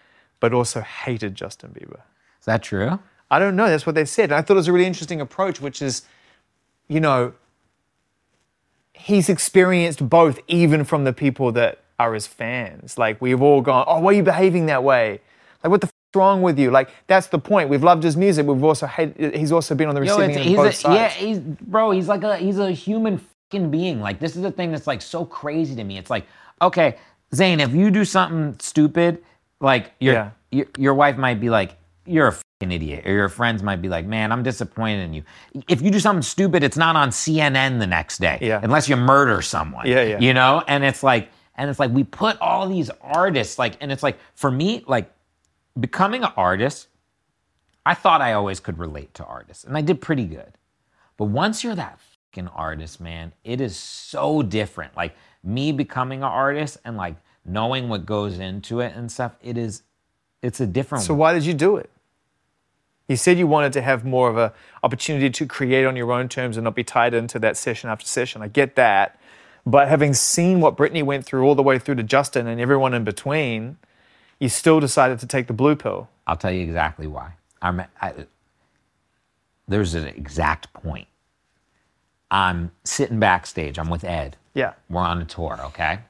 but 0.41 0.53
also 0.53 0.81
hated 0.81 1.35
Justin 1.35 1.71
Bieber. 1.71 2.01
Is 2.41 2.47
that 2.47 2.63
true? 2.63 2.99
I 3.31 3.39
don't 3.39 3.57
know. 3.57 3.69
That's 3.69 3.85
what 3.87 3.95
they 3.95 4.05
said. 4.07 4.25
And 4.31 4.35
I 4.35 4.43
thought 4.43 4.55
it 4.55 4.57
was 4.57 4.69
a 4.69 4.73
really 4.73 4.87
interesting 4.87 5.21
approach, 5.21 5.61
which 5.61 5.83
is, 5.83 6.03
you 6.89 6.99
know, 7.01 7.35
he's 8.99 9.29
experienced 9.29 10.09
both, 10.09 10.39
even 10.49 10.85
from 10.85 11.05
the 11.05 11.13
people 11.13 11.53
that 11.53 11.81
are 11.99 12.15
his 12.15 12.27
fans. 12.27 12.99
Like, 12.99 13.21
we've 13.21 13.41
all 13.43 13.61
gone, 13.61 13.85
oh, 13.89 14.01
why 14.01 14.11
are 14.11 14.15
you 14.15 14.23
behaving 14.23 14.67
that 14.67 14.83
way? 14.85 15.21
Like, 15.65 15.71
what 15.71 15.81
the 15.81 15.87
f- 15.87 15.93
wrong 16.15 16.43
with 16.43 16.59
you? 16.59 16.71
Like, 16.71 16.91
that's 17.07 17.27
the 17.29 17.39
point. 17.39 17.69
We've 17.69 17.83
loved 17.83 18.03
his 18.03 18.17
music. 18.17 18.47
We've 18.47 18.63
also 18.63 18.87
hated, 18.87 19.35
he's 19.35 19.53
also 19.53 19.75
been 19.75 19.89
on 19.89 19.95
the 19.95 20.01
receiving 20.01 20.37
end 20.37 20.57
both 20.57 20.71
a, 20.71 20.73
sides. 20.73 20.95
yeah, 20.95 21.09
he's 21.11 21.39
bro. 21.39 21.91
He's 21.91 22.09
like 22.09 22.23
a 22.25 22.37
he's 22.37 22.59
a 22.59 22.71
human 22.71 23.19
fucking 23.51 23.71
being. 23.71 24.01
Like 24.01 24.21
this 24.21 24.37
is 24.37 24.43
the 24.43 24.51
thing 24.53 24.71
that's 24.73 24.87
like 24.87 25.03
so 25.03 25.25
crazy 25.25 25.75
to 25.75 25.85
me. 25.85 25.99
It's 25.99 26.11
like, 26.11 26.27
okay, 26.63 26.97
Zane, 27.35 27.61
if 27.61 27.73
you 27.73 27.91
do 27.91 28.05
something 28.05 28.57
stupid, 28.61 29.23
like 29.61 29.93
your 30.01 30.15
Yeah. 30.15 30.31
your, 30.51 30.67
your 30.79 30.95
wife 30.95 31.17
might 31.17 31.41
be 31.41 31.51
like, 31.51 31.77
you're 32.09 32.29
a 32.29 32.33
fucking 32.33 32.73
idiot, 32.73 33.07
or 33.07 33.13
your 33.13 33.29
friends 33.29 33.63
might 33.63 33.81
be 33.83 33.89
like, 33.89 34.07
man, 34.07 34.33
I'm 34.33 34.43
disappointed 34.43 35.03
in 35.05 35.15
you. 35.15 35.23
If 35.69 35.83
you 35.83 35.91
do 35.91 36.01
something 36.01 36.23
stupid, 36.23 36.63
it's 36.63 36.77
not 36.77 36.97
on 36.97 37.11
CNN 37.11 37.79
the 37.79 37.87
next 37.87 38.19
day, 38.19 38.39
Yeah. 38.41 38.61
unless 38.63 38.89
you 38.89 38.97
murder 38.97 39.43
someone. 39.43 39.87
Yeah, 39.87 40.03
yeah. 40.03 40.19
You 40.19 40.35
know, 40.35 40.63
and 40.67 40.85
it's 40.85 41.03
like, 41.03 41.31
and 41.57 41.69
it's 41.71 41.79
like 41.79 41.91
we 41.93 42.05
put 42.05 42.41
all 42.41 42.69
these 42.69 42.91
artists 43.01 43.59
like, 43.59 43.77
and 43.81 43.91
it's 43.93 44.03
like 44.03 44.19
for 44.35 44.51
me, 44.51 44.85
like 44.87 45.13
becoming 45.79 46.25
an 46.25 46.33
artist. 46.37 46.89
I 47.87 47.95
thought 47.95 48.21
I 48.21 48.35
always 48.35 48.61
could 48.61 48.79
relate 48.79 49.15
to 49.15 49.25
artists, 49.25 49.65
and 49.65 49.77
I 49.77 49.81
did 49.81 50.01
pretty 50.01 50.25
good. 50.27 50.53
But 51.17 51.27
once 51.27 51.65
you're 51.65 51.75
that 51.75 51.99
fucking 52.33 52.49
artist, 52.49 53.01
man, 53.01 53.33
it 53.45 53.61
is 53.61 53.77
so 53.77 54.43
different. 54.43 54.97
Like 54.97 55.15
me 55.43 55.73
becoming 55.73 56.19
an 56.21 56.29
artist 56.29 56.79
and 56.85 56.97
like 56.97 57.17
knowing 57.45 57.89
what 57.89 58.05
goes 58.05 58.39
into 58.39 58.81
it 58.81 58.93
and 58.95 59.11
stuff, 59.11 59.33
it 59.43 59.57
is, 59.57 59.83
it's 60.43 60.61
a 60.61 60.67
different. 60.67 61.03
So 61.05 61.15
why 61.15 61.33
did 61.33 61.45
you 61.45 61.55
do 61.55 61.77
it? 61.79 61.91
You 63.09 63.17
said 63.17 63.39
you 63.39 63.47
wanted 63.47 63.73
to 63.73 63.83
have 63.83 64.05
more 64.05 64.29
of 64.29 64.37
a 64.37 64.53
opportunity 64.83 65.31
to 65.31 65.47
create 65.47 65.87
on 65.87 65.97
your 65.97 66.13
own 66.13 66.29
terms 66.29 66.59
and 66.59 66.65
not 66.65 66.75
be 66.75 66.85
tied 66.85 67.15
into 67.15 67.39
that 67.39 67.57
session 67.57 67.89
after 67.89 68.07
session. 68.07 68.43
I 68.43 68.49
get 68.49 68.77
that. 68.77 69.19
But 69.65 69.89
having 69.89 70.15
seen 70.15 70.61
what 70.61 70.77
Britney 70.77 71.03
went 71.03 71.25
through 71.25 71.45
all 71.45 71.55
the 71.55 71.63
way 71.63 71.79
through 71.79 71.97
to 71.97 72.03
Justin 72.03 72.47
and 72.47 72.61
everyone 72.61 72.95
in 72.95 73.05
between, 73.05 73.79
you 74.39 74.49
still 74.49 74.79
decided 74.79 75.19
to 75.21 75.27
take 75.27 75.47
the 75.47 75.53
blue 75.53 75.75
pill. 75.75 76.09
I'll 76.27 76.37
tell 76.37 76.53
you 76.53 76.63
exactly 76.63 77.07
why. 77.07 77.33
I'm, 77.63 77.83
I, 78.01 78.13
there's 79.67 79.95
an 79.95 80.07
exact 80.07 80.73
point. 80.73 81.09
I'm 82.31 82.73
sitting 82.85 83.19
backstage. 83.19 83.79
I'm 83.79 83.89
with 83.89 84.05
Ed. 84.05 84.37
Yeah. 84.55 84.75
We're 84.91 85.01
on 85.01 85.23
a 85.23 85.25
tour, 85.25 85.59
okay? 85.67 86.01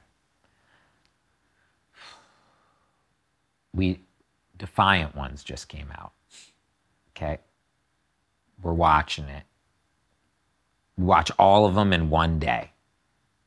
We 3.73 4.01
Defiant 4.57 5.15
Ones 5.15 5.43
just 5.43 5.69
came 5.69 5.87
out. 5.97 6.11
Okay? 7.21 7.39
We're 8.61 8.73
watching 8.73 9.25
it. 9.25 9.43
We 10.97 11.05
watch 11.05 11.31
all 11.37 11.65
of 11.65 11.75
them 11.75 11.93
in 11.93 12.09
one 12.09 12.39
day. 12.39 12.71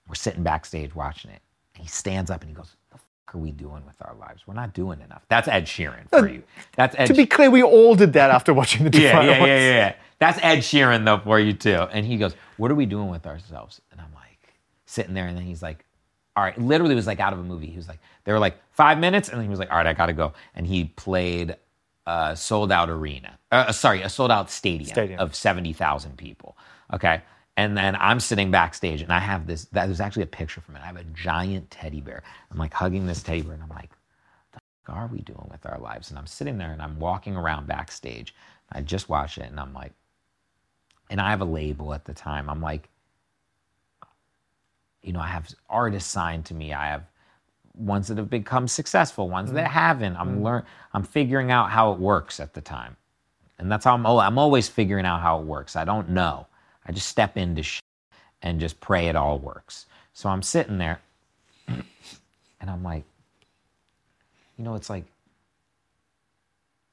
We're 0.09 0.15
sitting 0.15 0.43
backstage 0.43 0.95
watching 0.95 1.31
it. 1.31 1.41
And 1.75 1.83
he 1.83 1.89
stands 1.89 2.31
up 2.31 2.43
and 2.43 2.51
he 2.51 2.55
goes, 2.55 2.77
What 2.91 3.01
The 3.01 3.05
fuck 3.27 3.35
are 3.35 3.39
we 3.39 3.51
doing 3.51 3.85
with 3.87 3.97
our 4.03 4.15
lives? 4.15 4.47
We're 4.47 4.55
not 4.55 4.75
doing 4.75 5.01
enough. 5.01 5.23
That's 5.29 5.49
Ed 5.49 5.65
Sheeran 5.65 6.09
for 6.11 6.21
uh, 6.21 6.33
you. 6.33 6.43
That's 6.77 6.95
Ed 6.99 7.07
To 7.07 7.15
be 7.15 7.27
clear, 7.27 7.51
we 7.51 7.63
all 7.63 7.95
did 7.95 8.13
that 8.15 8.31
after 8.31 8.53
watching 8.55 8.89
the 8.89 8.99
yeah, 8.99 9.09
Defiant 9.09 9.27
yeah, 9.27 9.35
yeah, 9.35 9.41
Ones. 9.41 9.49
yeah, 9.51 9.71
yeah. 9.71 9.95
That's 10.19 10.39
Ed 10.43 10.59
Sheeran 10.59 11.05
though 11.05 11.19
for 11.19 11.41
you 11.41 11.53
too. 11.53 11.87
And 11.93 12.07
he 12.07 12.17
goes, 12.17 12.35
"What 12.57 12.71
are 12.71 12.75
we 12.77 12.87
doing 12.87 13.09
with 13.09 13.27
ourselves?" 13.27 13.81
And 13.91 14.01
I'm 14.01 14.13
like, 14.15 14.55
sitting 14.87 15.15
there, 15.15 15.27
and 15.27 15.37
then 15.37 15.45
he's 15.45 15.63
like, 15.63 15.85
"All 16.37 16.45
right." 16.45 16.57
Literally, 16.57 16.93
it 16.93 16.97
was 16.97 17.09
like 17.09 17.19
out 17.19 17.33
of 17.33 17.41
a 17.41 17.43
movie. 17.43 17.67
He 17.67 17.77
was 17.77 17.89
like, 17.89 17.99
"They 18.25 18.33
were 18.33 18.39
like 18.39 18.57
five 18.71 18.99
minutes," 18.99 19.31
and 19.31 19.39
then 19.39 19.45
he 19.45 19.51
was 19.51 19.59
like, 19.59 19.71
"All 19.73 19.79
right, 19.79 19.87
I 19.87 19.93
gotta 19.95 20.13
go." 20.13 20.33
And 20.55 20.65
he 20.65 20.85
played 20.85 21.57
a 22.07 22.37
sold 22.37 22.73
out 22.73 22.91
arena. 22.91 23.39
Uh, 23.51 23.73
sorry, 23.73 24.03
a 24.03 24.09
sold 24.09 24.31
out 24.31 24.51
stadium, 24.51 24.89
Stadium. 24.91 25.21
of 25.21 25.35
seventy 25.35 25.73
thousand 25.73 26.17
people. 26.17 26.57
Okay. 26.93 27.23
And 27.57 27.77
then 27.77 27.97
I'm 28.01 28.19
sitting 28.19 28.51
backstage, 28.51 29.03
and 29.03 29.13
I 29.13 29.19
have 29.19 29.47
this. 29.47 29.67
That 29.67 29.87
was 29.89 30.01
actually 30.01 30.23
a 30.23 30.27
picture 30.27 30.63
from 30.63 30.77
it. 30.77 30.83
I 30.83 30.87
have 30.87 30.97
a 30.97 31.05
giant 31.05 31.71
teddy 31.71 32.01
bear. 32.01 32.23
I'm 32.51 32.57
like 32.59 32.73
hugging 32.73 33.07
this 33.07 33.23
teddy 33.23 33.43
bear, 33.43 33.53
and 33.53 33.63
I'm 33.63 33.69
like, 33.69 33.91
"What 34.87 34.97
are 34.97 35.07
we 35.07 35.21
doing 35.21 35.49
with 35.51 35.67
our 35.67 35.79
lives?" 35.79 36.09
And 36.11 36.19
I'm 36.19 36.27
sitting 36.27 36.57
there, 36.57 36.73
and 36.73 36.81
I'm 36.81 36.99
walking 36.99 37.37
around 37.37 37.67
backstage. 37.67 38.35
I 38.73 38.81
just 38.81 39.11
watched 39.11 39.37
it, 39.37 39.51
and 39.51 39.61
I'm 39.61 39.75
like, 39.75 39.93
and 41.11 41.21
I 41.21 41.29
have 41.31 41.43
a 41.43 41.47
label 41.47 41.93
at 41.93 42.07
the 42.07 42.15
time. 42.15 42.49
I'm 42.49 42.63
like, 42.63 42.89
you 45.03 45.13
know, 45.13 45.21
I 45.21 45.27
have 45.29 45.49
artists 45.69 46.11
signed 46.11 46.47
to 46.47 46.55
me. 46.55 46.73
I 46.73 46.87
have 46.89 47.05
ones 47.75 48.09
that 48.09 48.19
have 48.19 48.31
become 48.31 48.69
successful, 48.69 49.29
ones 49.29 49.53
that 49.53 49.65
mm-hmm. 49.65 49.73
haven't. 49.73 50.17
I'm 50.17 50.29
mm-hmm. 50.29 50.45
learn. 50.45 50.63
I'm 50.93 51.05
figuring 51.05 51.51
out 51.51 51.71
how 51.71 51.93
it 51.93 51.99
works 51.99 52.41
at 52.41 52.55
the 52.55 52.61
time, 52.61 52.97
and 53.59 53.71
that's 53.71 53.85
how 53.85 53.95
I'm. 53.95 54.07
I'm 54.07 54.39
always 54.39 54.69
figuring 54.69 55.07
out 55.07 55.21
how 55.21 55.39
it 55.41 55.45
works. 55.45 55.77
I 55.77 55.85
don't 55.85 56.11
know. 56.11 56.47
I 56.87 56.93
just 56.93 57.09
step 57.09 57.37
into 57.37 57.63
shit 57.63 57.83
and 58.43 58.61
just 58.61 58.81
pray 58.81 59.09
it 59.09 59.17
all 59.17 59.39
works. 59.39 59.87
So 60.13 60.29
I'm 60.29 60.43
sitting 60.43 60.79
there, 60.79 61.01
and 61.69 62.71
I'm 62.71 62.83
like, 62.83 63.05
you 64.59 64.65
know, 64.65 64.75
it's 64.75 64.91
like 64.91 65.05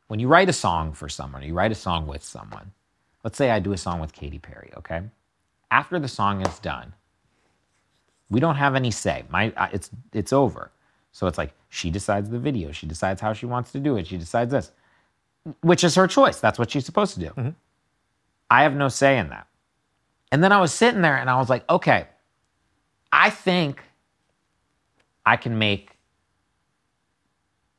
when 0.07 0.19
you 0.19 0.27
write 0.27 0.49
a 0.49 0.53
song 0.53 0.93
for 0.93 1.09
someone, 1.09 1.43
you 1.43 1.53
write 1.53 1.71
a 1.71 1.75
song 1.75 2.07
with 2.07 2.23
someone. 2.23 2.71
Let's 3.23 3.37
say 3.37 3.51
I 3.51 3.59
do 3.59 3.73
a 3.73 3.77
song 3.77 3.99
with 3.99 4.13
Katy 4.13 4.39
Perry. 4.39 4.71
Okay, 4.77 5.01
after 5.71 5.99
the 5.99 6.07
song 6.07 6.45
is 6.45 6.59
done, 6.59 6.93
we 8.29 8.39
don't 8.39 8.55
have 8.55 8.75
any 8.75 8.91
say. 8.91 9.23
My, 9.29 9.53
I- 9.57 9.69
it's 9.73 9.89
it's 10.13 10.33
over. 10.33 10.71
So 11.11 11.27
it's 11.27 11.37
like 11.37 11.53
she 11.69 11.89
decides 11.89 12.29
the 12.29 12.39
video. 12.39 12.71
She 12.71 12.85
decides 12.85 13.19
how 13.19 13.33
she 13.33 13.45
wants 13.45 13.71
to 13.71 13.79
do 13.79 13.97
it. 13.97 14.07
She 14.07 14.17
decides 14.17 14.51
this, 14.51 14.71
which 15.61 15.83
is 15.83 15.95
her 15.95 16.07
choice. 16.07 16.39
That's 16.39 16.59
what 16.59 16.69
she's 16.71 16.85
supposed 16.85 17.13
to 17.15 17.19
do. 17.19 17.27
Mm-hmm. 17.29 17.49
I 18.49 18.63
have 18.63 18.75
no 18.75 18.89
say 18.89 19.17
in 19.17 19.29
that. 19.29 19.47
And 20.31 20.43
then 20.43 20.51
I 20.51 20.61
was 20.61 20.71
sitting 20.73 21.01
there 21.01 21.17
and 21.17 21.29
I 21.29 21.37
was 21.37 21.49
like, 21.49 21.67
okay, 21.69 22.05
I 23.11 23.29
think 23.31 23.83
I 25.25 25.35
can 25.37 25.57
make 25.57 25.97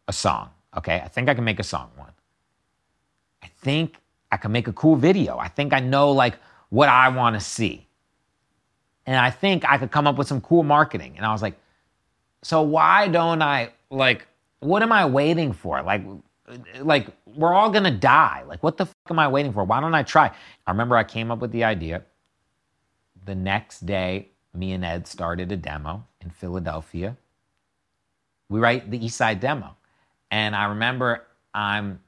a 0.09 0.13
song. 0.13 0.51
Okay, 0.77 1.01
I 1.05 1.09
think 1.09 1.29
I 1.29 1.35
can 1.35 1.45
make 1.45 1.61
a 1.61 1.65
song 1.65 1.91
one. 1.97 2.13
I 3.43 3.49
think 3.59 3.97
I 4.33 4.37
can 4.37 4.53
make 4.53 4.69
a 4.69 4.73
cool 4.73 4.97
video. 4.97 5.39
I 5.39 5.49
think 5.49 5.73
I 5.73 5.81
know 5.81 6.11
like 6.13 6.39
what 6.71 6.89
I 6.89 7.09
want 7.09 7.35
to 7.35 7.41
see 7.41 7.87
and 9.11 9.19
I 9.19 9.29
think 9.29 9.69
I 9.69 9.77
could 9.77 9.91
come 9.91 10.07
up 10.07 10.17
with 10.17 10.29
some 10.29 10.41
cool 10.41 10.63
marketing. 10.63 11.15
And 11.17 11.27
I 11.27 11.33
was 11.33 11.43
like, 11.43 11.57
so 12.43 12.63
why 12.63 13.09
don't 13.09 13.43
I 13.43 13.73
like 13.91 14.25
what 14.61 14.85
am 14.85 14.93
I 14.93 15.05
waiting 15.05 15.53
for? 15.53 15.83
Like 15.83 16.05
like 16.81 17.09
we're 17.27 17.53
all 17.53 17.71
gonna 17.71 17.91
die. 17.91 18.45
Like 18.47 18.63
what 18.63 18.77
the 18.77 18.87
fuck 18.87 19.11
am 19.11 19.19
I 19.19 19.27
waiting 19.27 19.53
for? 19.53 19.65
Why 19.65 19.81
don't 19.81 19.95
I 19.97 20.05
try? 20.05 20.31
I 20.65 20.71
remember 20.71 20.97
I 20.97 21.03
came 21.03 21.33
up 21.33 21.41
with 21.41 21.51
the 21.51 21.65
idea. 21.65 22.05
The 23.27 23.35
next 23.35 23.85
day, 23.85 24.29
me 24.55 24.71
and 24.73 24.85
Ed 24.85 25.09
started 25.09 25.51
a 25.51 25.57
demo 25.57 26.07
in 26.21 26.31
Philadelphia. 26.31 27.17
We 28.49 28.61
write 28.61 28.93
the 28.93 29.05
East 29.05 29.17
Side 29.17 29.41
demo. 29.41 29.77
And 30.31 30.55
I 30.55 30.67
remember 30.67 31.27
I'm 31.53 31.99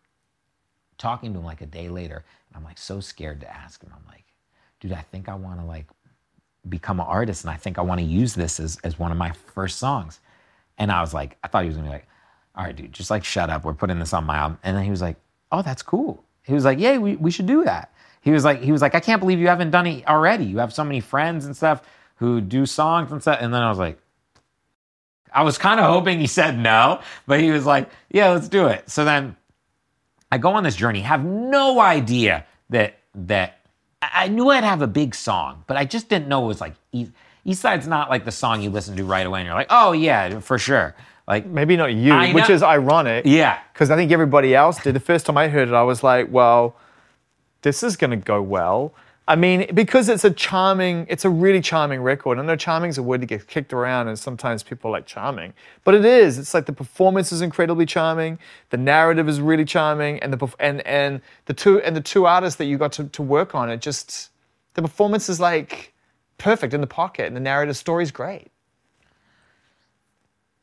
talking 0.98 1.32
to 1.32 1.40
him 1.40 1.44
like 1.44 1.62
a 1.62 1.66
day 1.66 1.88
later, 1.88 2.24
and 2.48 2.56
I'm 2.56 2.62
like 2.62 2.78
so 2.78 3.00
scared 3.00 3.40
to 3.40 3.52
ask 3.52 3.82
him. 3.82 3.90
I'm 3.92 4.06
like, 4.06 4.24
dude, 4.78 4.92
I 4.92 5.02
think 5.02 5.28
I 5.28 5.34
wanna 5.34 5.66
like 5.66 5.86
become 6.68 7.00
an 7.00 7.06
artist 7.06 7.44
and 7.44 7.50
I 7.50 7.56
think 7.56 7.78
I 7.78 7.82
want 7.82 8.00
to 8.00 8.06
use 8.06 8.34
this 8.34 8.60
as, 8.60 8.78
as 8.84 8.98
one 8.98 9.10
of 9.10 9.18
my 9.18 9.32
first 9.54 9.78
songs. 9.78 10.20
And 10.78 10.90
I 10.92 11.00
was 11.00 11.12
like, 11.12 11.36
I 11.42 11.48
thought 11.48 11.62
he 11.62 11.68
was 11.68 11.76
gonna 11.76 11.88
be 11.88 11.92
like, 11.92 12.08
all 12.54 12.64
right, 12.64 12.74
dude, 12.74 12.92
just 12.92 13.10
like 13.10 13.24
shut 13.24 13.50
up. 13.50 13.64
We're 13.64 13.74
putting 13.74 13.98
this 13.98 14.12
on 14.12 14.24
my 14.24 14.36
album. 14.36 14.58
And 14.62 14.76
then 14.76 14.84
he 14.84 14.90
was 14.90 15.02
like, 15.02 15.16
oh, 15.50 15.62
that's 15.62 15.82
cool. 15.82 16.24
He 16.44 16.54
was 16.54 16.64
like, 16.64 16.78
yeah, 16.78 16.98
we, 16.98 17.16
we 17.16 17.30
should 17.30 17.46
do 17.46 17.64
that. 17.64 17.92
He 18.20 18.30
was 18.30 18.44
like, 18.44 18.60
he 18.60 18.72
was 18.72 18.82
like, 18.82 18.94
I 18.94 19.00
can't 19.00 19.20
believe 19.20 19.38
you 19.40 19.48
haven't 19.48 19.70
done 19.70 19.86
it 19.86 20.06
already. 20.06 20.44
You 20.44 20.58
have 20.58 20.72
so 20.72 20.84
many 20.84 21.00
friends 21.00 21.44
and 21.44 21.56
stuff 21.56 21.82
who 22.16 22.40
do 22.40 22.66
songs 22.66 23.10
and 23.10 23.20
stuff. 23.20 23.38
And 23.40 23.52
then 23.52 23.62
I 23.62 23.68
was 23.68 23.78
like, 23.78 23.98
I 25.32 25.42
was 25.42 25.58
kind 25.58 25.80
of 25.80 25.86
hoping 25.86 26.20
he 26.20 26.26
said 26.26 26.58
no, 26.58 27.00
but 27.26 27.40
he 27.40 27.50
was 27.50 27.66
like, 27.66 27.88
yeah, 28.10 28.30
let's 28.30 28.48
do 28.48 28.66
it. 28.66 28.88
So 28.90 29.04
then 29.04 29.36
I 30.30 30.38
go 30.38 30.52
on 30.52 30.62
this 30.62 30.76
journey, 30.76 31.00
have 31.00 31.24
no 31.24 31.80
idea 31.80 32.46
that 32.70 32.98
that 33.14 33.58
I 34.02 34.28
knew 34.28 34.48
I'd 34.50 34.64
have 34.64 34.82
a 34.82 34.86
big 34.86 35.14
song, 35.14 35.64
but 35.66 35.76
I 35.76 35.84
just 35.84 36.08
didn't 36.08 36.28
know 36.28 36.44
it 36.44 36.48
was 36.48 36.60
like 36.60 36.74
East, 36.92 37.12
East 37.44 37.60
Side's 37.62 37.86
not 37.86 38.10
like 38.10 38.24
the 38.24 38.32
song 38.32 38.60
you 38.62 38.70
listen 38.70 38.96
to 38.96 39.04
right 39.04 39.26
away 39.26 39.40
and 39.40 39.46
you're 39.46 39.54
like, 39.54 39.68
oh 39.70 39.92
yeah, 39.92 40.40
for 40.40 40.58
sure. 40.58 40.94
Like 41.28 41.46
Maybe 41.46 41.76
not 41.76 41.94
you, 41.94 42.12
I 42.12 42.32
which 42.32 42.48
know- 42.48 42.54
is 42.54 42.62
ironic. 42.62 43.24
yeah, 43.26 43.60
Because 43.72 43.90
I 43.90 43.96
think 43.96 44.10
everybody 44.10 44.54
else 44.54 44.82
did. 44.82 44.94
The 44.94 45.00
first 45.00 45.24
time 45.26 45.36
I 45.38 45.48
heard 45.48 45.68
it, 45.68 45.74
I 45.74 45.82
was 45.82 46.02
like, 46.02 46.28
well, 46.30 46.76
this 47.62 47.82
is 47.84 47.96
going 47.96 48.10
to 48.10 48.16
go 48.16 48.42
well. 48.42 48.92
I 49.32 49.36
mean, 49.36 49.74
because 49.74 50.10
it's 50.10 50.24
a 50.24 50.30
charming, 50.32 51.06
it's 51.10 51.24
a 51.24 51.30
really 51.30 51.62
charming 51.62 52.02
record. 52.02 52.38
I 52.38 52.42
know 52.42 52.56
charming 52.56 52.90
is 52.90 52.98
a 52.98 53.04
word 53.04 53.22
that 53.22 53.26
gets 53.26 53.44
kicked 53.44 53.72
around, 53.74 54.08
and 54.08 54.18
sometimes 54.18 54.62
people 54.64 54.92
like 54.92 55.06
charming, 55.06 55.54
but 55.84 55.94
it 55.94 56.04
is. 56.04 56.38
It's 56.38 56.54
like 56.54 56.66
the 56.66 56.74
performance 56.74 57.32
is 57.32 57.42
incredibly 57.42 57.86
charming, 57.86 58.38
the 58.70 58.78
narrative 58.78 59.28
is 59.28 59.40
really 59.40 59.66
charming, 59.66 60.20
and 60.20 60.32
the 60.34 60.54
and 60.60 60.86
and 60.86 61.22
the 61.46 61.54
two 61.54 61.82
and 61.82 61.96
the 61.96 62.02
two 62.02 62.26
artists 62.26 62.58
that 62.58 62.66
you 62.66 62.78
got 62.78 62.92
to, 62.94 63.04
to 63.06 63.22
work 63.22 63.54
on 63.56 63.70
it 63.70 63.80
just 63.82 64.30
the 64.74 64.82
performance 64.82 65.28
is 65.30 65.40
like 65.40 65.94
perfect 66.38 66.74
in 66.74 66.82
the 66.82 66.88
pocket, 66.88 67.26
and 67.26 67.36
the 67.36 67.40
narrative 67.40 67.76
story 67.76 68.04
is 68.04 68.12
great. 68.12 68.48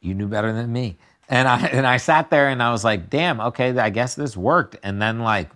you 0.01 0.15
knew 0.15 0.27
better 0.27 0.53
than 0.53 0.73
me. 0.73 0.97
And 1.29 1.47
I 1.47 1.67
and 1.67 1.87
I 1.87 1.97
sat 1.97 2.31
there 2.31 2.49
and 2.49 2.63
I 2.63 2.71
was 2.71 2.85
like, 2.85 3.09
damn, 3.11 3.41
okay, 3.41 3.77
I 3.77 3.91
guess 3.91 4.15
this 4.15 4.37
worked. 4.37 4.77
And 4.83 5.01
then 5.01 5.19
like, 5.21 5.51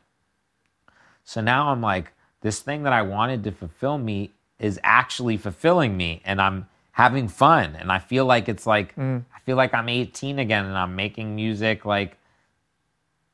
so 1.25 1.41
now 1.41 1.69
I'm 1.69 1.81
like, 1.81 2.12
this 2.43 2.59
thing 2.59 2.83
that 2.83 2.93
I 2.93 3.01
wanted 3.01 3.43
to 3.45 3.51
fulfill 3.51 3.97
me 3.97 4.31
is 4.59 4.79
actually 4.83 5.37
fulfilling 5.37 5.97
me, 5.97 6.21
and 6.23 6.39
I'm 6.39 6.67
having 6.91 7.27
fun. 7.27 7.75
And 7.75 7.91
I 7.91 7.99
feel 7.99 8.25
like 8.25 8.47
it's 8.47 8.67
like 8.67 8.95
mm. 8.95 9.23
I 9.35 9.39
feel 9.39 9.57
like 9.57 9.73
I'm 9.73 9.89
18 9.89 10.37
again, 10.37 10.65
and 10.65 10.77
I'm 10.77 10.95
making 10.95 11.35
music 11.35 11.85
like, 11.85 12.17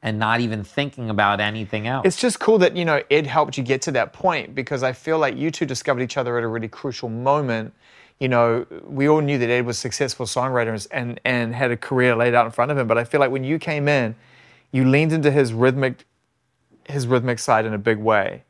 and 0.02 0.18
not 0.18 0.40
even 0.40 0.64
thinking 0.64 1.10
about 1.10 1.42
anything 1.42 1.88
else. 1.88 2.06
It's 2.06 2.22
just 2.22 2.40
cool 2.40 2.60
that 2.60 2.78
you 2.78 2.86
know 2.86 3.04
Ed 3.12 3.28
helped 3.28 3.58
you 3.58 3.64
get 3.64 3.82
to 3.84 3.92
that 3.92 4.14
point 4.14 4.56
because 4.56 4.84
I 4.84 4.94
feel 4.94 5.18
like 5.18 5.36
you 5.36 5.52
two 5.52 5.66
discovered 5.66 6.02
each 6.02 6.16
other 6.16 6.38
at 6.38 6.44
a 6.44 6.48
really 6.48 6.70
crucial 6.70 7.10
moment. 7.10 7.74
You 8.20 8.28
know, 8.28 8.66
we 8.84 9.08
all 9.08 9.22
knew 9.22 9.38
that 9.38 9.50
Ed 9.50 9.66
was 9.66 9.78
a 9.78 9.80
successful 9.80 10.26
songwriter 10.28 10.88
and 10.92 11.20
and 11.26 11.56
had 11.56 11.72
a 11.72 11.78
career 11.78 12.16
laid 12.16 12.36
out 12.36 12.46
in 12.46 12.52
front 12.52 12.72
of 12.72 12.78
him. 12.78 12.88
But 12.88 13.00
I 13.00 13.04
feel 13.04 13.20
like 13.20 13.32
when 13.32 13.44
you 13.44 13.58
came 13.58 13.88
in, 13.88 14.16
you 14.72 14.86
leaned 14.86 15.14
into 15.14 15.32
his 15.32 15.52
rhythmic 15.52 16.06
his 16.88 17.08
rhythmic 17.08 17.40
side 17.40 17.66
in 17.66 17.74
a 17.74 17.78
big 17.78 17.98
way, 17.98 18.44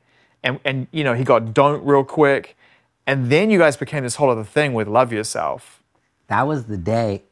and 0.44 0.60
and 0.66 0.88
you 0.92 1.04
know 1.04 1.14
he 1.14 1.24
got 1.24 1.54
don't 1.54 1.84
real 1.86 2.04
quick, 2.04 2.58
and 3.06 3.32
then 3.32 3.50
you 3.50 3.60
guys 3.60 3.78
became 3.78 4.04
this 4.04 4.16
whole 4.16 4.30
other 4.30 4.44
thing 4.44 4.74
with 4.74 4.88
love 4.88 5.12
yourself. 5.12 5.84
that 6.28 6.48
was 6.48 6.66
the 6.66 6.78
day 6.78 7.24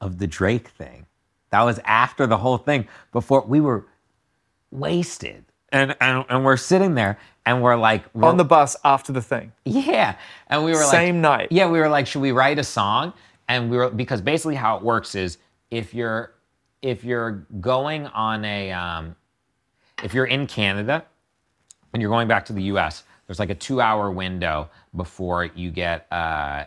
of 0.00 0.18
the 0.18 0.26
Drake 0.26 0.68
thing. 0.68 1.06
That 1.50 1.62
was 1.62 1.80
after 1.84 2.26
the 2.26 2.36
whole 2.38 2.58
thing. 2.58 2.86
Before 3.12 3.42
we 3.42 3.60
were 3.60 3.86
wasted, 4.70 5.44
and 5.70 5.96
and, 6.00 6.24
and 6.28 6.44
we're 6.44 6.56
sitting 6.56 6.94
there, 6.94 7.18
and 7.46 7.62
we're 7.62 7.76
like 7.76 8.04
we're, 8.14 8.28
On 8.28 8.36
the 8.36 8.44
bus 8.44 8.76
after 8.84 9.12
the 9.12 9.22
thing, 9.22 9.52
yeah, 9.64 10.16
and 10.48 10.64
we 10.64 10.72
were 10.72 10.78
like 10.78 10.90
Same 10.90 11.20
night. 11.20 11.48
Yeah, 11.50 11.68
we 11.68 11.78
were 11.78 11.88
like, 11.88 12.06
should 12.06 12.22
we 12.22 12.32
write 12.32 12.58
a 12.58 12.64
song? 12.64 13.12
And 13.48 13.70
we 13.70 13.78
were 13.78 13.88
because 13.90 14.20
basically 14.20 14.56
how 14.56 14.76
it 14.76 14.82
works 14.82 15.14
is 15.14 15.38
if 15.70 15.94
you're 15.94 16.34
if 16.82 17.04
you're 17.04 17.46
going 17.60 18.06
on 18.08 18.44
a 18.44 18.70
um, 18.72 19.16
if 20.02 20.14
you're 20.14 20.26
in 20.26 20.46
Canada 20.46 21.04
and 21.92 22.02
you're 22.02 22.10
going 22.10 22.28
back 22.28 22.44
to 22.46 22.52
the 22.52 22.62
U.S., 22.64 23.04
there's 23.26 23.38
like 23.38 23.50
a 23.50 23.54
two-hour 23.54 24.10
window 24.10 24.68
before 24.96 25.44
you 25.44 25.70
get 25.70 26.06
uh, 26.12 26.64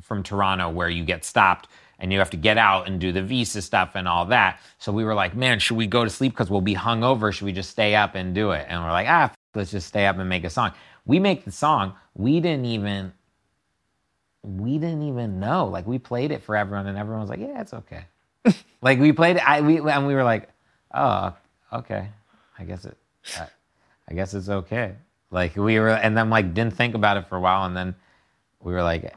from 0.00 0.22
Toronto 0.22 0.70
where 0.70 0.88
you 0.88 1.04
get 1.04 1.24
stopped 1.24 1.68
and 1.98 2.12
you 2.12 2.18
have 2.18 2.30
to 2.30 2.36
get 2.36 2.58
out 2.58 2.88
and 2.88 3.00
do 3.00 3.12
the 3.12 3.22
visa 3.22 3.62
stuff 3.62 3.92
and 3.94 4.08
all 4.08 4.26
that. 4.26 4.60
So 4.78 4.92
we 4.92 5.04
were 5.04 5.14
like, 5.14 5.36
man, 5.36 5.58
should 5.58 5.76
we 5.76 5.86
go 5.86 6.04
to 6.04 6.10
sleep 6.10 6.32
because 6.32 6.50
we'll 6.50 6.60
be 6.60 6.74
hungover? 6.74 7.32
Should 7.32 7.44
we 7.44 7.52
just 7.52 7.70
stay 7.70 7.94
up 7.94 8.14
and 8.14 8.34
do 8.34 8.50
it? 8.50 8.66
And 8.68 8.82
we're 8.82 8.90
like, 8.90 9.06
ah, 9.08 9.24
f- 9.24 9.34
let's 9.54 9.70
just 9.70 9.86
stay 9.86 10.06
up 10.06 10.18
and 10.18 10.28
make 10.28 10.44
a 10.44 10.50
song. 10.50 10.72
We 11.06 11.18
make 11.20 11.44
the 11.44 11.52
song. 11.52 11.94
We 12.14 12.40
didn't 12.40 12.64
even 12.64 13.12
we 14.42 14.78
didn't 14.78 15.02
even 15.02 15.40
know. 15.40 15.66
Like 15.66 15.86
we 15.86 15.98
played 15.98 16.30
it 16.30 16.42
for 16.42 16.54
everyone, 16.56 16.86
and 16.86 16.98
everyone 16.98 17.22
was 17.22 17.30
like, 17.30 17.40
"Yeah, 17.40 17.60
it's 17.60 17.74
okay." 17.74 18.04
like 18.82 18.98
we 18.98 19.12
played 19.12 19.36
it, 19.36 19.48
I 19.48 19.60
we 19.62 19.78
and 19.78 20.06
we 20.06 20.14
were 20.14 20.24
like, 20.24 20.48
"Oh, 20.92 21.34
okay. 21.72 22.08
I 22.58 22.64
guess 22.64 22.84
it. 22.84 22.96
I, 23.38 23.46
I 24.08 24.14
guess 24.14 24.34
it's 24.34 24.48
okay." 24.48 24.94
Like 25.30 25.56
we 25.56 25.78
were, 25.80 25.90
and 25.90 26.16
then 26.16 26.30
like 26.30 26.54
didn't 26.54 26.74
think 26.74 26.94
about 26.94 27.16
it 27.16 27.26
for 27.28 27.36
a 27.36 27.40
while, 27.40 27.64
and 27.66 27.76
then 27.76 27.94
we 28.60 28.72
were 28.72 28.82
like, 28.82 29.14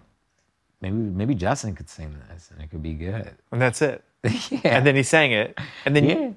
maybe 0.82 0.96
maybe 0.96 1.36
Justin 1.36 1.76
could 1.76 1.90
sing 1.90 2.16
this, 2.30 2.50
and 2.52 2.62
it 2.62 2.70
could 2.72 2.84
be 2.84 2.94
good. 2.94 3.36
and 3.52 3.62
that's 3.62 3.82
it. 3.82 4.04
yeah. 4.24 4.60
And 4.64 4.86
then 4.86 4.96
he 4.96 5.04
sang 5.04 5.32
it, 5.32 5.58
and 5.86 5.96
then 5.96 6.04
yeah. 6.06 6.32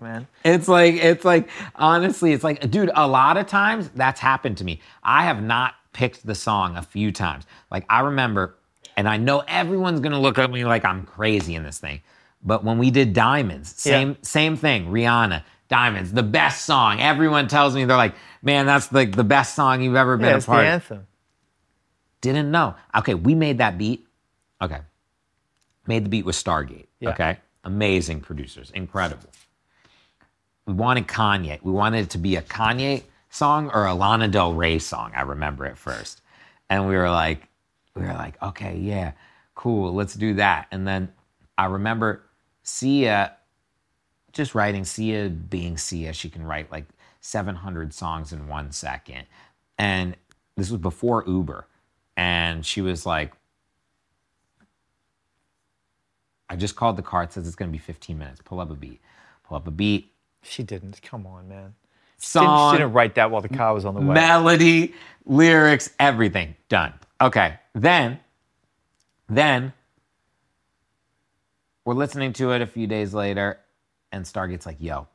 man. 0.00 0.26
It's 0.44 0.68
like 0.68 0.94
it's 0.94 1.24
like 1.24 1.48
honestly, 1.76 2.32
it's 2.32 2.44
like 2.44 2.70
dude, 2.70 2.90
a 2.94 3.06
lot 3.06 3.36
of 3.36 3.46
times 3.46 3.90
that's 3.94 4.20
happened 4.20 4.58
to 4.58 4.64
me. 4.64 4.80
I 5.02 5.24
have 5.24 5.42
not 5.42 5.74
picked 5.92 6.26
the 6.26 6.34
song 6.34 6.76
a 6.76 6.82
few 6.82 7.12
times. 7.12 7.44
Like 7.70 7.84
I 7.88 8.00
remember 8.00 8.56
and 8.96 9.08
I 9.08 9.16
know 9.16 9.44
everyone's 9.46 10.00
to 10.00 10.18
look 10.18 10.38
at 10.38 10.50
me 10.50 10.64
like 10.64 10.84
I'm 10.84 11.04
crazy 11.06 11.54
in 11.54 11.62
this 11.62 11.78
thing. 11.78 12.00
But 12.42 12.64
when 12.64 12.78
we 12.78 12.90
did 12.90 13.12
Diamonds, 13.12 13.74
same 13.80 14.08
Yeah. 14.10 14.14
same 14.22 14.56
thing, 14.56 14.86
Rihanna, 14.86 15.44
Diamonds, 15.68 16.12
the 16.12 16.22
best 16.22 16.64
song. 16.64 17.00
Everyone 17.00 17.46
tells 17.46 17.74
me 17.74 17.84
they're 17.84 17.96
like, 17.96 18.14
"Man, 18.42 18.66
that's 18.66 18.90
like 18.90 19.14
the 19.14 19.24
best 19.24 19.54
song 19.54 19.82
you've 19.82 19.96
ever 19.96 20.16
been 20.16 20.26
Yeah, 20.26 20.32
a 20.32 20.36
it's 20.36 20.46
the 20.46 20.52
part 20.52 20.66
of." 20.66 20.72
anthem. 20.72 21.06
Didn't 22.20 22.50
know. 22.50 22.74
Okay, 22.96 23.14
we 23.14 23.34
made 23.34 23.58
that 23.58 23.78
beat. 23.78 24.06
Okay. 24.60 24.80
Made 25.86 26.04
the 26.04 26.08
beat 26.08 26.24
with 26.24 26.36
Stargate. 26.36 26.86
Yeah. 27.00 27.10
Okay. 27.10 27.38
Amazing 27.64 28.20
producers. 28.20 28.70
Incredible. 28.74 29.28
We 30.66 30.74
wanted 30.74 31.06
Kanye. 31.06 31.62
We 31.62 31.72
wanted 31.72 32.04
it 32.04 32.10
to 32.10 32.18
be 32.18 32.36
a 32.36 32.42
Kanye 32.42 33.02
song 33.30 33.70
or 33.72 33.86
a 33.86 33.94
Lana 33.94 34.28
Del 34.28 34.54
Rey 34.54 34.78
song. 34.78 35.12
I 35.14 35.22
remember 35.22 35.66
at 35.66 35.78
first. 35.78 36.20
And 36.70 36.88
we 36.88 36.96
were 36.96 37.10
like, 37.10 37.48
we 37.94 38.02
were 38.02 38.12
like, 38.12 38.40
okay, 38.42 38.76
yeah, 38.76 39.12
cool, 39.54 39.94
let's 39.94 40.14
do 40.14 40.34
that. 40.34 40.66
And 40.70 40.86
then 40.86 41.10
I 41.56 41.66
remember 41.66 42.22
Sia 42.62 43.34
just 44.38 44.54
writing 44.54 44.84
Sia 44.84 45.28
being 45.28 45.76
Sia, 45.76 46.12
she 46.14 46.30
can 46.30 46.44
write 46.44 46.70
like 46.72 46.86
700 47.20 47.92
songs 47.92 48.32
in 48.32 48.46
one 48.46 48.70
second. 48.70 49.26
And 49.76 50.16
this 50.56 50.70
was 50.70 50.80
before 50.80 51.24
Uber. 51.26 51.66
And 52.16 52.64
she 52.64 52.80
was 52.80 53.04
like, 53.04 53.32
I 56.48 56.54
just 56.56 56.76
called 56.76 56.96
the 56.96 57.02
car. 57.02 57.24
It 57.24 57.32
says 57.32 57.46
it's 57.46 57.56
going 57.56 57.68
to 57.68 57.72
be 57.72 57.78
15 57.78 58.16
minutes. 58.16 58.40
Pull 58.44 58.60
up 58.60 58.70
a 58.70 58.74
beat. 58.74 59.00
Pull 59.44 59.56
up 59.56 59.66
a 59.66 59.72
beat. 59.72 60.12
She 60.42 60.62
didn't. 60.62 61.02
Come 61.02 61.26
on, 61.26 61.48
man. 61.48 61.62
Didn't, 61.62 61.74
Song, 62.18 62.72
she 62.72 62.78
didn't 62.78 62.92
write 62.92 63.16
that 63.16 63.30
while 63.30 63.42
the 63.42 63.48
car 63.48 63.74
was 63.74 63.84
on 63.84 63.94
the 63.94 64.00
way. 64.00 64.14
melody, 64.14 64.94
lyrics, 65.26 65.90
everything 65.98 66.54
done. 66.68 66.92
Okay. 67.20 67.58
Then, 67.74 68.20
then 69.28 69.72
we're 71.84 71.94
listening 71.94 72.32
to 72.34 72.52
it 72.52 72.62
a 72.62 72.66
few 72.66 72.86
days 72.86 73.14
later, 73.14 73.58
and 74.12 74.24
Stargate's 74.24 74.66
like, 74.66 74.80
"Yo, 74.80 75.08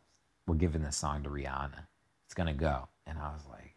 we're 0.48 0.56
giving 0.56 0.84
this 0.84 0.98
song 0.98 1.24
to 1.24 1.30
Rihanna. 1.30 1.88
It's 2.26 2.34
gonna 2.34 2.54
go." 2.54 2.88
And 3.06 3.18
I 3.18 3.34
was 3.34 3.44
like, 3.50 3.76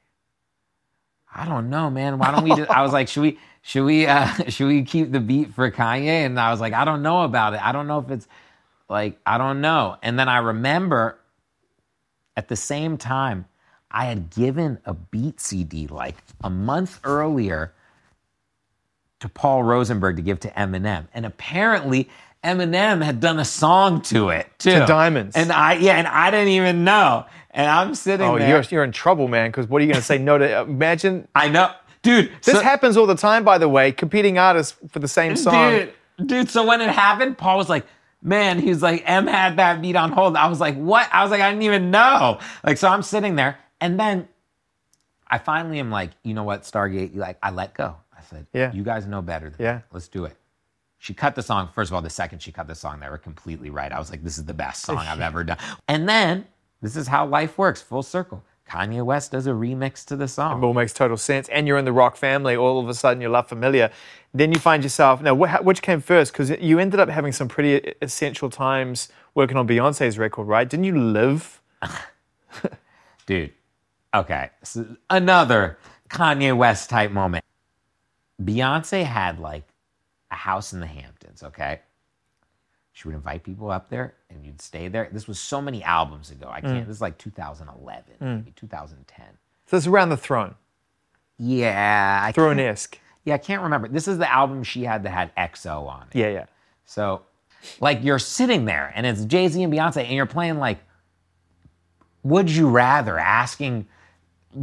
"I 1.34 1.46
don't 1.46 1.70
know, 1.70 1.90
man. 1.90 2.18
Why 2.18 2.30
don't 2.30 2.44
we?" 2.44 2.54
Do-? 2.54 2.66
I 2.66 2.82
was 2.82 2.92
like, 2.92 3.08
"Should 3.08 3.22
we? 3.22 3.38
Should 3.62 3.84
we? 3.84 4.06
Uh, 4.06 4.26
should 4.48 4.68
we 4.68 4.82
keep 4.84 5.12
the 5.12 5.20
beat 5.20 5.54
for 5.54 5.70
Kanye?" 5.70 6.26
And 6.26 6.38
I 6.38 6.50
was 6.50 6.60
like, 6.60 6.72
"I 6.72 6.84
don't 6.84 7.02
know 7.02 7.22
about 7.22 7.54
it. 7.54 7.64
I 7.64 7.72
don't 7.72 7.86
know 7.86 7.98
if 7.98 8.10
it's 8.10 8.28
like 8.88 9.18
I 9.26 9.38
don't 9.38 9.60
know." 9.60 9.96
And 10.02 10.18
then 10.18 10.28
I 10.28 10.38
remember 10.38 11.18
at 12.36 12.48
the 12.48 12.56
same 12.56 12.98
time, 12.98 13.46
I 13.90 14.04
had 14.06 14.30
given 14.30 14.78
a 14.84 14.94
beat 14.94 15.40
CD 15.40 15.86
like 15.86 16.16
a 16.44 16.50
month 16.50 17.00
earlier 17.04 17.72
to 19.20 19.28
Paul 19.28 19.62
Rosenberg 19.62 20.16
to 20.16 20.22
give 20.22 20.40
to 20.40 20.50
Eminem. 20.50 21.08
And 21.14 21.24
apparently 21.24 22.08
Eminem 22.46 23.02
had 23.04 23.20
done 23.20 23.38
a 23.38 23.44
song 23.44 24.00
to 24.02 24.28
it 24.30 24.46
too. 24.58 24.70
To 24.72 24.86
Diamonds. 24.86 25.34
And 25.36 25.50
I 25.52 25.74
yeah, 25.74 25.96
and 25.96 26.06
I 26.06 26.30
didn't 26.30 26.48
even 26.48 26.84
know. 26.84 27.26
And 27.50 27.68
I'm 27.70 27.94
sitting 27.94 28.26
Oh, 28.26 28.38
there. 28.38 28.48
you're, 28.48 28.62
you're 28.70 28.84
in 28.84 28.92
trouble, 28.92 29.28
man, 29.28 29.48
because 29.50 29.66
what 29.66 29.80
are 29.80 29.84
you 29.84 29.90
going 29.90 30.00
to 30.00 30.06
say 30.06 30.18
no 30.18 30.36
to? 30.38 30.60
Uh, 30.60 30.64
imagine. 30.64 31.26
I 31.34 31.48
know. 31.48 31.72
Dude, 32.02 32.30
This 32.42 32.54
so- 32.56 32.62
happens 32.62 32.96
all 32.98 33.06
the 33.06 33.14
time, 33.16 33.44
by 33.44 33.56
the 33.58 33.68
way, 33.68 33.92
competing 33.92 34.38
artists 34.38 34.76
for 34.90 34.98
the 34.98 35.08
same 35.08 35.36
song. 35.36 35.70
Dude, 35.70 35.92
dude, 36.28 36.50
so 36.50 36.66
when 36.66 36.80
it 36.82 36.90
happened, 36.90 37.38
Paul 37.38 37.56
was 37.56 37.68
like, 37.70 37.86
man, 38.22 38.58
he 38.58 38.68
was 38.68 38.82
like, 38.82 39.02
Em 39.06 39.26
had 39.26 39.56
that 39.56 39.80
beat 39.80 39.96
on 39.96 40.12
hold. 40.12 40.36
I 40.36 40.48
was 40.48 40.60
like, 40.60 40.76
what? 40.76 41.08
I 41.12 41.22
was 41.22 41.30
like, 41.30 41.40
I 41.40 41.48
didn't 41.50 41.62
even 41.64 41.90
know. 41.90 42.38
Like, 42.62 42.76
so 42.76 42.88
I'm 42.88 43.02
sitting 43.02 43.36
there, 43.36 43.56
and 43.80 43.98
then 43.98 44.28
I 45.26 45.38
finally 45.38 45.78
am 45.80 45.90
like, 45.90 46.10
you 46.22 46.34
know 46.34 46.44
what, 46.44 46.62
Stargate, 46.62 47.14
you 47.14 47.20
like, 47.20 47.38
I 47.42 47.50
let 47.50 47.72
go. 47.74 47.96
I 48.16 48.20
said, 48.22 48.46
Yeah. 48.52 48.70
you 48.72 48.82
guys 48.82 49.06
know 49.06 49.22
better 49.22 49.48
than 49.50 49.60
Yeah. 49.64 49.76
me. 49.76 49.82
Let's 49.92 50.08
do 50.08 50.26
it. 50.26 50.36
She 50.98 51.14
cut 51.14 51.34
the 51.34 51.42
song. 51.42 51.68
First 51.74 51.90
of 51.90 51.94
all, 51.94 52.02
the 52.02 52.10
second 52.10 52.40
she 52.40 52.52
cut 52.52 52.66
the 52.66 52.74
song, 52.74 53.00
they 53.00 53.08
were 53.08 53.18
completely 53.18 53.70
right. 53.70 53.92
I 53.92 53.98
was 53.98 54.10
like, 54.10 54.24
this 54.24 54.38
is 54.38 54.44
the 54.44 54.54
best 54.54 54.82
song 54.82 54.98
I've 54.98 55.20
ever 55.20 55.44
done. 55.44 55.58
And 55.88 56.08
then 56.08 56.46
this 56.82 56.96
is 56.96 57.08
how 57.08 57.26
life 57.26 57.58
works, 57.58 57.82
full 57.82 58.02
circle. 58.02 58.42
Kanye 58.68 59.04
West 59.04 59.30
does 59.30 59.46
a 59.46 59.50
remix 59.50 60.04
to 60.06 60.16
the 60.16 60.26
song. 60.26 60.60
It 60.60 60.66
all 60.66 60.74
makes 60.74 60.92
total 60.92 61.16
sense. 61.16 61.48
And 61.50 61.68
you're 61.68 61.78
in 61.78 61.84
the 61.84 61.92
Roc 61.92 62.16
family. 62.16 62.56
All 62.56 62.80
of 62.80 62.88
a 62.88 62.94
sudden, 62.94 63.20
you're 63.20 63.30
La 63.30 63.42
Familia. 63.42 63.92
Then 64.34 64.52
you 64.52 64.58
find 64.58 64.82
yourself. 64.82 65.22
Now, 65.22 65.36
wh- 65.36 65.64
which 65.64 65.82
came 65.82 66.00
first? 66.00 66.32
Because 66.32 66.50
you 66.50 66.80
ended 66.80 66.98
up 66.98 67.08
having 67.08 67.30
some 67.32 67.46
pretty 67.46 67.94
essential 68.02 68.50
times 68.50 69.08
working 69.34 69.56
on 69.56 69.68
Beyonce's 69.68 70.18
record, 70.18 70.48
right? 70.48 70.68
Didn't 70.68 70.84
you 70.84 70.98
live? 70.98 71.60
Dude, 73.26 73.52
okay. 74.14 74.50
So 74.64 74.96
another 75.10 75.78
Kanye 76.08 76.56
West 76.56 76.90
type 76.90 77.12
moment. 77.12 77.44
Beyonce 78.42 79.04
had 79.04 79.38
like 79.38 79.64
a 80.30 80.34
house 80.34 80.72
in 80.72 80.80
the 80.80 80.86
Hamptons, 80.86 81.42
okay? 81.42 81.80
She 82.92 83.08
would 83.08 83.14
invite 83.14 83.42
people 83.42 83.70
up 83.70 83.90
there 83.90 84.14
and 84.30 84.44
you'd 84.44 84.60
stay 84.60 84.88
there. 84.88 85.08
This 85.12 85.28
was 85.28 85.38
so 85.38 85.60
many 85.60 85.82
albums 85.84 86.30
ago. 86.30 86.48
I 86.50 86.60
can't, 86.60 86.84
mm. 86.84 86.86
this 86.86 86.96
is 86.96 87.00
like 87.00 87.18
2011, 87.18 88.04
mm. 88.20 88.36
maybe 88.36 88.52
2010. 88.56 89.26
So 89.66 89.76
it's 89.76 89.86
around 89.86 90.08
the 90.10 90.16
throne, 90.16 90.54
Yeah. 91.38 92.20
I 92.22 92.32
throne 92.32 92.58
esque. 92.58 92.98
Yeah, 93.24 93.34
I 93.34 93.38
can't 93.38 93.62
remember. 93.62 93.88
This 93.88 94.06
is 94.08 94.18
the 94.18 94.32
album 94.32 94.62
she 94.62 94.84
had 94.84 95.02
that 95.02 95.10
had 95.10 95.34
XO 95.36 95.88
on 95.88 96.06
it. 96.10 96.16
Yeah, 96.16 96.28
yeah. 96.28 96.46
So, 96.84 97.22
like, 97.80 98.04
you're 98.04 98.20
sitting 98.20 98.64
there 98.64 98.92
and 98.94 99.04
it's 99.04 99.24
Jay 99.24 99.48
Z 99.48 99.60
and 99.62 99.72
Beyonce, 99.72 100.04
and 100.04 100.12
you're 100.12 100.26
playing, 100.26 100.58
like, 100.58 100.78
would 102.22 102.48
you 102.50 102.68
rather 102.68 103.18
asking 103.18 103.86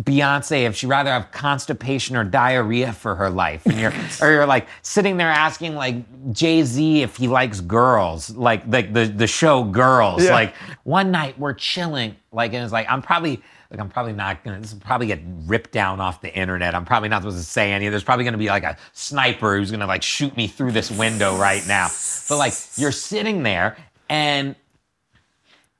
Beyonce 0.02 0.66
if 0.66 0.76
she'd 0.76 0.88
rather 0.88 1.12
have 1.12 1.32
constipation 1.32 2.16
or 2.16 2.24
diarrhea 2.24 2.94
for 2.94 3.16
her 3.16 3.30
life? 3.30 3.66
And 3.66 3.80
you're, 3.80 3.94
or 4.22 4.32
you're 4.32 4.46
like 4.46 4.68
sitting 4.82 5.18
there 5.18 5.30
asking, 5.30 5.76
like, 5.76 5.96
Jay 6.34 6.64
Z 6.64 7.02
if 7.02 7.16
he 7.16 7.28
likes 7.28 7.62
girls, 7.62 8.30
like, 8.32 8.64
like 8.68 8.94
the, 8.94 9.06
the 9.06 9.28
show 9.28 9.64
Girls. 9.64 10.24
Yeah. 10.24 10.32
Like, 10.32 10.56
one 10.84 11.12
night 11.12 11.38
we're 11.38 11.54
chilling, 11.54 12.16
like, 12.32 12.54
and 12.54 12.64
it's 12.64 12.74
like, 12.74 12.90
I'm 12.90 13.02
probably, 13.02 13.42
like, 13.70 13.80
I'm 13.80 13.90
probably 13.90 14.14
not 14.14 14.44
gonna, 14.44 14.60
this 14.60 14.74
will 14.74 14.82
probably 14.82 15.08
get 15.08 15.22
ripped 15.46 15.72
down 15.72 16.00
off 16.00 16.22
the 16.22 16.34
internet. 16.36 16.76
I'm 16.76 16.86
probably 16.86 17.10
not 17.10 17.22
supposed 17.22 17.38
to 17.38 17.44
say 17.44 17.72
any. 17.72 17.90
There's 17.90 18.04
probably 18.04 18.26
gonna 18.26 18.38
be 18.38 18.48
like 18.48 18.64
a 18.64 18.78
sniper 18.94 19.58
who's 19.58 19.72
gonna 19.72 19.88
like 19.88 20.04
shoot 20.04 20.36
me 20.38 20.48
through 20.48 20.72
this 20.72 20.92
window 20.92 21.38
right 21.38 21.66
now. 21.68 21.90
But 22.30 22.38
like, 22.38 22.54
you're 22.78 22.92
sitting 22.92 23.44
there 23.44 23.78
and 24.10 24.56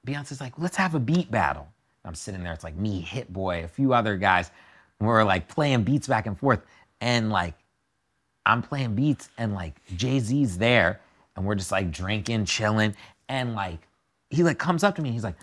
Beyonce's 0.06 0.42
like, 0.42 0.58
let's 0.58 0.76
have 0.78 0.96
a 0.96 1.00
beat 1.00 1.32
battle. 1.32 1.68
I'm 2.06 2.16
sitting 2.16 2.44
there, 2.44 2.54
it's 2.54 2.64
like 2.64 2.76
me, 2.76 3.00
Hit 3.00 3.32
Boy, 3.32 3.64
a 3.64 3.68
few 3.68 3.94
other 3.94 4.18
guys. 4.18 4.52
We're 5.00 5.24
like 5.24 5.48
playing 5.48 5.84
beats 5.84 6.08
back 6.08 6.26
and 6.26 6.38
forth. 6.38 6.62
And 7.02 7.30
like, 7.30 7.56
I'm 8.46 8.62
playing 8.62 8.96
beats 8.96 9.30
and 9.38 9.54
like 9.54 9.76
Jay 9.96 10.20
Z's 10.20 10.58
there 10.58 11.00
and 11.36 11.46
we're 11.46 11.56
just 11.56 11.72
like 11.72 11.92
drinking, 11.92 12.46
chilling. 12.46 12.96
And 13.30 13.56
like, 13.56 13.88
he 14.30 14.44
like 14.44 14.58
comes 14.58 14.84
up 14.84 14.96
to 14.96 15.02
me 15.02 15.12
he's 15.12 15.24
like, 15.24 15.36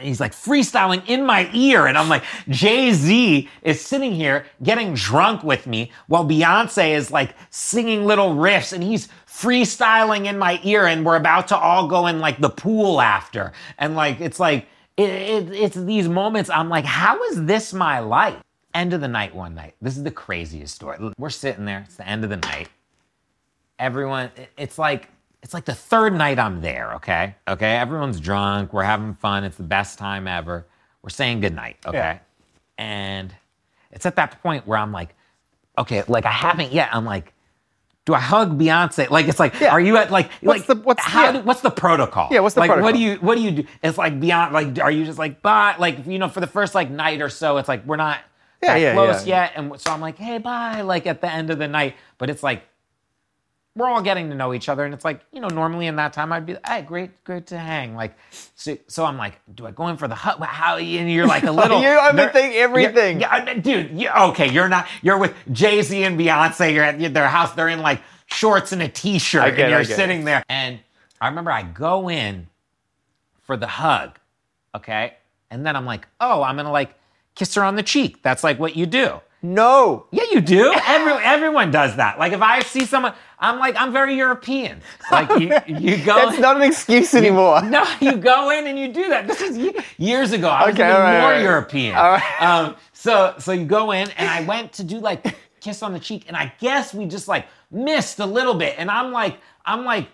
he's 0.00 0.18
like 0.18 0.32
freestyling 0.32 1.06
in 1.08 1.26
my 1.26 1.50
ear. 1.52 1.86
And 1.86 1.96
I'm 1.96 2.08
like, 2.08 2.24
Jay 2.48 2.92
Z 2.92 3.48
is 3.62 3.80
sitting 3.80 4.12
here 4.12 4.46
getting 4.62 4.94
drunk 4.94 5.44
with 5.44 5.66
me 5.66 5.92
while 6.08 6.24
Beyonce 6.24 6.96
is 6.96 7.10
like 7.10 7.34
singing 7.50 8.06
little 8.06 8.30
riffs 8.30 8.72
and 8.72 8.82
he's 8.82 9.08
freestyling 9.26 10.26
in 10.26 10.38
my 10.38 10.58
ear. 10.64 10.86
And 10.86 11.04
we're 11.04 11.16
about 11.16 11.48
to 11.48 11.56
all 11.56 11.86
go 11.86 12.06
in 12.06 12.18
like 12.18 12.40
the 12.40 12.50
pool 12.50 13.00
after. 13.00 13.52
And 13.78 13.94
like, 13.94 14.20
it's 14.20 14.40
like, 14.40 14.66
it, 15.00 15.48
it, 15.50 15.52
it's 15.52 15.76
these 15.76 16.08
moments 16.08 16.50
I'm 16.50 16.68
like, 16.68 16.84
how 16.84 17.22
is 17.24 17.44
this 17.44 17.72
my 17.72 18.00
life? 18.00 18.36
End 18.74 18.92
of 18.92 19.00
the 19.00 19.08
night 19.08 19.34
one 19.34 19.54
night. 19.54 19.74
This 19.82 19.96
is 19.96 20.04
the 20.04 20.10
craziest 20.10 20.74
story. 20.74 20.98
We're 21.18 21.30
sitting 21.30 21.64
there, 21.64 21.80
it's 21.86 21.96
the 21.96 22.06
end 22.08 22.24
of 22.24 22.30
the 22.30 22.36
night. 22.36 22.68
Everyone, 23.78 24.30
it- 24.36 24.50
it's 24.56 24.78
like, 24.78 25.08
it's 25.42 25.54
like 25.54 25.64
the 25.64 25.74
third 25.74 26.12
night 26.12 26.38
I'm 26.38 26.60
there, 26.60 26.92
okay? 26.94 27.34
Okay, 27.48 27.76
everyone's 27.76 28.20
drunk, 28.20 28.72
we're 28.72 28.82
having 28.82 29.14
fun, 29.14 29.42
it's 29.44 29.56
the 29.56 29.62
best 29.62 29.98
time 29.98 30.28
ever. 30.28 30.66
We're 31.02 31.08
saying 31.10 31.40
goodnight, 31.40 31.78
okay? 31.86 31.96
Yeah. 31.96 32.18
And 32.76 33.34
it's 33.90 34.04
at 34.06 34.16
that 34.16 34.42
point 34.42 34.66
where 34.66 34.78
I'm 34.78 34.92
like, 34.92 35.14
okay, 35.78 36.02
like 36.08 36.26
I 36.26 36.30
haven't 36.30 36.72
yet. 36.72 36.90
I'm 36.92 37.06
like, 37.06 37.32
do 38.06 38.14
I 38.14 38.20
hug 38.20 38.58
Beyonce? 38.58 39.10
Like 39.10 39.28
it's 39.28 39.38
like, 39.38 39.58
Yeah. 39.60 39.70
are 39.72 39.80
you 39.80 39.96
at 39.96 40.10
like, 40.10 40.30
What's 40.40 40.60
like 40.60 40.66
the- 40.78 40.82
what's- 40.84 41.02
how 41.04 41.24
yeah. 41.24 41.32
do, 41.32 41.40
what's 41.40 41.60
the 41.60 41.70
protocol? 41.70 42.28
Yeah, 42.30 42.40
what's 42.40 42.54
the 42.54 42.60
like, 42.60 42.80
What 42.80 42.94
do 42.94 43.00
you 43.00 43.16
what 43.16 43.36
do 43.36 43.42
you 43.42 43.50
do? 43.50 43.64
It's 43.82 43.98
like 43.98 44.18
beyond 44.18 44.52
like, 44.52 44.78
are 44.80 44.90
you 44.90 45.04
just 45.04 45.18
like 45.18 45.42
bye? 45.42 45.74
Like 45.78 46.06
you 46.06 46.18
know, 46.18 46.28
for 46.28 46.40
the 46.40 46.46
first 46.46 46.74
like 46.74 46.90
night 46.90 47.20
or 47.20 47.28
so, 47.28 47.58
it's 47.58 47.68
like 47.68 47.84
we're 47.84 47.96
not 47.96 48.18
Yeah, 48.62 48.74
that 48.74 48.80
yeah, 48.80 48.92
close 48.94 49.26
yet, 49.26 49.52
and 49.56 49.78
so 49.80 49.92
I'm 49.92 50.00
like, 50.00 50.16
hey, 50.18 50.38
bye. 50.38 50.80
Like 50.80 51.06
at 51.06 51.20
the 51.20 51.30
end 51.30 51.50
of 51.50 51.58
the 51.58 51.68
night, 51.68 51.94
but 52.18 52.30
it's 52.30 52.42
like 52.42 52.62
we're 53.76 53.88
all 53.88 54.02
getting 54.02 54.28
to 54.30 54.34
know 54.34 54.52
each 54.52 54.68
other, 54.68 54.84
and 54.84 54.92
it's 54.92 55.04
like 55.04 55.20
you 55.32 55.40
know, 55.40 55.48
normally 55.48 55.86
in 55.86 55.96
that 55.96 56.12
time 56.12 56.32
I'd 56.32 56.46
be, 56.46 56.54
like, 56.54 56.68
hey, 56.68 56.82
great, 56.82 57.24
great 57.24 57.46
to 57.48 57.58
hang. 57.58 57.94
Like, 57.94 58.16
so, 58.56 58.76
so 58.88 59.04
I'm 59.04 59.16
like, 59.16 59.40
do 59.54 59.66
I 59.66 59.70
go 59.70 59.88
in 59.88 59.96
for 59.96 60.08
the 60.08 60.14
hut? 60.14 60.40
How? 60.40 60.76
And 60.76 61.10
you're 61.10 61.26
like 61.26 61.44
a 61.44 61.52
little. 61.52 61.80
You 61.80 61.88
overthink 61.88 62.54
everything. 62.54 63.20
Yeah, 63.20 63.54
dude. 63.54 63.92
Yeah, 63.92 64.26
okay, 64.26 64.50
you're 64.50 64.68
not. 64.68 64.86
You're 65.02 65.18
with 65.18 65.34
Jay 65.52 65.82
Z 65.82 66.02
and 66.02 66.18
Beyonce. 66.18 66.74
You're 66.74 66.84
at 66.84 67.14
their 67.14 67.28
house. 67.28 67.52
They're 67.52 67.68
in 67.68 67.80
like 67.80 68.02
shorts 68.26 68.72
and 68.72 68.82
a 68.82 68.88
t-shirt, 68.88 69.56
get 69.56 69.64
and 69.64 69.70
you're 69.70 69.84
sitting 69.84 70.24
there. 70.24 70.42
And 70.48 70.80
I 71.20 71.28
remember 71.28 71.50
I 71.50 71.62
go 71.62 72.10
in 72.10 72.48
for 73.42 73.56
the 73.56 73.66
hug, 73.66 74.18
Okay. 74.74 75.14
And 75.50 75.66
then 75.66 75.74
I'm 75.74 75.84
like, 75.84 76.06
oh, 76.20 76.42
I'm 76.42 76.56
gonna 76.56 76.70
like 76.70 76.94
kiss 77.34 77.54
her 77.56 77.64
on 77.64 77.74
the 77.74 77.82
cheek. 77.82 78.22
That's 78.22 78.44
like 78.44 78.58
what 78.60 78.76
you 78.76 78.86
do. 78.86 79.20
No. 79.42 80.06
Yeah, 80.10 80.24
you 80.32 80.40
do. 80.40 80.72
Every, 80.86 81.12
everyone 81.12 81.70
does 81.70 81.96
that. 81.96 82.18
Like 82.18 82.32
if 82.32 82.42
I 82.42 82.60
see 82.60 82.84
someone, 82.84 83.14
I'm 83.38 83.58
like, 83.58 83.74
I'm 83.80 83.92
very 83.92 84.14
European. 84.16 84.82
Like 85.10 85.30
you, 85.40 85.56
you 85.66 85.96
go. 86.04 86.14
That's 86.16 86.38
not 86.38 86.56
an 86.56 86.62
excuse 86.62 87.14
anymore. 87.14 87.62
No, 87.70 87.84
you 88.00 88.16
go 88.16 88.50
in 88.50 88.66
and 88.66 88.78
you 88.78 88.92
do 88.92 89.08
that. 89.08 89.26
This 89.26 89.40
is 89.40 89.58
years 89.98 90.32
ago. 90.32 90.48
I 90.48 90.66
was 90.66 90.74
Okay, 90.74 90.88
even 90.88 91.00
right, 91.00 91.20
more 91.20 91.30
right. 91.32 91.42
European. 91.42 91.96
All 91.96 92.10
right. 92.12 92.42
Um, 92.42 92.76
so 92.92 93.34
so 93.38 93.52
you 93.52 93.64
go 93.64 93.92
in 93.92 94.10
and 94.10 94.28
I 94.28 94.42
went 94.42 94.72
to 94.74 94.84
do 94.84 94.98
like 94.98 95.36
kiss 95.60 95.82
on 95.82 95.92
the 95.92 96.00
cheek, 96.00 96.24
and 96.28 96.36
I 96.36 96.52
guess 96.58 96.92
we 96.92 97.06
just 97.06 97.28
like 97.28 97.46
missed 97.70 98.18
a 98.18 98.26
little 98.26 98.54
bit, 98.54 98.74
and 98.78 98.90
I'm 98.90 99.12
like 99.12 99.38
I'm 99.64 99.84
like. 99.84 100.08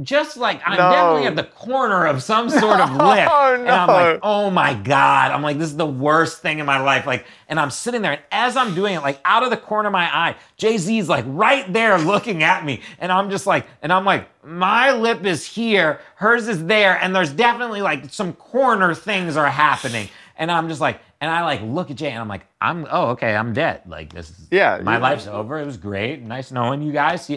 Just 0.00 0.38
like 0.38 0.62
I'm 0.64 0.78
No. 0.78 0.90
definitely 0.90 1.26
at 1.26 1.36
the 1.36 1.44
corner 1.44 2.06
of 2.06 2.22
some 2.22 2.48
sort 2.48 2.80
of 2.80 2.90
lip, 2.96 3.26
No, 3.26 3.28
oh, 3.30 3.54
and 3.60 3.68
I'm 3.68 3.88
like, 3.88 4.20
oh 4.22 4.48
my 4.48 4.72
god! 4.72 5.32
I'm 5.32 5.42
like, 5.42 5.58
this 5.58 5.68
is 5.68 5.76
the 5.76 5.84
worst 5.84 6.40
thing 6.40 6.60
in 6.60 6.64
my 6.64 6.80
life. 6.80 7.06
Like, 7.06 7.26
and 7.46 7.60
I'm 7.60 7.70
sitting 7.70 8.00
there, 8.00 8.12
and 8.12 8.20
as 8.32 8.56
I'm 8.56 8.74
doing 8.74 8.94
it, 8.94 9.00
like 9.00 9.20
out 9.26 9.42
of 9.42 9.50
the 9.50 9.58
corner 9.58 9.88
of 9.88 9.92
my 9.92 10.04
eye, 10.04 10.36
Jay 10.56 10.78
Z's 10.78 11.10
like 11.10 11.26
right 11.28 11.70
there 11.70 11.98
looking 11.98 12.42
at 12.42 12.64
me, 12.64 12.80
and 13.00 13.12
I'm 13.12 13.28
just 13.28 13.46
like, 13.46 13.66
and 13.82 13.92
I'm 13.92 14.06
like, 14.06 14.28
my 14.42 14.92
lip 14.92 15.26
is 15.26 15.44
here, 15.44 16.00
hers 16.14 16.48
is 16.48 16.64
there, 16.64 16.96
and 16.96 17.14
there's 17.14 17.30
definitely 17.30 17.82
like 17.82 18.06
some 18.10 18.32
corner 18.32 18.94
things 18.94 19.36
are 19.36 19.50
happening, 19.50 20.08
and 20.38 20.50
I'm 20.50 20.70
just 20.70 20.80
like, 20.80 21.00
and 21.20 21.30
I 21.30 21.44
like 21.44 21.60
look 21.60 21.90
at 21.90 21.98
Jay, 21.98 22.10
and 22.12 22.18
I'm 22.18 22.28
like, 22.28 22.46
I'm 22.62 22.86
oh 22.90 23.08
okay, 23.10 23.36
I'm 23.36 23.52
dead. 23.52 23.82
Like 23.86 24.10
this 24.14 24.30
is 24.30 24.48
Yeah, 24.50 24.80
my 24.82 24.96
life's 24.96 25.26
over. 25.26 25.58
It 25.60 25.66
was 25.66 25.76
great, 25.76 26.22
nice 26.22 26.50
knowing 26.50 26.80
you 26.80 26.92
guys. 26.92 27.30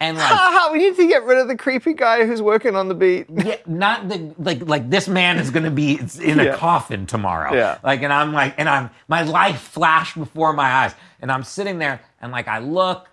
And 0.00 0.16
like. 0.18 0.26
Haha, 0.28 0.72
we 0.72 0.78
need 0.78 0.96
to 0.96 1.06
get 1.08 1.24
rid 1.24 1.38
of 1.38 1.48
the 1.48 1.56
creepy 1.56 1.92
guy 1.92 2.24
who's 2.26 2.40
working 2.40 2.76
on 2.76 2.88
the 2.88 2.94
beat. 2.94 3.26
Yeah, 3.44 3.56
not 3.66 4.08
the 4.08 4.34
like 4.38 4.66
like 4.66 4.88
this 4.90 5.08
man 5.08 5.38
is 5.38 5.50
gonna 5.50 5.70
be 5.70 5.98
in 6.22 6.38
a 6.40 6.44
Yeah. 6.44 6.56
coffin 6.56 7.06
tomorrow. 7.06 7.52
Yeah. 7.54 7.78
Like 7.82 8.02
and 8.02 8.12
I'm 8.12 8.32
like 8.32 8.54
and 8.58 8.68
I'm 8.68 8.90
my 9.08 9.22
life 9.22 9.60
flashed 9.60 10.16
before 10.18 10.52
my 10.52 10.70
eyes. 10.70 10.94
And 11.20 11.32
I'm 11.32 11.42
sitting 11.42 11.78
there 11.78 12.00
and 12.20 12.30
like 12.30 12.46
I 12.48 12.58
look 12.60 13.08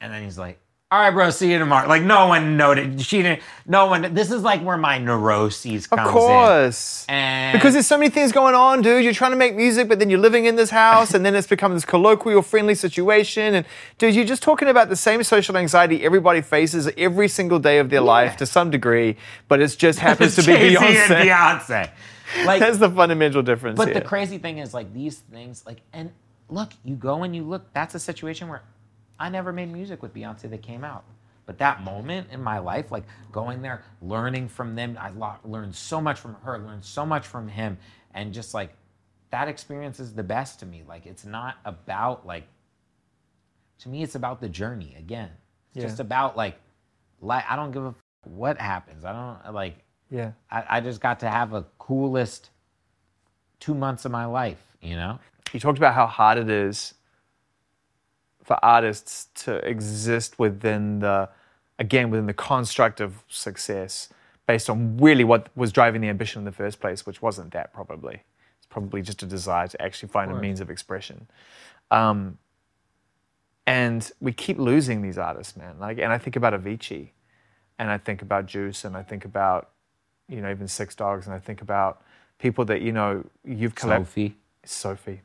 and 0.00 0.12
then 0.12 0.22
he's 0.24 0.38
like, 0.38 0.60
all 0.88 1.00
right, 1.00 1.10
bro, 1.10 1.30
see 1.30 1.50
you 1.50 1.58
tomorrow. 1.58 1.88
Like 1.88 2.02
no 2.02 2.28
one 2.28 2.56
noted. 2.56 3.00
She 3.00 3.20
didn't 3.20 3.42
no 3.66 3.86
one 3.86 4.14
this 4.14 4.30
is 4.30 4.42
like 4.44 4.62
where 4.62 4.76
my 4.76 4.98
neuroses 4.98 5.88
come 5.88 5.98
in. 5.98 6.04
Of 6.04 6.10
comes 6.12 6.22
course. 6.24 7.06
in. 7.08 7.14
And 7.16 7.58
Because 7.58 7.72
there's 7.72 7.88
so 7.88 7.98
many 7.98 8.08
things 8.08 8.30
going 8.30 8.54
on, 8.54 8.82
dude. 8.82 9.02
You're 9.02 9.12
trying 9.12 9.32
to 9.32 9.36
make 9.36 9.56
music, 9.56 9.88
but 9.88 9.98
then 9.98 10.10
you're 10.10 10.20
living 10.20 10.44
in 10.44 10.54
this 10.54 10.70
house, 10.70 11.12
and 11.12 11.26
then 11.26 11.34
it's 11.34 11.48
become 11.48 11.74
this 11.74 11.84
colloquial, 11.84 12.40
friendly 12.40 12.76
situation. 12.76 13.56
And 13.56 13.66
dude, 13.98 14.14
you're 14.14 14.24
just 14.24 14.44
talking 14.44 14.68
about 14.68 14.88
the 14.88 14.94
same 14.94 15.24
social 15.24 15.56
anxiety 15.56 16.04
everybody 16.04 16.40
faces 16.40 16.88
every 16.96 17.26
single 17.26 17.58
day 17.58 17.80
of 17.80 17.90
their 17.90 18.00
life 18.00 18.36
to 18.36 18.46
some 18.46 18.70
degree, 18.70 19.16
but 19.48 19.60
it 19.60 19.74
just 19.76 19.98
happens 19.98 20.36
to 20.36 20.42
be 20.42 20.52
Jay-Z 20.52 20.76
Beyonce. 20.76 21.10
and 21.10 21.28
Beyonce. 21.28 21.90
Like 22.44 22.60
That's 22.60 22.78
the 22.78 22.90
fundamental 22.90 23.42
difference. 23.42 23.76
But 23.76 23.88
here. 23.88 23.94
the 23.94 24.02
crazy 24.02 24.38
thing 24.38 24.58
is, 24.58 24.72
like 24.72 24.92
these 24.94 25.18
things, 25.18 25.64
like, 25.66 25.80
and 25.92 26.12
look, 26.48 26.70
you 26.84 26.94
go 26.94 27.24
and 27.24 27.34
you 27.34 27.42
look. 27.42 27.72
That's 27.72 27.96
a 27.96 28.00
situation 28.00 28.46
where 28.46 28.62
I 29.18 29.28
never 29.28 29.52
made 29.52 29.72
music 29.72 30.02
with 30.02 30.14
Beyonce 30.14 30.50
that 30.50 30.62
came 30.62 30.84
out. 30.84 31.04
But 31.46 31.58
that 31.58 31.82
moment 31.82 32.28
in 32.32 32.42
my 32.42 32.58
life, 32.58 32.90
like 32.90 33.04
going 33.30 33.62
there, 33.62 33.84
learning 34.02 34.48
from 34.48 34.74
them, 34.74 34.98
I 35.00 35.10
learned 35.44 35.74
so 35.74 36.00
much 36.00 36.18
from 36.18 36.34
her, 36.42 36.58
learned 36.58 36.84
so 36.84 37.06
much 37.06 37.24
from 37.26 37.46
him, 37.48 37.78
and 38.14 38.34
just 38.34 38.52
like 38.52 38.74
that 39.30 39.46
experience 39.48 40.00
is 40.00 40.12
the 40.12 40.24
best 40.24 40.58
to 40.60 40.66
me. 40.66 40.82
Like 40.86 41.06
it's 41.06 41.24
not 41.24 41.56
about 41.64 42.26
like. 42.26 42.44
To 43.80 43.88
me, 43.90 44.02
it's 44.02 44.14
about 44.14 44.40
the 44.40 44.48
journey. 44.48 44.94
Again, 44.98 45.30
it's 45.74 45.82
Yeah. 45.82 45.88
just 45.88 46.00
about 46.00 46.36
like, 46.36 46.58
like 47.20 47.44
I 47.48 47.54
don't 47.56 47.70
give 47.72 47.84
a 47.84 47.88
f- 47.88 47.94
what 48.24 48.58
happens. 48.58 49.04
I 49.04 49.12
don't 49.12 49.54
like. 49.54 49.76
yeah. 50.10 50.32
I, 50.50 50.64
I 50.68 50.80
just 50.80 51.00
got 51.00 51.20
to 51.20 51.28
have 51.28 51.52
a 51.52 51.62
coolest 51.78 52.48
two 53.60 53.74
months 53.74 54.04
of 54.04 54.12
my 54.12 54.24
life, 54.24 54.76
you 54.80 54.96
know? 54.96 55.18
you 55.52 55.60
talked 55.60 55.78
about 55.78 55.94
how 55.94 56.06
hard 56.06 56.38
it 56.38 56.48
is 56.50 56.94
for 58.46 58.64
artists 58.64 59.26
to 59.44 59.56
exist 59.68 60.38
within 60.38 61.00
the 61.00 61.28
again 61.78 62.10
within 62.10 62.26
the 62.26 62.34
construct 62.34 63.00
of 63.00 63.24
success 63.28 64.08
based 64.46 64.70
on 64.70 64.96
really 64.98 65.24
what 65.24 65.48
was 65.56 65.72
driving 65.72 66.00
the 66.00 66.08
ambition 66.08 66.40
in 66.40 66.44
the 66.44 66.52
first 66.52 66.80
place 66.80 67.04
which 67.04 67.20
wasn't 67.20 67.52
that 67.52 67.74
probably. 67.74 68.22
It's 68.58 68.66
probably 68.70 69.02
just 69.02 69.22
a 69.22 69.26
desire 69.26 69.68
to 69.68 69.82
actually 69.82 70.08
find 70.08 70.30
a 70.30 70.34
means 70.34 70.60
of 70.60 70.70
expression. 70.70 71.26
Um, 71.90 72.38
and 73.66 74.10
we 74.20 74.32
keep 74.32 74.58
losing 74.58 75.02
these 75.02 75.18
artists 75.18 75.56
man. 75.56 75.78
Like 75.80 75.98
and 75.98 76.12
i 76.12 76.18
think 76.18 76.36
about 76.36 76.52
avicii 76.54 77.10
and 77.78 77.90
i 77.90 77.98
think 77.98 78.22
about 78.22 78.46
juice 78.46 78.84
and 78.84 78.96
i 78.96 79.02
think 79.02 79.24
about 79.24 79.70
you 80.28 80.40
know 80.40 80.50
even 80.50 80.68
six 80.68 80.94
dogs 80.94 81.26
and 81.26 81.34
i 81.34 81.40
think 81.40 81.60
about 81.62 82.02
people 82.38 82.64
that 82.66 82.80
you 82.80 82.92
know 82.92 83.24
you've 83.44 83.74
collaborated 83.74 84.06
Sophie. 84.06 84.36
Sophie, 84.64 85.20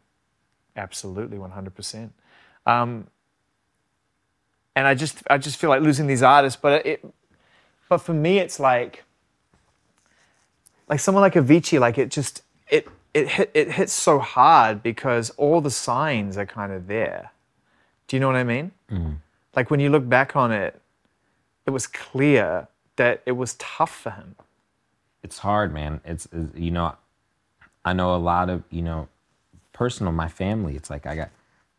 absolutely, 0.76 1.38
one 1.38 1.52
hundred 1.52 1.76
percent. 1.76 2.14
Um, 2.66 3.08
And 4.76 4.88
I 4.88 4.94
just, 4.96 5.22
I 5.30 5.38
just 5.38 5.58
feel 5.58 5.70
like 5.70 5.82
losing 5.82 6.08
these 6.08 6.24
artists. 6.24 6.60
But 6.62 6.86
it, 6.86 7.06
but 7.90 7.98
for 8.00 8.14
me, 8.14 8.40
it's 8.40 8.60
like, 8.60 9.04
like 10.88 11.00
someone 11.00 11.22
like 11.22 11.34
Avicii, 11.34 11.80
like 11.80 11.98
it 11.98 12.10
just, 12.10 12.44
it, 12.70 12.88
it 13.14 13.28
hit, 13.28 13.52
it 13.54 13.72
hits 13.72 13.94
so 13.94 14.20
hard 14.20 14.82
because 14.82 15.30
all 15.32 15.60
the 15.62 15.72
signs 15.72 16.38
are 16.38 16.46
kind 16.46 16.72
of 16.72 16.88
there. 16.88 17.32
Do 18.08 18.16
you 18.16 18.20
know 18.22 18.28
what 18.28 18.38
I 18.38 18.44
mean? 18.46 18.72
Like 19.56 19.70
when 19.70 19.80
you 19.82 19.90
look 19.90 20.08
back 20.08 20.36
on 20.36 20.52
it, 20.52 20.80
it 21.66 21.72
was 21.72 21.88
clear 21.88 22.68
that 22.96 23.22
it 23.26 23.34
was 23.34 23.56
tough 23.56 23.94
for 23.94 24.12
him. 24.12 24.36
It's 25.24 25.40
hard, 25.40 25.74
man. 25.74 26.00
It's, 26.06 26.28
it's 26.32 26.58
you 26.58 26.72
know, 26.72 26.96
I 27.84 27.94
know 27.94 28.16
a 28.16 28.18
lot 28.18 28.50
of 28.50 28.64
you 28.70 28.82
know, 28.82 29.08
personal. 29.74 30.12
My 30.14 30.30
family. 30.30 30.76
It's 30.76 30.90
like 30.90 31.06
I 31.06 31.16
got 31.16 31.30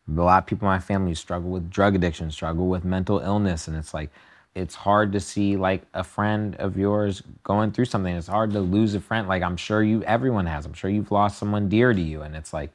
a 0.07 0.21
lot 0.21 0.43
of 0.43 0.47
people 0.47 0.67
in 0.67 0.73
my 0.73 0.79
family 0.79 1.15
struggle 1.15 1.49
with 1.49 1.69
drug 1.69 1.95
addiction, 1.95 2.29
struggle 2.31 2.67
with 2.67 2.83
mental 2.83 3.19
illness, 3.19 3.67
and 3.67 3.77
it's 3.77 3.93
like 3.93 4.09
it's 4.55 4.75
hard 4.75 5.11
to 5.13 5.19
see 5.19 5.57
like 5.57 5.83
a 5.93 6.03
friend 6.03 6.55
of 6.57 6.77
yours 6.77 7.23
going 7.43 7.71
through 7.71 7.85
something. 7.85 8.15
It's 8.15 8.27
hard 8.27 8.51
to 8.51 8.59
lose 8.59 8.93
a 8.95 8.99
friend. 8.99 9.27
Like 9.27 9.41
I'm 9.41 9.57
sure 9.57 9.81
you, 9.81 10.03
everyone 10.03 10.45
has. 10.45 10.65
I'm 10.65 10.73
sure 10.73 10.89
you've 10.89 11.11
lost 11.11 11.39
someone 11.39 11.69
dear 11.69 11.93
to 11.93 12.01
you, 12.01 12.21
and 12.21 12.35
it's 12.35 12.53
like, 12.53 12.71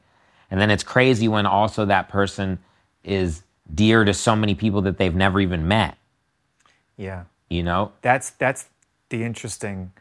and 0.50 0.60
then 0.60 0.70
it's 0.70 0.82
crazy 0.82 1.28
when 1.28 1.46
also 1.46 1.84
that 1.84 2.08
person 2.08 2.58
is 3.04 3.42
dear 3.72 4.04
to 4.04 4.14
so 4.14 4.34
many 4.34 4.54
people 4.54 4.82
that 4.82 4.98
they've 4.98 5.14
never 5.14 5.40
even 5.40 5.68
met. 5.68 5.96
Yeah. 6.96 7.24
You 7.48 7.62
know, 7.62 7.92
that's 8.02 8.30
that's 8.30 8.66
the 9.10 9.22
interesting 9.24 9.92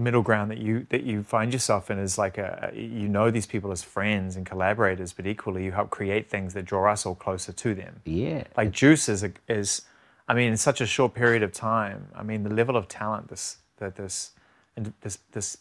middle 0.00 0.22
ground 0.22 0.50
that 0.50 0.58
you 0.58 0.86
that 0.90 1.02
you 1.04 1.22
find 1.22 1.52
yourself 1.52 1.90
in 1.90 1.98
is 1.98 2.16
like 2.18 2.38
a 2.38 2.72
you 2.74 3.08
know 3.08 3.30
these 3.30 3.46
people 3.46 3.70
as 3.70 3.82
friends 3.82 4.36
and 4.36 4.46
collaborators 4.46 5.12
but 5.12 5.26
equally 5.26 5.64
you 5.64 5.72
help 5.72 5.90
create 5.90 6.28
things 6.28 6.54
that 6.54 6.64
draw 6.64 6.90
us 6.90 7.04
all 7.06 7.14
closer 7.14 7.52
to 7.52 7.74
them 7.74 8.00
yeah. 8.04 8.44
like 8.56 8.70
juice 8.70 9.08
is 9.08 9.22
a, 9.22 9.32
is 9.48 9.82
i 10.28 10.34
mean 10.34 10.50
in 10.50 10.56
such 10.56 10.80
a 10.80 10.86
short 10.86 11.14
period 11.14 11.42
of 11.42 11.52
time 11.52 12.08
i 12.14 12.22
mean 12.22 12.42
the 12.42 12.50
level 12.50 12.76
of 12.76 12.88
talent 12.88 13.28
this 13.28 13.58
that 13.76 13.96
this 13.96 14.32
and 14.76 14.92
this 15.02 15.18
this 15.32 15.58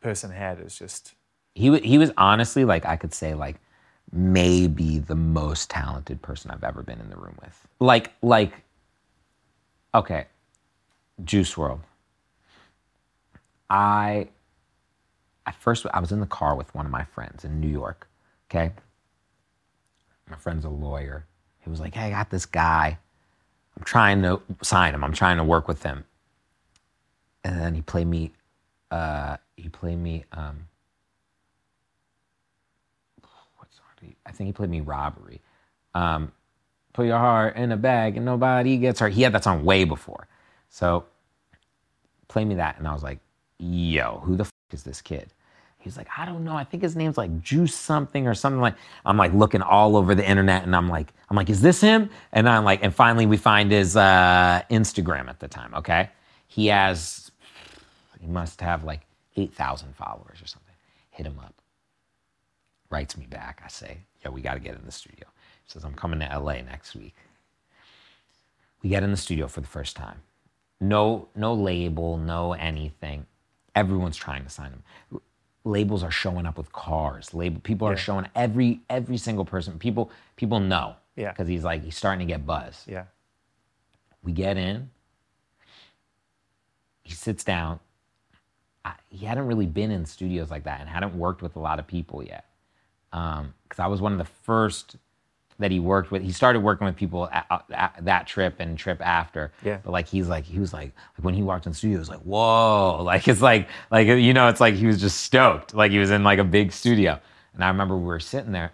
person 0.00 0.30
had 0.30 0.60
is 0.60 0.78
just 0.78 1.14
he 1.58 1.76
he 1.80 1.98
was 1.98 2.12
honestly 2.16 2.64
like 2.64 2.86
I 2.86 2.96
could 2.96 3.12
say 3.12 3.34
like 3.34 3.56
maybe 4.12 4.98
the 5.00 5.16
most 5.16 5.68
talented 5.68 6.22
person 6.22 6.50
I've 6.50 6.64
ever 6.64 6.82
been 6.82 7.00
in 7.00 7.10
the 7.10 7.16
room 7.16 7.36
with. 7.42 7.66
Like 7.80 8.12
like 8.22 8.52
okay, 9.94 10.26
Juice 11.24 11.54
WRLD. 11.54 11.80
I 13.70 14.28
at 15.46 15.54
first 15.56 15.86
I 15.92 16.00
was 16.00 16.12
in 16.12 16.20
the 16.20 16.26
car 16.26 16.54
with 16.56 16.74
one 16.74 16.86
of 16.86 16.92
my 16.92 17.04
friends 17.04 17.44
in 17.44 17.60
New 17.60 17.68
York. 17.68 18.08
Okay, 18.50 18.72
my 20.28 20.36
friend's 20.36 20.64
a 20.64 20.70
lawyer. 20.70 21.26
He 21.60 21.70
was 21.70 21.80
like, 21.80 21.94
"Hey, 21.94 22.06
I 22.06 22.10
got 22.10 22.30
this 22.30 22.46
guy. 22.46 22.98
I'm 23.76 23.84
trying 23.84 24.22
to 24.22 24.40
sign 24.62 24.94
him. 24.94 25.04
I'm 25.04 25.12
trying 25.12 25.36
to 25.38 25.44
work 25.44 25.68
with 25.68 25.82
him." 25.82 26.04
And 27.44 27.60
then 27.60 27.74
he 27.74 27.82
played 27.82 28.06
me. 28.06 28.32
Uh, 28.90 29.36
he 29.56 29.68
played 29.68 29.98
me. 29.98 30.24
Um, 30.32 30.68
what 33.56 33.68
song? 33.72 34.14
I 34.26 34.32
think 34.32 34.48
he 34.48 34.52
played 34.52 34.70
me 34.70 34.80
"Robbery." 34.80 35.40
Um, 35.94 36.32
Put 36.94 37.06
your 37.06 37.18
heart 37.18 37.54
in 37.54 37.70
a 37.70 37.76
bag 37.76 38.16
and 38.16 38.26
nobody 38.26 38.76
gets 38.76 38.98
hurt. 38.98 39.12
He 39.12 39.22
had 39.22 39.32
that 39.32 39.44
song 39.44 39.64
way 39.64 39.84
before, 39.84 40.26
so 40.68 41.04
play 42.26 42.44
me 42.44 42.56
that, 42.56 42.76
and 42.78 42.88
I 42.88 42.92
was 42.92 43.04
like, 43.04 43.20
"Yo, 43.58 44.20
who 44.24 44.36
the 44.36 44.44
f- 44.44 44.52
is 44.72 44.82
this 44.82 45.00
kid?" 45.02 45.32
He's 45.78 45.96
like, 45.96 46.08
"I 46.16 46.24
don't 46.26 46.44
know. 46.44 46.56
I 46.56 46.64
think 46.64 46.82
his 46.82 46.96
name's 46.96 47.16
like 47.18 47.40
Juice 47.42 47.74
something 47.74 48.26
or 48.26 48.34
something 48.34 48.60
like." 48.60 48.74
I'm 49.06 49.16
like 49.16 49.32
looking 49.32 49.62
all 49.62 49.96
over 49.96 50.14
the 50.14 50.28
internet, 50.28 50.64
and 50.64 50.74
I'm 50.76 50.88
like, 50.88 51.12
"I'm 51.30 51.36
like, 51.36 51.50
is 51.50 51.60
this 51.62 51.80
him?" 51.80 52.10
And 52.32 52.48
I'm 52.48 52.64
like, 52.64 52.82
and 52.82 52.94
finally 52.94 53.26
we 53.26 53.36
find 53.36 53.70
his 53.70 53.96
uh, 53.96 54.62
Instagram 54.70 55.28
at 55.28 55.40
the 55.40 55.48
time. 55.48 55.74
Okay, 55.74 56.10
he 56.46 56.66
has, 56.66 57.30
he 58.20 58.26
must 58.26 58.60
have 58.60 58.84
like 58.84 59.02
eight 59.36 59.54
thousand 59.54 59.94
followers 59.96 60.42
or 60.42 60.46
something. 60.46 60.74
Hit 61.10 61.26
him 61.26 61.38
up. 61.40 61.54
Writes 62.90 63.16
me 63.16 63.26
back. 63.26 63.62
I 63.64 63.68
say, 63.68 63.98
"Yo, 64.24 64.30
we 64.30 64.40
got 64.40 64.54
to 64.54 64.60
get 64.60 64.76
in 64.76 64.84
the 64.84 64.92
studio." 64.92 65.26
He 65.64 65.70
says, 65.72 65.84
"I'm 65.84 65.94
coming 65.94 66.20
to 66.20 66.38
LA 66.38 66.62
next 66.62 66.94
week." 66.94 67.14
We 68.82 68.90
get 68.90 69.02
in 69.02 69.10
the 69.10 69.16
studio 69.16 69.48
for 69.48 69.60
the 69.60 69.66
first 69.66 69.96
time 69.96 70.22
no 70.80 71.28
no 71.34 71.54
label, 71.54 72.16
no 72.16 72.52
anything. 72.52 73.26
Everyone's 73.78 74.16
trying 74.16 74.42
to 74.44 74.50
sign 74.50 74.72
him. 74.72 75.20
Labels 75.64 76.02
are 76.02 76.10
showing 76.10 76.46
up 76.46 76.58
with 76.58 76.72
cars. 76.72 77.32
Label 77.32 77.60
people 77.60 77.86
are 77.86 77.96
showing 77.96 78.26
every 78.34 78.80
every 78.90 79.16
single 79.16 79.44
person. 79.44 79.78
People 79.78 80.10
people 80.36 80.58
know. 80.58 80.96
Yeah. 81.14 81.30
Because 81.30 81.46
he's 81.46 81.62
like 81.62 81.84
he's 81.84 81.96
starting 81.96 82.26
to 82.26 82.32
get 82.32 82.44
buzz. 82.44 82.84
Yeah. 82.88 83.04
We 84.22 84.32
get 84.32 84.56
in. 84.56 84.90
He 87.04 87.14
sits 87.14 87.44
down. 87.44 87.78
I, 88.84 88.94
he 89.10 89.26
hadn't 89.26 89.46
really 89.46 89.66
been 89.66 89.90
in 89.90 90.06
studios 90.06 90.50
like 90.50 90.64
that 90.64 90.80
and 90.80 90.88
hadn't 90.88 91.14
worked 91.16 91.40
with 91.40 91.54
a 91.56 91.60
lot 91.60 91.78
of 91.78 91.86
people 91.86 92.22
yet. 92.22 92.46
Um, 93.12 93.54
because 93.62 93.78
I 93.78 93.86
was 93.86 94.00
one 94.00 94.12
of 94.12 94.18
the 94.18 94.24
first 94.24 94.96
that 95.58 95.70
he 95.70 95.80
worked 95.80 96.10
with. 96.10 96.22
He 96.22 96.32
started 96.32 96.60
working 96.60 96.86
with 96.86 96.96
people 96.96 97.28
at, 97.30 97.64
at 97.70 98.04
that 98.04 98.26
trip 98.26 98.56
and 98.60 98.78
trip 98.78 99.00
after. 99.04 99.52
Yeah. 99.64 99.78
But 99.82 99.90
like 99.90 100.06
he's 100.06 100.28
like 100.28 100.44
he 100.44 100.58
was 100.58 100.72
like, 100.72 100.92
like 101.16 101.24
when 101.24 101.34
he 101.34 101.42
walked 101.42 101.66
in 101.66 101.72
the 101.72 101.78
studio, 101.78 101.96
it 101.96 102.00
was 102.00 102.08
like 102.08 102.20
whoa, 102.20 103.02
like 103.04 103.26
it's 103.28 103.42
like 103.42 103.68
like 103.90 104.06
you 104.06 104.32
know 104.34 104.48
it's 104.48 104.60
like 104.60 104.74
he 104.74 104.86
was 104.86 105.00
just 105.00 105.20
stoked, 105.22 105.74
like 105.74 105.90
he 105.90 105.98
was 105.98 106.10
in 106.10 106.22
like 106.24 106.38
a 106.38 106.44
big 106.44 106.72
studio. 106.72 107.20
And 107.54 107.64
I 107.64 107.68
remember 107.68 107.96
we 107.96 108.04
were 108.04 108.20
sitting 108.20 108.52
there, 108.52 108.72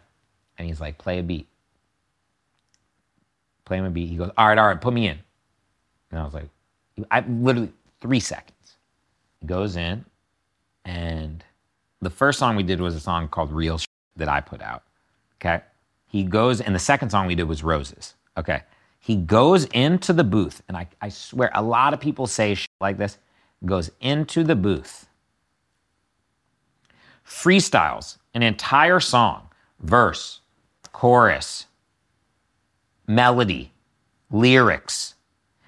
and 0.58 0.68
he's 0.68 0.80
like, 0.80 0.98
play 0.98 1.18
a 1.18 1.22
beat. 1.22 1.48
Play 3.64 3.78
him 3.78 3.86
a 3.86 3.90
beat. 3.90 4.08
He 4.08 4.16
goes, 4.16 4.30
all 4.36 4.46
right, 4.46 4.58
all 4.58 4.66
right, 4.66 4.78
put 4.78 4.92
me 4.92 5.08
in. 5.08 5.18
And 6.10 6.20
I 6.20 6.24
was 6.24 6.34
like, 6.34 6.48
I 7.10 7.20
literally 7.20 7.72
three 8.02 8.20
seconds. 8.20 8.76
He 9.40 9.46
goes 9.46 9.76
in, 9.76 10.04
and 10.84 11.42
the 12.02 12.10
first 12.10 12.38
song 12.38 12.56
we 12.56 12.62
did 12.62 12.78
was 12.78 12.94
a 12.94 13.00
song 13.00 13.26
called 13.28 13.50
Real 13.52 13.78
Sh- 13.78 13.86
that 14.16 14.28
I 14.28 14.42
put 14.42 14.60
out. 14.60 14.82
Okay. 15.36 15.62
He 16.14 16.22
goes, 16.22 16.60
and 16.60 16.72
the 16.72 16.78
second 16.78 17.10
song 17.10 17.26
we 17.26 17.34
did 17.34 17.48
was 17.48 17.64
Roses. 17.64 18.14
Okay. 18.36 18.62
He 19.00 19.16
goes 19.16 19.64
into 19.64 20.12
the 20.12 20.22
booth, 20.22 20.62
and 20.68 20.76
I, 20.76 20.86
I 21.00 21.08
swear 21.08 21.50
a 21.52 21.60
lot 21.60 21.92
of 21.92 21.98
people 21.98 22.28
say 22.28 22.54
shit 22.54 22.70
like 22.80 22.98
this. 22.98 23.18
Goes 23.64 23.90
into 24.00 24.44
the 24.44 24.54
booth, 24.54 25.08
freestyles 27.26 28.18
an 28.32 28.44
entire 28.44 29.00
song, 29.00 29.48
verse, 29.80 30.38
chorus, 30.92 31.66
melody, 33.08 33.72
lyrics, 34.30 35.14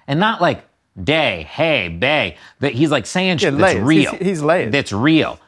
and 0.07 0.17
not 0.17 0.39
like 0.41 0.63
day, 1.03 1.43
hey, 1.51 1.89
bay. 1.89 2.37
That 2.61 2.71
he's 2.71 2.89
like 2.89 3.05
saying 3.05 3.39
shit 3.39 3.53
Yeah, 3.53 3.59
that's 3.59 3.79
real. 3.79 4.11
He's- 4.11 4.23
he's 4.23 4.41
layered. 4.41 4.71
That's 4.71 4.93
real. 4.93 5.41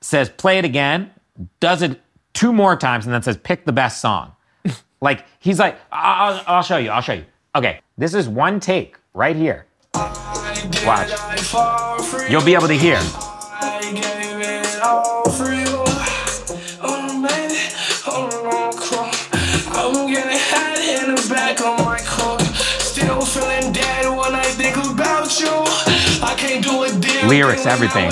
Says 0.00 0.30
play 0.30 0.56
it 0.56 0.64
again, 0.64 1.10
does 1.60 1.82
it 1.82 2.00
two 2.36 2.52
more 2.52 2.76
times, 2.76 3.06
and 3.06 3.14
then 3.14 3.22
says 3.22 3.36
pick 3.36 3.64
the 3.64 3.72
best 3.72 4.00
song. 4.00 4.32
like 5.00 5.24
he's 5.40 5.58
like, 5.58 5.78
I'll, 5.90 6.40
I'll 6.46 6.62
show 6.62 6.76
you. 6.76 6.90
I'll 6.90 7.00
show 7.00 7.14
you. 7.14 7.24
Okay, 7.56 7.80
this 7.96 8.14
is 8.14 8.28
one 8.28 8.60
take 8.60 8.96
right 9.14 9.34
here. 9.34 9.66
Watch. 9.94 11.10
You'll 12.30 12.44
be 12.44 12.54
able 12.54 12.68
to 12.68 12.74
hear. 12.74 13.00
I'm 19.78 20.06
getting 20.06 20.38
hot 20.38 20.78
in 20.78 21.14
the 21.14 21.26
back 21.30 21.60
of 21.60 21.78
my 21.84 21.98
car. 22.00 22.38
Still 22.78 23.20
feeling 23.22 23.72
dead 23.72 24.06
when 24.06 24.34
I 24.34 24.44
think 24.44 24.76
about 24.76 25.40
you. 25.40 25.48
I 26.22 26.34
can't 26.36 26.62
do 26.62 26.82
a 26.82 26.90
damn 27.00 27.28
Lyrics, 27.28 27.64
everything. 27.66 28.10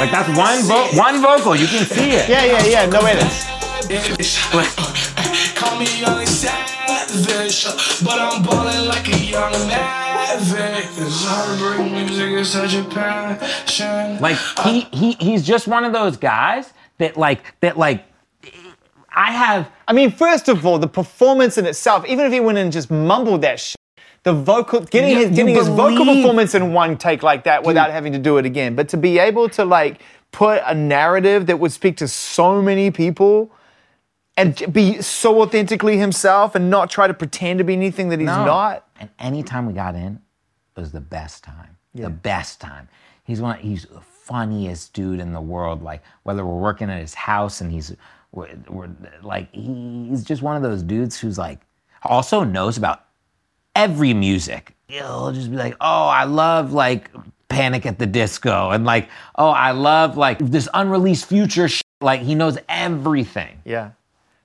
Like 0.00 0.10
that's 0.10 0.28
one 0.36 0.62
vo- 0.64 0.88
one 0.98 1.20
vocal. 1.22 1.56
You 1.56 1.66
can 1.66 1.86
see 1.86 2.10
it. 2.10 2.28
Yeah, 2.28 2.44
yeah, 2.44 2.64
yeah. 2.64 2.86
No 2.86 3.00
edits. 3.00 3.46
Call 5.54 5.78
me 5.78 5.86
young 6.00 6.26
savage, 6.26 7.64
but 8.04 8.18
I'm 8.20 8.42
ballin' 8.42 8.86
like 8.88 9.08
a 9.08 9.18
young 9.18 9.52
maverick. 9.68 10.84
This 10.94 11.24
heartbreak 11.26 11.90
music 11.92 12.30
is 12.30 12.50
such 12.50 12.74
a 12.74 12.84
passion. 12.84 14.20
Like 14.20 14.36
he 14.64 14.80
he 14.92 15.12
he's 15.12 15.46
just 15.46 15.66
one 15.66 15.84
of 15.84 15.92
those 15.92 16.16
guys 16.16 16.72
that 16.98 17.16
like 17.16 17.58
that 17.60 17.78
like 17.78 18.04
I 19.14 19.32
have 19.32 19.70
I 19.88 19.92
mean, 19.92 20.10
first 20.12 20.48
of 20.48 20.64
all, 20.64 20.78
the 20.78 20.86
performance 20.88 21.58
in 21.58 21.66
itself, 21.66 22.06
even 22.06 22.26
if 22.26 22.32
he 22.32 22.40
went 22.40 22.58
and 22.58 22.70
just 22.70 22.90
mumbled 22.90 23.42
that 23.42 23.58
shit, 23.58 23.76
the 24.22 24.32
vocal, 24.32 24.80
getting 24.80 25.10
You- 25.10 25.26
his 25.28 25.36
getting 25.36 25.54
his 25.54 25.68
vocal 25.68 26.04
performance 26.04 26.54
in 26.54 26.72
one 26.72 26.96
take 26.98 27.22
like 27.22 27.44
that 27.44 27.62
without 27.64 27.90
having 27.90 28.12
to 28.12 28.18
do 28.18 28.36
it 28.38 28.44
again, 28.46 28.74
but 28.74 28.88
to 28.90 28.96
be 28.96 29.18
able 29.18 29.48
to 29.50 29.64
like 29.64 30.00
put 30.32 30.62
a 30.66 30.74
narrative 30.74 31.46
that 31.46 31.58
would 31.58 31.72
speak 31.72 31.96
to 31.98 32.06
so 32.08 32.60
many 32.62 32.90
people 32.90 33.50
and 34.36 34.72
be 34.72 35.00
so 35.02 35.42
authentically 35.42 35.98
himself 35.98 36.54
and 36.54 36.70
not 36.70 36.88
try 36.90 37.06
to 37.06 37.14
pretend 37.14 37.58
to 37.58 37.64
be 37.64 37.72
anything 37.72 38.08
that 38.10 38.20
he's 38.20 38.26
No. 38.26 38.44
not. 38.44 38.86
And 39.00 39.10
anytime 39.18 39.66
we 39.66 39.72
got 39.72 39.94
in, 39.94 40.20
it 40.76 40.80
was 40.80 40.92
the 40.92 41.00
best 41.00 41.42
time. 41.42 41.76
The 41.94 42.10
best 42.10 42.60
time. 42.60 42.88
He's 43.24 43.40
one. 43.40 43.58
He's 43.58 43.84
the 43.86 44.00
funniest 44.00 44.92
dude 44.92 45.18
in 45.18 45.32
the 45.32 45.40
world. 45.40 45.82
Like 45.82 46.02
whether 46.22 46.46
we're 46.46 46.60
working 46.60 46.88
at 46.90 47.00
his 47.00 47.14
house 47.14 47.60
and 47.60 47.72
he's, 47.72 47.94
we're, 48.32 48.48
we're 48.68 48.90
like 49.22 49.52
he's 49.52 50.22
just 50.22 50.40
one 50.42 50.56
of 50.56 50.62
those 50.62 50.82
dudes 50.84 51.18
who's 51.18 51.36
like 51.36 51.60
also 52.04 52.44
knows 52.44 52.76
about 52.78 53.04
every 53.80 54.14
music. 54.14 54.74
He'll 54.88 55.32
just 55.32 55.50
be 55.50 55.56
like, 55.56 55.76
oh, 55.80 56.04
I 56.06 56.24
love 56.24 56.72
like 56.72 57.10
Panic 57.48 57.86
at 57.86 57.98
the 57.98 58.06
Disco, 58.06 58.70
and 58.70 58.84
like, 58.84 59.08
oh, 59.36 59.50
I 59.50 59.70
love 59.72 60.16
like 60.16 60.38
this 60.38 60.68
unreleased 60.74 61.26
future. 61.26 61.68
Sh-. 61.68 61.82
Like 62.00 62.20
he 62.20 62.34
knows 62.34 62.58
everything. 62.68 63.60
Yeah. 63.64 63.90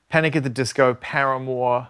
Panic 0.09 0.35
at 0.35 0.43
the 0.43 0.49
Disco, 0.49 0.93
Paramore, 0.93 1.87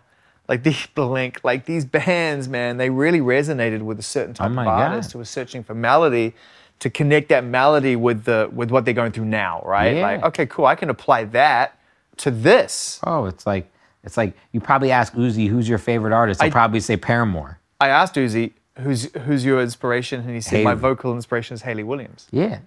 like 0.47 0.63
the 0.63 0.75
Blink, 0.95 1.41
like 1.43 1.65
these 1.65 1.85
bands, 1.85 2.47
man, 2.47 2.77
they 2.77 2.89
really 2.89 3.19
resonated 3.19 3.81
with 3.81 3.99
a 3.99 4.03
certain 4.03 4.33
type 4.33 4.49
Oh 4.51 4.59
of 4.59 4.65
God. 4.65 4.81
artist 4.91 5.11
who 5.11 5.19
was 5.19 5.29
searching 5.29 5.63
for 5.63 5.73
melody 5.75 6.33
to 6.79 6.89
connect 6.89 7.29
that 7.29 7.43
melody 7.45 7.95
with 7.95 8.23
the 8.25 8.49
with 8.53 8.71
what 8.71 8.85
they're 8.85 8.93
going 8.93 9.11
through 9.11 9.25
now, 9.25 9.61
right? 9.65 9.95
Yeah. 9.97 10.01
Like, 10.01 10.23
okay, 10.23 10.45
cool, 10.45 10.65
I 10.65 10.75
can 10.75 10.89
apply 10.89 11.25
that 11.25 11.77
to 12.17 12.31
this. 12.31 12.99
Oh, 13.03 13.25
it's 13.25 13.45
like 13.45 13.71
it's 14.05 14.17
like 14.17 14.33
you 14.51 14.59
probably 14.61 14.91
ask 14.91 15.13
Uzi, 15.13 15.47
who's 15.49 15.67
your 15.67 15.77
favorite 15.77 16.13
artist? 16.13 16.41
I'll 16.41 16.47
I- 16.47 16.51
probably 16.51 16.79
say 16.79 16.95
Paramore. 16.97 17.59
I 17.81 17.89
asked 17.89 18.15
Uzi, 18.15 18.53
who's 18.79 19.11
who's 19.25 19.43
your 19.43 19.61
inspiration? 19.61 20.21
And 20.21 20.29
he 20.29 20.39
said, 20.41 20.63
my 20.63 20.75
vocal 20.75 21.13
inspiration 21.13 21.53
is 21.55 21.61
Hayley 21.61 21.83
Williams. 21.83 22.27
Yeah, 22.31 22.59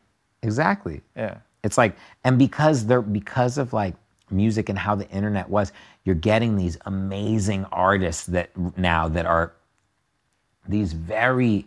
exactly. 0.43 1.01
Yeah. 1.16 1.39
It's 1.64 1.78
like, 1.78 1.97
and 2.24 2.39
because 2.39 2.86
they're 2.86 3.03
because 3.03 3.57
of 3.59 3.72
like 3.72 3.95
music 4.30 4.68
and 4.68 4.78
how 4.78 4.95
the 4.95 5.09
internet 5.11 5.49
was, 5.49 5.72
you're 6.05 6.14
getting 6.14 6.57
these 6.57 6.76
amazing 6.86 7.64
artists 7.72 8.26
that 8.26 8.51
now 8.76 9.09
that 9.09 9.24
are 9.26 9.55
these 10.68 10.93
very 10.93 11.66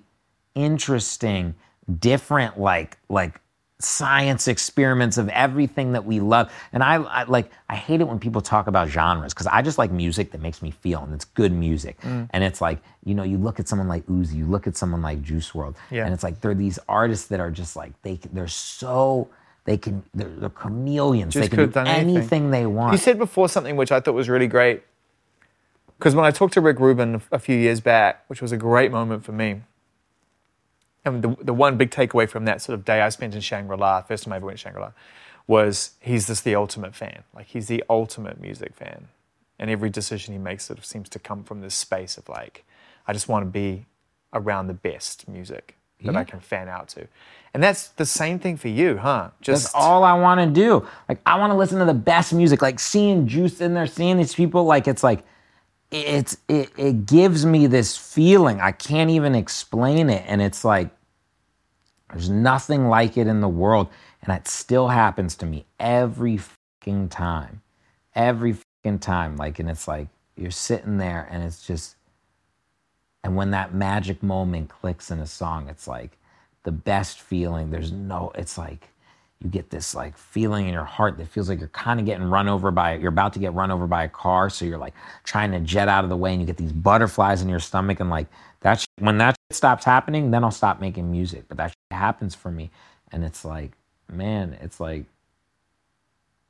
interesting, 0.55 1.55
different, 1.99 2.59
like 2.59 2.97
like 3.09 3.40
science 3.83 4.47
experiments 4.47 5.17
of 5.17 5.29
everything 5.29 5.93
that 5.93 6.05
we 6.05 6.19
love. 6.19 6.51
And 6.73 6.83
I, 6.83 6.95
I 6.95 7.23
like 7.23 7.51
I 7.69 7.75
hate 7.75 8.01
it 8.01 8.07
when 8.07 8.19
people 8.19 8.41
talk 8.41 8.67
about 8.67 8.87
genres 8.89 9.33
because 9.33 9.47
I 9.47 9.61
just 9.61 9.77
like 9.77 9.91
music 9.91 10.31
that 10.31 10.41
makes 10.41 10.61
me 10.61 10.71
feel 10.71 11.03
and 11.03 11.13
it's 11.13 11.25
good 11.25 11.51
music. 11.51 11.99
Mm. 12.01 12.29
And 12.31 12.43
it's 12.43 12.61
like, 12.61 12.79
you 13.03 13.13
know, 13.15 13.23
you 13.23 13.37
look 13.37 13.59
at 13.59 13.67
someone 13.67 13.87
like 13.87 14.05
Uzi, 14.07 14.35
you 14.35 14.45
look 14.45 14.67
at 14.67 14.75
someone 14.77 15.01
like 15.01 15.21
Juice 15.21 15.51
WRLD, 15.51 15.75
Yeah. 15.89 16.05
and 16.05 16.13
it's 16.13 16.23
like 16.23 16.41
they're 16.41 16.53
these 16.53 16.79
artists 16.87 17.27
that 17.27 17.39
are 17.39 17.51
just 17.51 17.75
like 17.75 17.91
they 18.01 18.19
they're 18.33 18.47
so 18.47 19.29
they 19.65 19.77
can 19.77 20.03
they're, 20.13 20.29
they're 20.29 20.49
chameleons. 20.49 21.33
Just 21.33 21.49
they 21.51 21.55
can 21.55 21.65
do 21.67 21.71
done 21.71 21.87
anything. 21.87 22.17
anything 22.17 22.51
they 22.51 22.65
want. 22.65 22.93
You 22.93 22.97
said 22.97 23.17
before 23.17 23.47
something 23.49 23.75
which 23.75 23.91
I 23.91 23.99
thought 23.99 24.13
was 24.15 24.29
really 24.29 24.47
great. 24.47 24.83
Because 25.97 26.15
when 26.15 26.25
I 26.25 26.31
talked 26.31 26.55
to 26.55 26.61
Rick 26.61 26.79
Rubin 26.79 27.21
a 27.31 27.37
few 27.37 27.55
years 27.55 27.79
back, 27.79 28.23
which 28.27 28.41
was 28.41 28.51
a 28.51 28.57
great 28.57 28.91
moment 28.91 29.23
for 29.23 29.33
me, 29.33 29.61
and 31.03 31.23
the, 31.23 31.35
the 31.41 31.53
one 31.53 31.77
big 31.77 31.91
takeaway 31.91 32.29
from 32.29 32.45
that 32.45 32.61
sort 32.61 32.77
of 32.77 32.85
day 32.85 33.01
I 33.01 33.09
spent 33.09 33.33
in 33.35 33.41
Shangri 33.41 33.77
La, 33.77 34.01
first 34.01 34.23
time 34.23 34.33
I 34.33 34.37
ever 34.37 34.45
went 34.45 34.57
to 34.57 34.61
Shangri 34.61 34.81
La, 34.81 34.91
was 35.47 35.91
he's 35.99 36.27
just 36.27 36.43
the 36.43 36.55
ultimate 36.55 36.95
fan. 36.95 37.23
Like 37.35 37.47
he's 37.47 37.67
the 37.67 37.83
ultimate 37.89 38.39
music 38.39 38.75
fan. 38.75 39.07
And 39.59 39.69
every 39.69 39.89
decision 39.89 40.33
he 40.33 40.39
makes 40.39 40.65
sort 40.65 40.79
of 40.79 40.85
seems 40.85 41.09
to 41.09 41.19
come 41.19 41.43
from 41.43 41.61
this 41.61 41.75
space 41.75 42.17
of 42.17 42.27
like, 42.29 42.63
I 43.07 43.13
just 43.13 43.27
want 43.27 43.45
to 43.45 43.49
be 43.49 43.85
around 44.33 44.67
the 44.67 44.73
best 44.73 45.27
music 45.27 45.75
that 46.03 46.15
I 46.15 46.23
can 46.23 46.39
fan 46.39 46.67
out 46.67 46.87
to. 46.89 47.07
And 47.53 47.61
that's 47.61 47.89
the 47.89 48.05
same 48.05 48.39
thing 48.39 48.57
for 48.57 48.69
you, 48.69 48.97
huh? 48.97 49.29
Just 49.41 49.65
That's 49.65 49.75
all 49.75 50.03
I 50.03 50.13
want 50.13 50.39
to 50.39 50.47
do. 50.47 50.87
Like 51.09 51.19
I 51.25 51.37
want 51.37 51.51
to 51.51 51.57
listen 51.57 51.79
to 51.79 51.85
the 51.85 51.93
best 51.93 52.33
music. 52.33 52.61
Like 52.61 52.79
seeing 52.79 53.27
Juice 53.27 53.61
in 53.61 53.73
there, 53.73 53.87
seeing 53.87 54.17
these 54.17 54.33
people. 54.33 54.63
Like 54.63 54.87
it's 54.87 55.03
like 55.03 55.23
it's 55.91 56.37
it, 56.47 56.71
it 56.77 57.05
gives 57.05 57.45
me 57.45 57.67
this 57.67 57.97
feeling. 57.97 58.61
I 58.61 58.71
can't 58.71 59.09
even 59.09 59.35
explain 59.35 60.09
it, 60.09 60.23
and 60.25 60.41
it's 60.41 60.63
like 60.63 60.89
there's 62.09 62.29
nothing 62.29 62.87
like 62.87 63.17
it 63.17 63.27
in 63.27 63.41
the 63.41 63.49
world, 63.49 63.89
and 64.21 64.35
it 64.35 64.47
still 64.47 64.87
happens 64.87 65.35
to 65.37 65.45
me 65.45 65.65
every 65.79 66.37
fucking 66.37 67.09
time, 67.09 67.61
every 68.15 68.53
fucking 68.53 68.99
time. 68.99 69.35
Like, 69.35 69.59
and 69.59 69.69
it's 69.69 69.87
like 69.87 70.07
you're 70.37 70.51
sitting 70.51 70.97
there, 70.97 71.27
and 71.29 71.43
it's 71.43 71.65
just, 71.67 71.95
and 73.23 73.35
when 73.35 73.51
that 73.51 73.73
magic 73.73 74.23
moment 74.23 74.69
clicks 74.69 75.11
in 75.11 75.19
a 75.19 75.27
song, 75.27 75.67
it's 75.67 75.87
like 75.87 76.17
the 76.63 76.71
best 76.71 77.19
feeling. 77.19 77.69
There's 77.69 77.91
no, 77.91 78.31
it's 78.35 78.57
like 78.57 78.90
you 79.41 79.49
get 79.49 79.69
this 79.71 79.95
like 79.95 80.17
feeling 80.17 80.67
in 80.67 80.73
your 80.73 80.85
heart 80.85 81.17
that 81.17 81.27
feels 81.27 81.49
like 81.49 81.59
you're 81.59 81.67
kind 81.69 81.99
of 81.99 82.05
getting 82.05 82.25
run 82.29 82.47
over 82.47 82.71
by 82.71 82.95
you're 82.95 83.09
about 83.09 83.33
to 83.33 83.39
get 83.39 83.53
run 83.53 83.71
over 83.71 83.87
by 83.87 84.03
a 84.03 84.09
car 84.09 84.49
so 84.49 84.65
you're 84.65 84.77
like 84.77 84.93
trying 85.23 85.51
to 85.51 85.59
jet 85.59 85.87
out 85.87 86.03
of 86.03 86.09
the 86.09 86.17
way 86.17 86.31
and 86.31 86.41
you 86.41 86.47
get 86.47 86.57
these 86.57 86.71
butterflies 86.71 87.41
in 87.41 87.49
your 87.49 87.59
stomach 87.59 87.99
and 87.99 88.09
like 88.09 88.27
that 88.61 88.79
sh- 88.79 88.85
when 88.99 89.17
that 89.17 89.31
shit 89.49 89.55
stops 89.57 89.83
happening 89.83 90.31
then 90.31 90.43
i'll 90.43 90.51
stop 90.51 90.79
making 90.79 91.09
music 91.11 91.43
but 91.47 91.57
that 91.57 91.69
shit 91.69 91.97
happens 91.97 92.35
for 92.35 92.51
me 92.51 92.69
and 93.11 93.23
it's 93.23 93.43
like 93.43 93.71
man 94.11 94.57
it's 94.61 94.79
like 94.79 95.05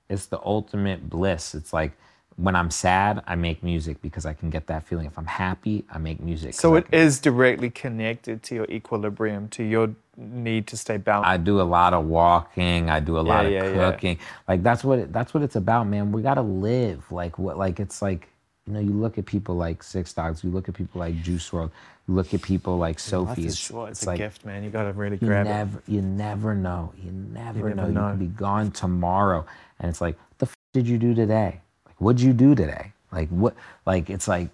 it's 0.10 0.26
the 0.26 0.40
ultimate 0.44 1.10
bliss. 1.10 1.56
It's 1.56 1.72
like 1.72 1.94
when 2.38 2.56
i'm 2.56 2.72
sad 2.72 3.22
i 3.28 3.36
make 3.36 3.62
music 3.62 4.02
because 4.02 4.26
i 4.26 4.34
can 4.34 4.50
get 4.50 4.68
that 4.68 4.84
feeling. 4.88 5.06
If 5.06 5.18
i'm 5.18 5.26
happy 5.26 5.86
i 5.92 5.98
make 5.98 6.20
music 6.22 6.54
So 6.54 6.76
it 6.76 6.86
can- 6.90 7.00
is 7.00 7.20
directly 7.20 7.70
connected 7.70 8.42
to 8.44 8.56
your 8.56 8.66
equilibrium, 8.66 9.48
to 9.50 9.64
your 9.64 9.92
need 10.22 10.68
to 10.68 10.78
stay 10.78 10.98
balanced. 10.98 11.30
I 11.30 11.38
do 11.38 11.60
a 11.60 11.64
lot 11.64 11.94
of 11.94 12.06
walking. 12.06 12.90
I 12.90 13.00
do 13.00 13.18
a 13.18 13.22
lot 13.22 13.46
of 13.46 13.52
yeah, 13.52 13.66
yeah. 13.66 13.92
cooking. 13.92 14.20
Like 14.48 14.64
that's 14.64 14.84
what 14.84 15.00
it, 15.00 15.14
that's 15.14 15.34
what 15.34 15.44
it's 15.44 15.56
about, 15.56 15.88
man. 15.88 16.12
We 16.12 16.22
gotta 16.22 16.42
live. 16.42 17.12
Like 17.12 17.40
what? 17.40 17.58
Like 17.58 17.80
it's 17.80 18.02
like 18.02 18.28
you 18.68 18.74
know, 18.74 18.80
you 18.80 18.92
look 18.92 19.18
at 19.18 19.26
people 19.26 19.56
like 19.56 19.82
Six 19.82 20.14
Dogs. 20.14 20.44
You 20.44 20.52
look 20.52 20.70
at 20.70 20.76
people 20.76 21.00
like 21.00 21.22
Juice 21.22 21.50
WRLD. 21.50 21.72
You 22.08 22.14
look 22.14 22.34
at 22.34 22.42
people 22.42 22.78
like 22.78 23.00
Sophie. 23.00 23.50
short. 23.50 23.92
It's, 23.92 24.04
a 24.04 24.08
like 24.08 24.18
gift, 24.18 24.46
man. 24.46 24.64
You 24.64 24.70
got 24.70 24.84
to 24.84 24.94
really 24.94 25.18
you 25.20 25.28
grab 25.28 25.76
it. 25.76 25.92
you 25.92 26.02
never 26.02 26.56
know. 26.56 26.94
You 27.04 27.12
never, 27.12 27.70
never 27.70 27.76
know. 27.76 27.88
You 27.88 27.94
know. 27.94 28.10
can 28.10 28.20
be 28.20 28.28
gone 28.28 28.72
tomorrow, 28.72 29.46
and 29.80 29.90
it's 29.90 30.02
like, 30.02 30.16
what 30.18 30.38
the 30.40 30.46
f- 30.46 30.56
did 30.74 30.88
you 30.88 30.98
do 30.98 31.16
today? 31.16 31.62
Like, 31.86 31.96
what'd 32.00 32.22
you 32.22 32.34
do 32.34 32.54
today? 32.54 32.94
Like 33.12 33.30
what? 33.30 33.56
Like 33.86 34.10
it's 34.10 34.28
like, 34.28 34.50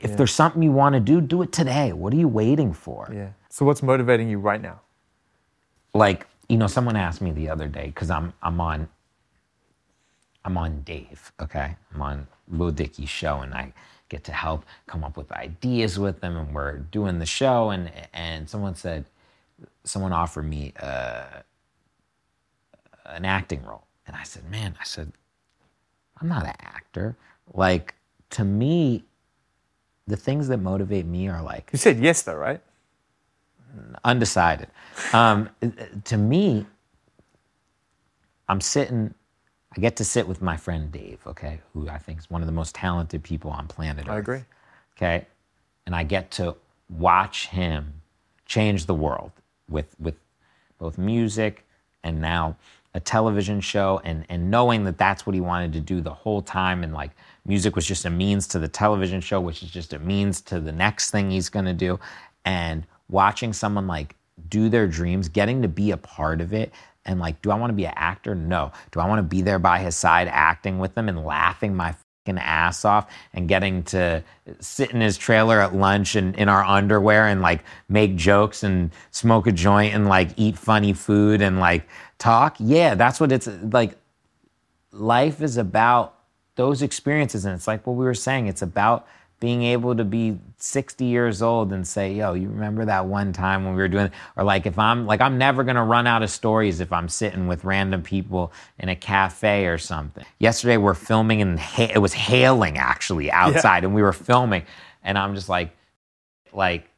if 0.00 0.16
there's 0.16 0.32
something 0.32 0.62
you 0.62 0.72
want 0.72 0.94
to 0.94 1.00
do, 1.00 1.20
do 1.20 1.42
it 1.42 1.52
today. 1.52 1.92
What 1.92 2.12
are 2.12 2.16
you 2.16 2.28
waiting 2.28 2.72
for? 2.72 3.10
Yeah. 3.12 3.28
So 3.58 3.66
what's 3.66 3.82
motivating 3.82 4.30
you 4.30 4.38
right 4.38 4.62
now? 4.62 4.80
like 5.94 6.26
you 6.48 6.56
know 6.58 6.68
someone 6.68 6.96
asked 6.96 7.20
me 7.22 7.32
the 7.32 7.48
other 7.48 7.68
day 7.68 7.86
because 7.86 8.10
i'm 8.10 8.32
i'm 8.42 8.60
on 8.60 8.88
i'm 10.44 10.56
on 10.58 10.82
dave 10.82 11.32
okay 11.40 11.76
i'm 11.94 12.02
on 12.02 12.26
Lil 12.50 12.70
Dicky's 12.72 13.08
show 13.08 13.38
and 13.40 13.54
i 13.54 13.72
get 14.10 14.24
to 14.24 14.32
help 14.32 14.64
come 14.86 15.04
up 15.04 15.16
with 15.16 15.32
ideas 15.32 15.98
with 15.98 16.20
them 16.20 16.36
and 16.36 16.54
we're 16.54 16.78
doing 16.78 17.18
the 17.18 17.26
show 17.26 17.70
and 17.70 17.90
and 18.14 18.48
someone 18.48 18.74
said 18.74 19.04
someone 19.84 20.12
offered 20.12 20.44
me 20.44 20.72
uh, 20.80 21.24
an 23.06 23.24
acting 23.24 23.64
role 23.64 23.84
and 24.06 24.16
i 24.16 24.22
said 24.22 24.48
man 24.50 24.76
i 24.80 24.84
said 24.84 25.12
i'm 26.20 26.28
not 26.28 26.44
an 26.44 26.56
actor 26.60 27.16
like 27.54 27.94
to 28.30 28.44
me 28.44 29.04
the 30.06 30.16
things 30.16 30.48
that 30.48 30.58
motivate 30.58 31.06
me 31.06 31.28
are 31.28 31.42
like 31.42 31.70
You 31.72 31.78
said 31.78 31.98
yes, 32.00 32.22
though, 32.22 32.36
right? 32.36 32.62
Undecided. 34.04 34.68
Um, 35.12 35.50
to 36.04 36.16
me, 36.16 36.66
I'm 38.48 38.60
sitting. 38.60 39.14
I 39.76 39.80
get 39.80 39.96
to 39.96 40.04
sit 40.04 40.26
with 40.26 40.40
my 40.40 40.56
friend 40.56 40.90
Dave, 40.90 41.20
okay, 41.26 41.60
who 41.74 41.88
I 41.88 41.98
think 41.98 42.18
is 42.18 42.30
one 42.30 42.42
of 42.42 42.46
the 42.46 42.52
most 42.52 42.74
talented 42.74 43.22
people 43.22 43.50
on 43.50 43.66
planet 43.66 44.06
Earth. 44.06 44.14
I 44.14 44.18
agree. 44.18 44.44
Okay, 44.96 45.26
and 45.86 45.94
I 45.94 46.04
get 46.04 46.30
to 46.32 46.56
watch 46.88 47.48
him 47.48 47.92
change 48.46 48.86
the 48.86 48.94
world 48.94 49.32
with 49.68 49.94
with 50.00 50.14
both 50.78 50.96
music 50.96 51.66
and 52.02 52.20
now 52.20 52.56
a 52.94 53.00
television 53.00 53.60
show 53.60 54.00
and 54.04 54.24
and 54.28 54.50
knowing 54.50 54.84
that 54.84 54.96
that's 54.96 55.26
what 55.26 55.34
he 55.34 55.40
wanted 55.40 55.72
to 55.74 55.80
do 55.80 56.00
the 56.00 56.12
whole 56.12 56.40
time 56.40 56.82
and 56.82 56.94
like 56.94 57.10
music 57.44 57.76
was 57.76 57.84
just 57.84 58.06
a 58.06 58.10
means 58.10 58.46
to 58.48 58.58
the 58.58 58.68
television 58.68 59.20
show 59.20 59.40
which 59.40 59.62
is 59.62 59.70
just 59.70 59.92
a 59.92 59.98
means 59.98 60.40
to 60.40 60.58
the 60.58 60.72
next 60.72 61.10
thing 61.10 61.30
he's 61.30 61.50
going 61.50 61.66
to 61.66 61.74
do 61.74 62.00
and 62.44 62.86
watching 63.08 63.52
someone 63.52 63.86
like 63.86 64.14
do 64.48 64.68
their 64.68 64.86
dreams 64.86 65.28
getting 65.28 65.62
to 65.62 65.68
be 65.68 65.90
a 65.90 65.96
part 65.96 66.40
of 66.40 66.52
it 66.52 66.72
and 67.04 67.18
like 67.18 67.40
do 67.42 67.50
I 67.50 67.54
want 67.54 67.70
to 67.70 67.74
be 67.74 67.86
an 67.86 67.94
actor 67.96 68.34
no 68.34 68.72
do 68.92 69.00
I 69.00 69.08
want 69.08 69.18
to 69.18 69.22
be 69.22 69.42
there 69.42 69.58
by 69.58 69.78
his 69.78 69.96
side 69.96 70.28
acting 70.28 70.78
with 70.78 70.96
him 70.96 71.08
and 71.08 71.24
laughing 71.24 71.74
my 71.74 71.94
fucking 72.28 72.38
ass 72.38 72.84
off 72.84 73.10
and 73.32 73.48
getting 73.48 73.82
to 73.84 74.22
sit 74.60 74.90
in 74.90 75.00
his 75.00 75.16
trailer 75.16 75.60
at 75.60 75.74
lunch 75.74 76.14
and 76.14 76.34
in 76.36 76.48
our 76.48 76.62
underwear 76.64 77.26
and 77.26 77.40
like 77.40 77.64
make 77.88 78.16
jokes 78.16 78.62
and 78.62 78.90
smoke 79.10 79.46
a 79.46 79.52
joint 79.52 79.94
and 79.94 80.08
like 80.08 80.30
eat 80.36 80.58
funny 80.58 80.92
food 80.92 81.40
and 81.40 81.58
like 81.58 81.88
talk. 82.18 82.56
Yeah, 82.58 82.94
that's 82.94 83.20
what 83.20 83.32
it's 83.32 83.48
like. 83.72 83.96
Life 84.90 85.42
is 85.42 85.58
about 85.58 86.14
those 86.56 86.82
experiences. 86.82 87.44
And 87.44 87.54
it's 87.54 87.66
like 87.66 87.86
what 87.86 87.94
we 87.94 88.04
were 88.04 88.14
saying, 88.14 88.46
it's 88.46 88.62
about 88.62 89.06
being 89.40 89.62
able 89.62 89.94
to 89.94 90.04
be 90.04 90.36
60 90.56 91.04
years 91.04 91.42
old 91.42 91.72
and 91.72 91.86
say, 91.86 92.12
yo, 92.12 92.34
you 92.34 92.48
remember 92.48 92.84
that 92.84 93.06
one 93.06 93.32
time 93.32 93.64
when 93.64 93.74
we 93.74 93.80
were 93.80 93.88
doing, 93.88 94.10
or 94.36 94.42
like 94.42 94.66
if 94.66 94.78
I'm 94.78 95.06
like, 95.06 95.20
I'm 95.20 95.38
never 95.38 95.62
gonna 95.62 95.84
run 95.84 96.06
out 96.06 96.22
of 96.22 96.30
stories 96.30 96.80
if 96.80 96.92
I'm 96.92 97.08
sitting 97.08 97.46
with 97.46 97.64
random 97.64 98.02
people 98.02 98.52
in 98.78 98.88
a 98.88 98.96
cafe 98.96 99.66
or 99.66 99.78
something. 99.78 100.24
Yesterday 100.38 100.76
we're 100.76 100.94
filming 100.94 101.40
and 101.40 101.58
ha- 101.58 101.92
it 101.94 101.98
was 101.98 102.14
hailing 102.14 102.78
actually 102.78 103.30
outside 103.30 103.84
and 103.84 103.94
we 103.94 104.02
were 104.02 104.12
filming 104.12 104.64
and 105.04 105.16
I'm 105.16 105.34
just 105.34 105.48
like, 105.48 105.70
like, 106.52 106.88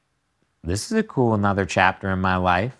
this 0.62 0.90
is 0.90 0.98
a 0.98 1.02
cool 1.02 1.34
another 1.34 1.66
chapter 1.66 2.10
in 2.10 2.20
my 2.20 2.36
life. 2.36 2.76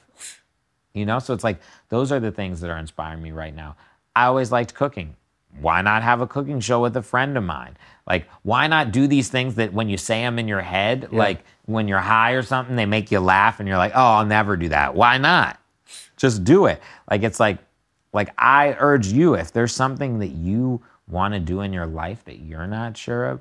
You 0.94 1.06
know, 1.06 1.18
so 1.18 1.34
it's 1.34 1.44
like 1.44 1.60
those 1.88 2.10
are 2.10 2.20
the 2.20 2.32
things 2.32 2.60
that 2.60 2.70
are 2.70 2.78
inspiring 2.78 3.22
me 3.22 3.30
right 3.30 3.54
now. 3.54 3.76
I 4.16 4.24
always 4.24 4.50
liked 4.50 4.74
cooking. 4.74 5.16
Why 5.60 5.82
not 5.82 6.02
have 6.02 6.20
a 6.20 6.26
cooking 6.26 6.60
show 6.60 6.80
with 6.80 6.96
a 6.96 7.02
friend 7.02 7.36
of 7.36 7.44
mine? 7.44 7.76
Like, 8.06 8.28
why 8.42 8.66
not 8.66 8.92
do 8.92 9.06
these 9.06 9.28
things 9.28 9.56
that 9.56 9.72
when 9.72 9.88
you 9.88 9.96
say 9.96 10.22
them 10.22 10.38
in 10.38 10.48
your 10.48 10.60
head, 10.60 11.12
like 11.12 11.44
when 11.66 11.86
you're 11.86 11.98
high 11.98 12.32
or 12.32 12.42
something, 12.42 12.76
they 12.76 12.86
make 12.86 13.10
you 13.10 13.20
laugh 13.20 13.60
and 13.60 13.68
you're 13.68 13.78
like, 13.78 13.92
oh, 13.94 14.00
I'll 14.00 14.26
never 14.26 14.56
do 14.56 14.68
that. 14.70 14.94
Why 14.94 15.18
not? 15.18 15.60
Just 16.16 16.44
do 16.44 16.66
it. 16.66 16.80
Like, 17.10 17.22
it's 17.22 17.40
like, 17.40 17.58
like 18.12 18.30
I 18.38 18.76
urge 18.78 19.06
you, 19.08 19.34
if 19.34 19.52
there's 19.52 19.74
something 19.74 20.18
that 20.18 20.28
you 20.28 20.82
want 21.08 21.34
to 21.34 21.40
do 21.40 21.60
in 21.60 21.72
your 21.72 21.86
life 21.86 22.24
that 22.24 22.40
you're 22.40 22.66
not 22.66 22.96
sure 22.96 23.26
of, 23.26 23.40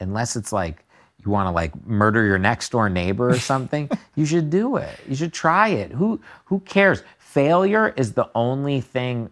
unless 0.00 0.36
it's 0.36 0.52
like 0.52 0.84
you 1.24 1.30
want 1.30 1.46
to 1.46 1.50
like 1.50 1.74
murder 1.86 2.24
your 2.24 2.38
next 2.38 2.70
door 2.70 2.88
neighbor 2.88 3.30
or 3.30 3.38
something, 3.38 3.90
you 4.14 4.24
should 4.24 4.50
do 4.50 4.76
it. 4.76 4.98
You 5.08 5.16
should 5.16 5.32
try 5.32 5.68
it. 5.68 5.90
Who 5.92 6.20
who 6.44 6.60
cares? 6.60 7.02
Failure 7.18 7.92
is 7.96 8.12
the 8.12 8.30
only 8.34 8.80
thing 8.80 9.30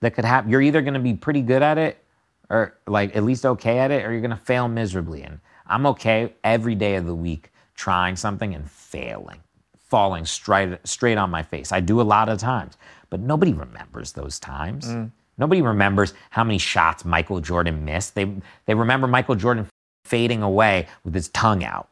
that 0.00 0.14
could 0.14 0.24
happen. 0.24 0.50
You're 0.50 0.62
either 0.62 0.82
going 0.82 0.94
to 0.94 1.00
be 1.00 1.14
pretty 1.14 1.42
good 1.42 1.62
at 1.62 1.78
it 1.78 2.02
or 2.50 2.76
like 2.86 3.14
at 3.16 3.24
least 3.24 3.44
okay 3.44 3.78
at 3.78 3.90
it 3.90 4.04
or 4.04 4.12
you're 4.12 4.20
going 4.20 4.30
to 4.30 4.36
fail 4.36 4.68
miserably. 4.68 5.22
And 5.22 5.40
I'm 5.66 5.86
okay 5.86 6.34
every 6.44 6.74
day 6.74 6.96
of 6.96 7.06
the 7.06 7.14
week 7.14 7.50
trying 7.74 8.16
something 8.16 8.54
and 8.54 8.68
failing, 8.70 9.40
falling 9.78 10.24
straight 10.24 10.78
straight 10.84 11.18
on 11.18 11.30
my 11.30 11.42
face. 11.42 11.72
I 11.72 11.80
do 11.80 12.00
a 12.00 12.02
lot 12.02 12.28
of 12.28 12.38
times, 12.38 12.76
but 13.10 13.20
nobody 13.20 13.52
remembers 13.52 14.12
those 14.12 14.38
times. 14.38 14.86
Mm. 14.86 15.10
Nobody 15.36 15.62
remembers 15.62 16.14
how 16.30 16.42
many 16.42 16.58
shots 16.58 17.04
Michael 17.04 17.40
Jordan 17.40 17.84
missed. 17.84 18.14
They 18.14 18.32
they 18.66 18.74
remember 18.74 19.06
Michael 19.06 19.36
Jordan 19.36 19.68
fading 20.04 20.42
away 20.42 20.88
with 21.04 21.14
his 21.14 21.28
tongue 21.28 21.64
out. 21.64 21.88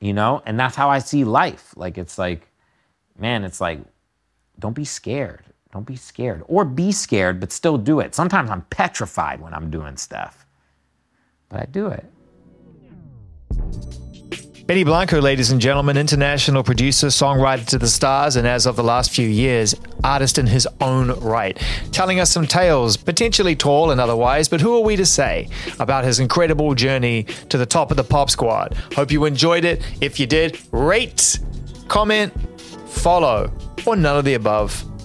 You 0.00 0.12
know? 0.12 0.42
And 0.46 0.58
that's 0.58 0.74
how 0.74 0.88
I 0.88 0.98
see 0.98 1.22
life. 1.22 1.74
Like 1.76 1.98
it's 1.98 2.18
like 2.18 2.48
man, 3.18 3.44
it's 3.44 3.60
like 3.60 3.80
don't 4.58 4.74
be 4.74 4.84
scared. 4.84 5.44
Don't 5.72 5.86
be 5.86 5.96
scared. 5.96 6.44
Or 6.46 6.64
be 6.64 6.92
scared 6.92 7.40
but 7.40 7.50
still 7.50 7.78
do 7.78 8.00
it. 8.00 8.14
Sometimes 8.14 8.50
I'm 8.50 8.62
petrified 8.62 9.40
when 9.40 9.54
I'm 9.54 9.70
doing 9.70 9.96
stuff. 9.96 10.46
But 11.48 11.60
I 11.60 11.64
do 11.66 11.86
it. 11.88 12.04
Benny 14.66 14.84
Blanco, 14.84 15.20
ladies 15.20 15.50
and 15.50 15.60
gentlemen, 15.60 15.96
international 15.96 16.62
producer, 16.62 17.08
songwriter 17.08 17.66
to 17.66 17.78
the 17.78 17.88
stars, 17.88 18.36
and 18.36 18.46
as 18.46 18.64
of 18.64 18.76
the 18.76 18.82
last 18.82 19.10
few 19.10 19.28
years, 19.28 19.74
artist 20.04 20.38
in 20.38 20.46
his 20.46 20.68
own 20.80 21.10
right, 21.20 21.60
telling 21.90 22.20
us 22.20 22.30
some 22.30 22.46
tales, 22.46 22.96
potentially 22.96 23.56
tall 23.56 23.90
and 23.90 24.00
otherwise, 24.00 24.48
but 24.48 24.60
who 24.60 24.76
are 24.76 24.80
we 24.80 24.94
to 24.94 25.04
say 25.04 25.48
about 25.80 26.04
his 26.04 26.20
incredible 26.20 26.76
journey 26.76 27.24
to 27.48 27.58
the 27.58 27.66
top 27.66 27.90
of 27.90 27.96
the 27.96 28.04
pop 28.04 28.30
squad? 28.30 28.74
Hope 28.94 29.10
you 29.10 29.24
enjoyed 29.24 29.64
it. 29.64 29.82
If 30.00 30.20
you 30.20 30.26
did, 30.26 30.60
rate, 30.70 31.40
comment, 31.88 32.32
follow, 32.88 33.52
or 33.84 33.96
none 33.96 34.16
of 34.16 34.24
the 34.24 34.34
above. 34.34 34.91